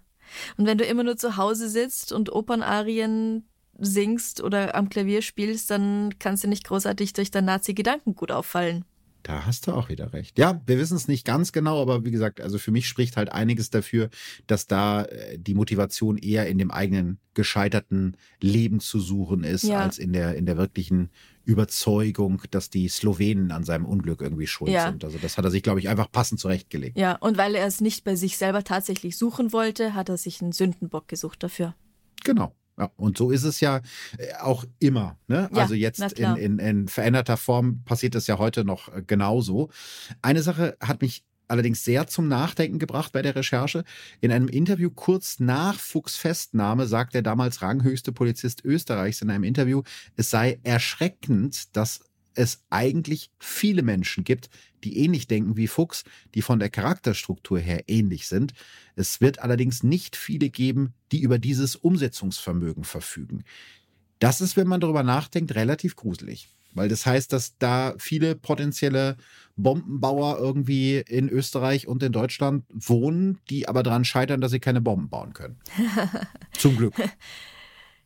[0.58, 3.44] Und wenn du immer nur zu Hause sitzt und Opernarien
[3.80, 8.86] singst oder am Klavier spielst, dann kannst du nicht großartig durch dein Nazi-Gedankengut auffallen.
[9.24, 10.40] Da hast du auch wieder recht.
[10.40, 13.32] Ja, wir wissen es nicht ganz genau, aber wie gesagt, also für mich spricht halt
[13.32, 14.10] einiges dafür,
[14.48, 19.82] dass da äh, die Motivation eher in dem eigenen gescheiterten Leben zu suchen ist, ja.
[19.82, 21.10] als in der, in der wirklichen
[21.44, 24.90] Überzeugung, dass die Slowenen an seinem Unglück irgendwie schuld ja.
[24.90, 25.04] sind.
[25.04, 26.98] Also das hat er sich, glaube ich, einfach passend zurechtgelegt.
[26.98, 30.42] Ja, und weil er es nicht bei sich selber tatsächlich suchen wollte, hat er sich
[30.42, 31.76] einen Sündenbock gesucht dafür.
[32.24, 32.56] Genau.
[32.80, 33.82] Ja, und so ist es ja
[34.18, 35.18] äh, auch immer.
[35.28, 35.50] Ne?
[35.54, 39.70] Ja, also jetzt in, in, in veränderter Form passiert das ja heute noch äh, genauso.
[40.22, 43.84] Eine Sache hat mich allerdings sehr zum Nachdenken gebracht bei der Recherche.
[44.22, 49.44] In einem Interview kurz nach Fuchs Festnahme sagt der damals ranghöchste Polizist Österreichs in einem
[49.44, 49.82] Interview,
[50.16, 52.02] es sei erschreckend, dass
[52.40, 54.50] es eigentlich viele Menschen gibt,
[54.86, 56.06] die ähnlich denken wie Fuchs,
[56.36, 58.54] die von der Charakterstruktur her ähnlich sind.
[58.96, 63.44] Es wird allerdings nicht viele geben, die über dieses Umsetzungsvermögen verfügen.
[64.20, 66.48] Das ist, wenn man darüber nachdenkt, relativ gruselig.
[66.74, 69.18] Weil das heißt, dass da viele potenzielle
[69.58, 74.80] Bombenbauer irgendwie in Österreich und in Deutschland wohnen, die aber daran scheitern, dass sie keine
[74.80, 75.58] Bomben bauen können.
[76.58, 76.94] Zum Glück.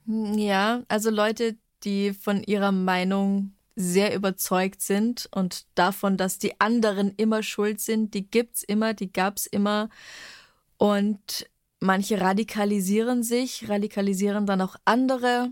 [0.07, 7.13] Ja, also Leute, die von ihrer Meinung sehr überzeugt sind und davon, dass die anderen
[7.15, 9.89] immer schuld sind, die gibt's immer, die gab's immer.
[10.77, 15.51] Und manche radikalisieren sich, radikalisieren dann auch andere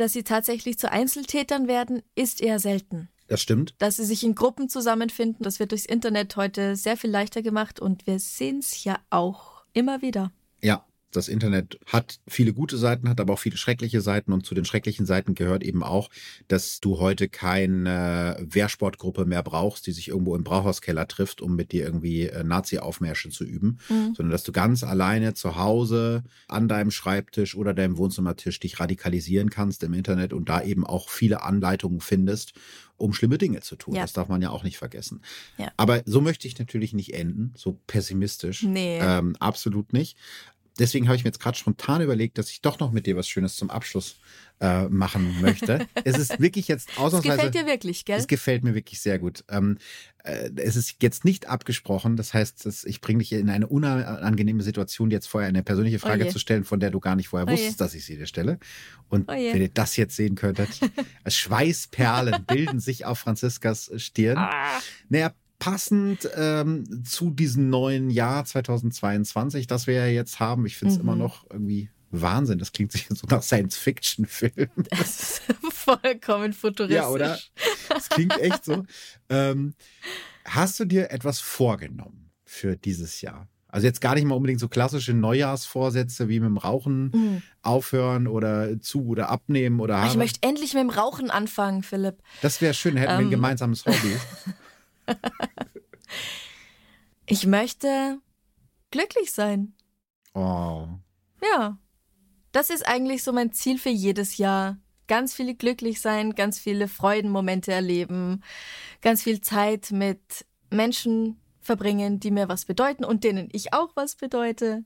[0.00, 3.08] dass sie tatsächlich zu Einzeltätern werden, ist eher selten.
[3.28, 3.74] Das stimmt.
[3.78, 7.78] Dass sie sich in Gruppen zusammenfinden, das wird durchs Internet heute sehr viel leichter gemacht
[7.78, 10.32] und wir sehen es ja auch immer wieder.
[10.62, 14.54] Ja, das Internet hat viele gute Seiten, hat aber auch viele schreckliche Seiten und zu
[14.54, 16.10] den schrecklichen Seiten gehört eben auch,
[16.48, 21.72] dass du heute keine Wehrsportgruppe mehr brauchst, die sich irgendwo im Brauhauskeller trifft, um mit
[21.72, 24.14] dir irgendwie äh, Nazi-Aufmärsche zu üben, mhm.
[24.14, 29.50] sondern dass du ganz alleine zu Hause an deinem Schreibtisch oder deinem Wohnzimmertisch dich radikalisieren
[29.50, 32.54] kannst im Internet und da eben auch viele Anleitungen findest
[33.00, 33.94] um schlimme Dinge zu tun.
[33.94, 34.02] Ja.
[34.02, 35.22] Das darf man ja auch nicht vergessen.
[35.56, 35.72] Ja.
[35.78, 38.62] Aber so möchte ich natürlich nicht enden, so pessimistisch.
[38.62, 38.98] Nee.
[39.00, 40.18] Ähm, absolut nicht
[40.80, 43.28] deswegen habe ich mir jetzt gerade spontan überlegt, dass ich doch noch mit dir was
[43.28, 44.16] Schönes zum Abschluss
[44.60, 45.86] äh, machen möchte.
[46.04, 47.36] es ist wirklich jetzt ausnahmsweise.
[47.36, 48.18] Es gefällt dir wirklich, gell?
[48.18, 49.44] Es gefällt mir wirklich sehr gut.
[49.48, 49.78] Ähm,
[50.24, 52.16] äh, es ist jetzt nicht abgesprochen.
[52.16, 56.00] Das heißt, dass ich bringe dich in eine unangenehme Situation, jetzt vorher eine persönliche oh
[56.00, 58.16] Frage oh zu stellen, von der du gar nicht vorher oh wusstest, dass ich sie
[58.16, 58.58] dir stelle.
[59.08, 60.68] Und oh wenn ihr das jetzt sehen könntet,
[61.26, 64.38] Schweißperlen bilden sich auf Franziskas Stirn.
[64.38, 64.80] Ah.
[65.08, 70.66] Naja, passend ähm, zu diesem neuen Jahr 2022, das wir ja jetzt haben.
[70.66, 71.04] Ich finde es mhm.
[71.04, 72.58] immer noch irgendwie Wahnsinn.
[72.58, 74.70] Das klingt sich so nach Science-Fiction-Film.
[74.90, 76.96] Das ist vollkommen futuristisch.
[76.96, 77.38] Ja, oder?
[77.88, 78.84] Das klingt echt so.
[79.28, 79.74] Ähm,
[80.44, 83.48] hast du dir etwas vorgenommen für dieses Jahr?
[83.68, 87.42] Also jetzt gar nicht mal unbedingt so klassische Neujahrsvorsätze wie mit dem Rauchen mhm.
[87.62, 90.08] aufhören oder zu oder abnehmen oder Haare.
[90.08, 92.16] Ich möchte endlich mit dem Rauchen anfangen, Philipp.
[92.42, 93.18] Das wäre schön, hätten ähm.
[93.18, 93.30] wir ein ähm.
[93.30, 94.16] gemeinsames Hobby.
[97.26, 98.18] ich möchte
[98.90, 99.74] glücklich sein.
[100.34, 100.88] Oh.
[101.42, 101.78] Ja.
[102.52, 104.78] Das ist eigentlich so mein Ziel für jedes Jahr.
[105.06, 108.42] Ganz viele glücklich sein, ganz viele Freudenmomente erleben,
[109.02, 114.16] ganz viel Zeit mit Menschen verbringen, die mir was bedeuten und denen ich auch was
[114.16, 114.84] bedeute.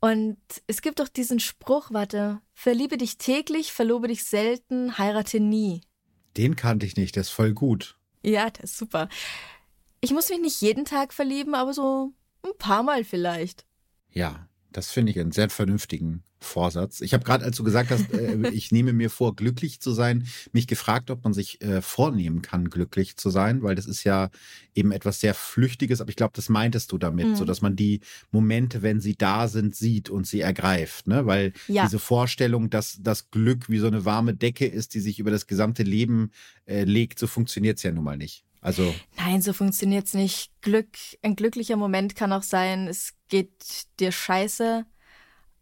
[0.00, 5.80] Und es gibt doch diesen Spruch, warte, verliebe dich täglich, verlobe dich selten, heirate nie.
[6.36, 7.97] Den kannte ich nicht, der ist voll gut.
[8.28, 9.08] Ja, das ist super.
[10.00, 13.64] Ich muss mich nicht jeden Tag verlieben, aber so ein paar Mal vielleicht.
[14.10, 17.00] Ja, das finde ich einen sehr vernünftigen Vorsatz.
[17.00, 20.26] Ich habe gerade, als du gesagt hast, äh, ich nehme mir vor, glücklich zu sein,
[20.52, 24.30] mich gefragt, ob man sich äh, vornehmen kann, glücklich zu sein, weil das ist ja
[24.74, 27.36] eben etwas sehr Flüchtiges, aber ich glaube, das meintest du damit, mhm.
[27.36, 28.00] so dass man die
[28.30, 31.26] Momente, wenn sie da sind, sieht und sie ergreift, ne?
[31.26, 31.84] Weil ja.
[31.84, 35.46] diese Vorstellung, dass das Glück wie so eine warme Decke ist, die sich über das
[35.46, 36.30] gesamte Leben
[36.66, 38.44] äh, legt, so funktioniert's ja nun mal nicht.
[38.60, 40.50] Also Nein, so funktioniert's nicht.
[40.62, 40.88] Glück,
[41.22, 44.84] ein glücklicher Moment kann auch sein, es geht dir scheiße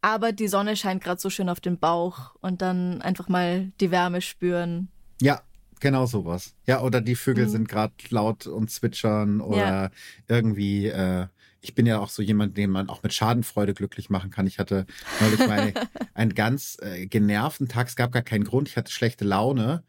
[0.07, 3.91] aber die Sonne scheint gerade so schön auf den Bauch und dann einfach mal die
[3.91, 4.89] Wärme spüren.
[5.21, 5.43] Ja,
[5.81, 6.55] genau sowas.
[6.65, 7.51] Ja, oder die Vögel mhm.
[7.51, 9.91] sind gerade laut und zwitschern oder ja.
[10.29, 10.87] irgendwie.
[10.87, 11.27] Äh,
[11.61, 14.47] ich bin ja auch so jemand, den man auch mit Schadenfreude glücklich machen kann.
[14.47, 14.87] Ich hatte
[15.21, 15.73] neulich mal
[16.15, 17.89] einen ganz äh, genervten Tag.
[17.89, 18.69] Es gab gar keinen Grund.
[18.69, 19.83] Ich hatte schlechte Laune.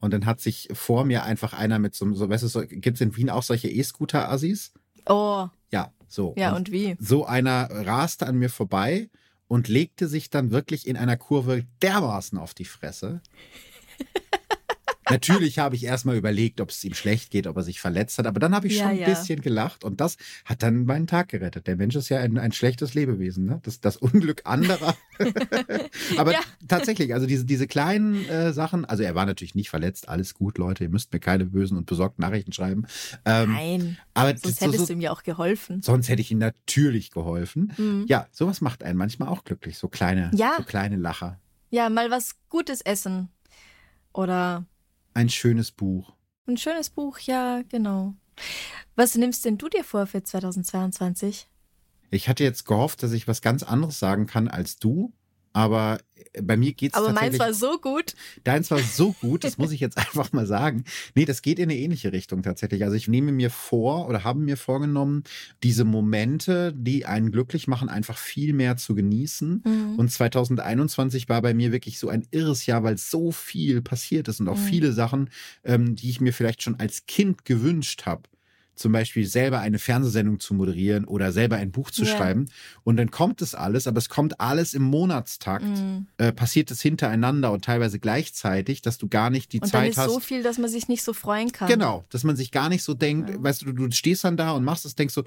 [0.00, 2.96] Und dann hat sich vor mir einfach einer mit so, so weißt du, so, gibt
[2.96, 4.72] es in Wien auch solche E-Scooter-Assis?
[5.06, 5.46] Oh.
[5.70, 6.34] Ja, so.
[6.36, 6.96] Ja, und, und wie?
[6.98, 9.10] So einer raste an mir vorbei
[9.46, 13.20] und legte sich dann wirklich in einer Kurve dermaßen auf die Fresse.
[15.10, 18.26] Natürlich habe ich erstmal überlegt, ob es ihm schlecht geht, ob er sich verletzt hat,
[18.26, 19.08] aber dann habe ich ja, schon ein ja.
[19.08, 21.66] bisschen gelacht und das hat dann meinen Tag gerettet.
[21.66, 23.60] Der Mensch ist ja ein, ein schlechtes Lebewesen, ne?
[23.62, 24.96] Das, das Unglück anderer.
[26.16, 26.40] aber ja.
[26.68, 30.58] tatsächlich, also diese, diese kleinen äh, Sachen, also er war natürlich nicht verletzt, alles gut,
[30.58, 32.86] Leute, ihr müsst mir keine bösen und besorgten Nachrichten schreiben.
[33.24, 35.82] Ähm, Nein, aber sonst hättest so, du ihm ja auch geholfen.
[35.82, 37.72] Sonst hätte ich ihm natürlich geholfen.
[37.76, 38.04] Mhm.
[38.08, 41.38] Ja, sowas macht einen manchmal auch glücklich, so kleine, so kleine Lacher.
[41.70, 43.28] Ja, mal was Gutes essen.
[44.12, 44.66] Oder
[45.14, 46.12] ein schönes Buch.
[46.46, 48.14] Ein schönes Buch, ja, genau.
[48.96, 51.48] Was nimmst denn du dir vor für 2022?
[52.10, 55.12] Ich hatte jetzt gehofft, dass ich was ganz anderes sagen kann als du.
[55.52, 55.98] Aber
[56.40, 58.14] bei mir geht's Aber meins war so gut.
[58.44, 60.84] Deins war so gut, das muss ich jetzt einfach mal sagen.
[61.14, 62.84] Nee, das geht in eine ähnliche Richtung tatsächlich.
[62.84, 65.24] Also ich nehme mir vor oder habe mir vorgenommen,
[65.62, 69.62] diese Momente, die einen glücklich machen, einfach viel mehr zu genießen.
[69.64, 69.98] Mhm.
[69.98, 74.40] Und 2021 war bei mir wirklich so ein irres Jahr, weil so viel passiert ist
[74.40, 74.64] und auch mhm.
[74.64, 75.30] viele Sachen,
[75.64, 78.22] ähm, die ich mir vielleicht schon als Kind gewünscht habe
[78.80, 82.16] zum Beispiel selber eine Fernsehsendung zu moderieren oder selber ein Buch zu ja.
[82.16, 82.46] schreiben.
[82.82, 85.64] Und dann kommt es alles, aber es kommt alles im Monatstakt.
[85.64, 86.06] Mhm.
[86.16, 89.98] Äh, passiert es hintereinander und teilweise gleichzeitig, dass du gar nicht die und Zeit hast.
[89.98, 91.68] Und ist so viel, dass man sich nicht so freuen kann.
[91.68, 93.42] Genau, dass man sich gar nicht so denkt, ja.
[93.42, 95.24] weißt du, du stehst dann da und machst es, denkst so,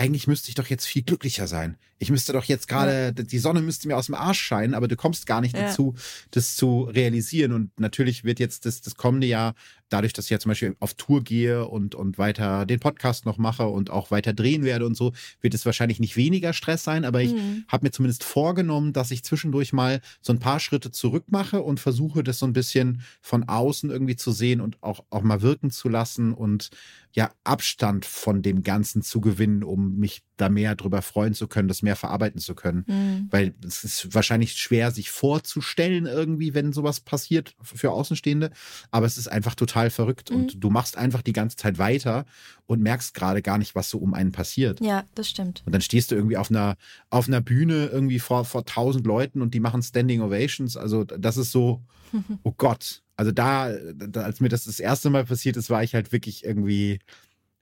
[0.00, 1.76] eigentlich müsste ich doch jetzt viel glücklicher sein.
[1.98, 3.22] Ich müsste doch jetzt gerade, ja.
[3.22, 5.64] die Sonne müsste mir aus dem Arsch scheinen, aber du kommst gar nicht ja.
[5.64, 5.94] dazu,
[6.30, 7.52] das zu realisieren.
[7.52, 9.54] Und natürlich wird jetzt das, das kommende Jahr,
[9.90, 13.36] dadurch, dass ich ja zum Beispiel auf Tour gehe und, und weiter den Podcast noch
[13.36, 15.12] mache und auch weiter drehen werde und so,
[15.42, 17.64] wird es wahrscheinlich nicht weniger Stress sein, aber ich mhm.
[17.68, 21.78] habe mir zumindest vorgenommen, dass ich zwischendurch mal so ein paar Schritte zurück mache und
[21.78, 25.70] versuche, das so ein bisschen von außen irgendwie zu sehen und auch, auch mal wirken
[25.70, 26.70] zu lassen und
[27.12, 31.68] ja Abstand von dem Ganzen zu gewinnen, um mich da mehr drüber freuen zu können,
[31.68, 32.84] das mehr verarbeiten zu können.
[32.86, 33.28] Mhm.
[33.30, 38.50] Weil es ist wahrscheinlich schwer, sich vorzustellen irgendwie, wenn sowas passiert für Außenstehende.
[38.90, 40.30] Aber es ist einfach total verrückt.
[40.30, 40.36] Mhm.
[40.36, 42.24] Und du machst einfach die ganze Zeit weiter
[42.66, 44.80] und merkst gerade gar nicht, was so um einen passiert.
[44.80, 45.62] Ja, das stimmt.
[45.66, 46.76] Und dann stehst du irgendwie auf einer,
[47.10, 50.76] auf einer Bühne irgendwie vor, vor tausend Leuten und die machen Standing Ovations.
[50.76, 51.82] Also das ist so,
[52.44, 53.02] oh Gott.
[53.20, 56.42] Also da, da, als mir das das erste Mal passiert ist, war ich halt wirklich
[56.42, 57.00] irgendwie,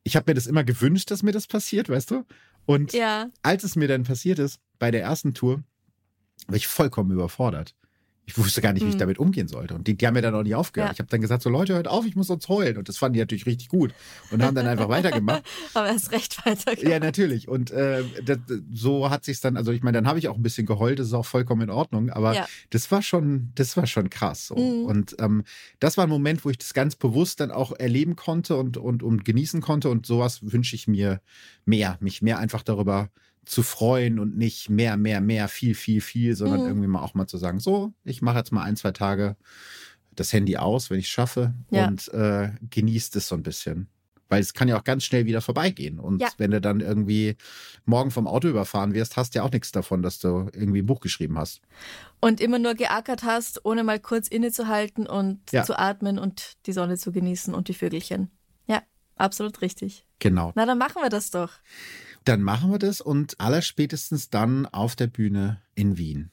[0.04, 2.24] ich habe mir das immer gewünscht, dass mir das passiert, weißt du?
[2.64, 3.28] Und ja.
[3.42, 5.64] als es mir dann passiert ist, bei der ersten Tour,
[6.46, 7.74] war ich vollkommen überfordert.
[8.28, 8.98] Ich wusste gar nicht, wie ich hm.
[8.98, 9.74] damit umgehen sollte.
[9.74, 10.90] Und die, die haben mir dann auch nicht aufgehört.
[10.90, 10.92] Ja.
[10.92, 12.76] Ich habe dann gesagt, so Leute, hört auf, ich muss sonst heulen.
[12.76, 13.94] Und das fanden die natürlich richtig gut.
[14.30, 15.44] Und haben dann einfach weitergemacht.
[15.74, 16.82] Aber erst recht weitergemacht.
[16.82, 17.48] Ja, natürlich.
[17.48, 18.36] Und äh, das,
[18.70, 21.06] so hat sich dann, also ich meine, dann habe ich auch ein bisschen geheult, das
[21.06, 22.10] ist auch vollkommen in Ordnung.
[22.10, 22.46] Aber ja.
[22.68, 24.48] das war schon, das war schon krass.
[24.48, 24.56] So.
[24.56, 24.84] Mhm.
[24.84, 25.44] Und ähm,
[25.80, 29.02] das war ein Moment, wo ich das ganz bewusst dann auch erleben konnte und, und,
[29.02, 29.88] und genießen konnte.
[29.88, 31.22] Und sowas wünsche ich mir
[31.64, 33.08] mehr, mich mehr einfach darüber
[33.48, 36.66] zu freuen und nicht mehr, mehr, mehr, viel, viel, viel, sondern mhm.
[36.66, 39.36] irgendwie mal auch mal zu sagen, so, ich mache jetzt mal ein, zwei Tage
[40.14, 41.86] das Handy aus, wenn ich es schaffe ja.
[41.86, 43.88] und äh, genießt es so ein bisschen.
[44.28, 45.98] Weil es kann ja auch ganz schnell wieder vorbeigehen.
[45.98, 46.28] Und ja.
[46.36, 47.36] wenn du dann irgendwie
[47.86, 50.86] morgen vom Auto überfahren wirst, hast du ja auch nichts davon, dass du irgendwie ein
[50.86, 51.62] Buch geschrieben hast.
[52.20, 55.62] Und immer nur geackert hast, ohne mal kurz innezuhalten und ja.
[55.64, 58.30] zu atmen und die Sonne zu genießen und die Vögelchen.
[58.66, 58.82] Ja,
[59.16, 60.04] absolut richtig.
[60.18, 60.52] Genau.
[60.54, 61.52] Na, dann machen wir das doch.
[62.28, 66.30] Dann machen wir das und allerspätestens dann auf der Bühne in Wien.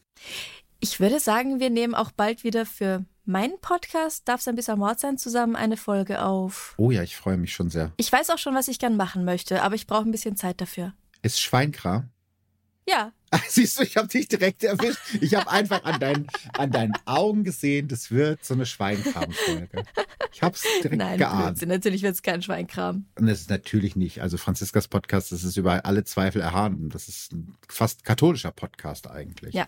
[0.82, 4.78] Ich würde sagen, wir nehmen auch bald wieder für meinen Podcast, darf es ein bisschen
[4.78, 6.74] Mord sein, zusammen eine Folge auf.
[6.76, 7.94] Oh ja, ich freue mich schon sehr.
[7.96, 10.60] Ich weiß auch schon, was ich gern machen möchte, aber ich brauche ein bisschen Zeit
[10.60, 10.94] dafür.
[11.22, 12.10] Ist Schweinkram?
[12.88, 13.12] Ja.
[13.48, 15.00] Siehst du, ich habe dich direkt erwischt.
[15.20, 19.84] Ich habe einfach an deinen, an deinen Augen gesehen, das wird so eine Schweinkram-Folge.
[20.32, 21.46] Ich habe es direkt Nein, geahnt.
[21.46, 21.70] Blödsinn.
[21.70, 23.06] Natürlich wird es kein Schweinkram.
[23.18, 24.22] Und das ist natürlich nicht.
[24.22, 26.90] Also Franziskas Podcast, das ist über alle Zweifel erhaben.
[26.90, 29.54] Das ist ein fast katholischer Podcast eigentlich.
[29.54, 29.68] Ja.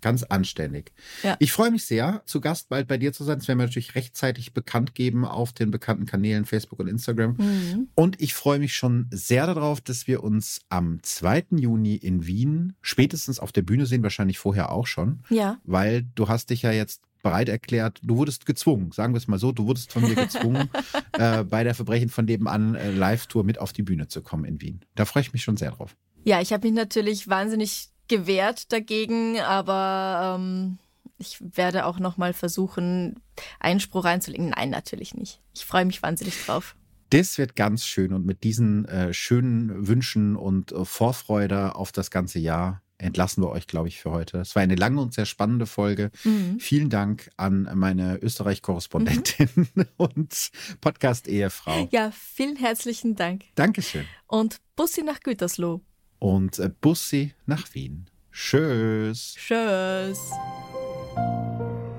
[0.00, 0.92] Ganz anständig.
[1.22, 1.36] Ja.
[1.38, 3.38] Ich freue mich sehr, zu Gast bald bei dir zu sein.
[3.38, 7.36] Das werden wir natürlich rechtzeitig bekannt geben auf den bekannten Kanälen Facebook und Instagram.
[7.38, 7.88] Mhm.
[7.94, 11.46] Und ich freue mich schon sehr darauf, dass wir uns am 2.
[11.52, 15.22] Juni in Wien spätestens auf der Bühne sehen, wahrscheinlich vorher auch schon.
[15.30, 15.58] Ja.
[15.64, 19.40] Weil du hast dich ja jetzt bereit erklärt, du wurdest gezwungen, sagen wir es mal
[19.40, 20.70] so, du wurdest von mir gezwungen,
[21.12, 24.60] äh, bei der Verbrechen von nebenan äh, Live-Tour mit auf die Bühne zu kommen in
[24.60, 24.84] Wien.
[24.94, 25.96] Da freue ich mich schon sehr drauf.
[26.22, 30.78] Ja, ich habe mich natürlich wahnsinnig gewehrt dagegen, aber ähm,
[31.18, 33.20] ich werde auch noch mal versuchen,
[33.60, 34.50] Einspruch reinzulegen.
[34.50, 35.40] Nein, natürlich nicht.
[35.54, 36.76] Ich freue mich wahnsinnig drauf.
[37.10, 42.10] Das wird ganz schön und mit diesen äh, schönen Wünschen und äh, Vorfreude auf das
[42.10, 44.38] ganze Jahr entlassen wir euch, glaube ich, für heute.
[44.38, 46.10] Es war eine lange und sehr spannende Folge.
[46.24, 46.58] Mhm.
[46.58, 49.84] Vielen Dank an meine Österreich-Korrespondentin mhm.
[49.96, 50.50] und
[50.80, 51.88] Podcast-Ehefrau.
[51.90, 53.44] Ja, vielen herzlichen Dank.
[53.54, 54.06] Dankeschön.
[54.26, 55.82] Und Bussi nach Gütersloh
[56.18, 58.06] und äh, Bussi nach Wien.
[58.32, 59.34] Tschüss.
[59.38, 60.30] Tschüss.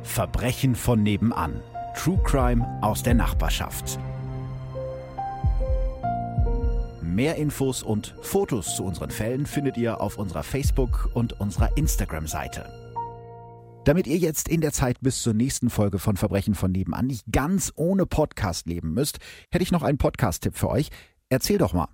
[0.03, 1.61] Verbrechen von nebenan.
[1.95, 3.99] True Crime aus der Nachbarschaft.
[7.02, 12.72] Mehr Infos und Fotos zu unseren Fällen findet ihr auf unserer Facebook- und unserer Instagram-Seite.
[13.85, 17.26] Damit ihr jetzt in der Zeit bis zur nächsten Folge von Verbrechen von nebenan nicht
[17.31, 19.18] ganz ohne Podcast leben müsst,
[19.49, 20.89] hätte ich noch einen Podcast-Tipp für euch.
[21.30, 21.88] Erzähl doch mal.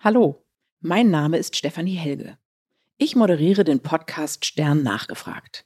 [0.00, 0.43] Hallo,
[0.86, 2.36] mein Name ist Stefanie Helge.
[2.98, 5.64] Ich moderiere den Podcast Stern nachgefragt.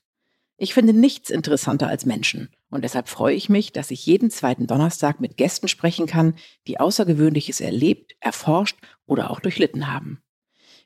[0.56, 4.68] Ich finde nichts interessanter als Menschen und deshalb freue ich mich, dass ich jeden zweiten
[4.68, 6.36] Donnerstag mit Gästen sprechen kann,
[6.68, 10.22] die Außergewöhnliches erlebt, erforscht oder auch durchlitten haben.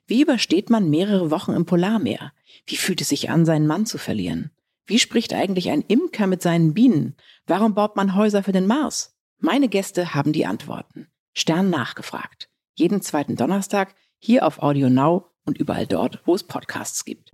[0.07, 2.33] Wie übersteht man mehrere Wochen im Polarmeer?
[2.65, 4.49] Wie fühlt es sich an, seinen Mann zu verlieren?
[4.87, 7.17] Wie spricht eigentlich ein Imker mit seinen Bienen?
[7.45, 9.15] Warum baut man Häuser für den Mars?
[9.37, 11.05] Meine Gäste haben die Antworten.
[11.33, 12.49] Stern nachgefragt.
[12.73, 13.93] Jeden zweiten Donnerstag
[14.23, 17.33] hier auf Audio Now und überall dort, wo es Podcasts gibt.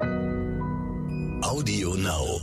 [1.41, 2.41] Audio Now.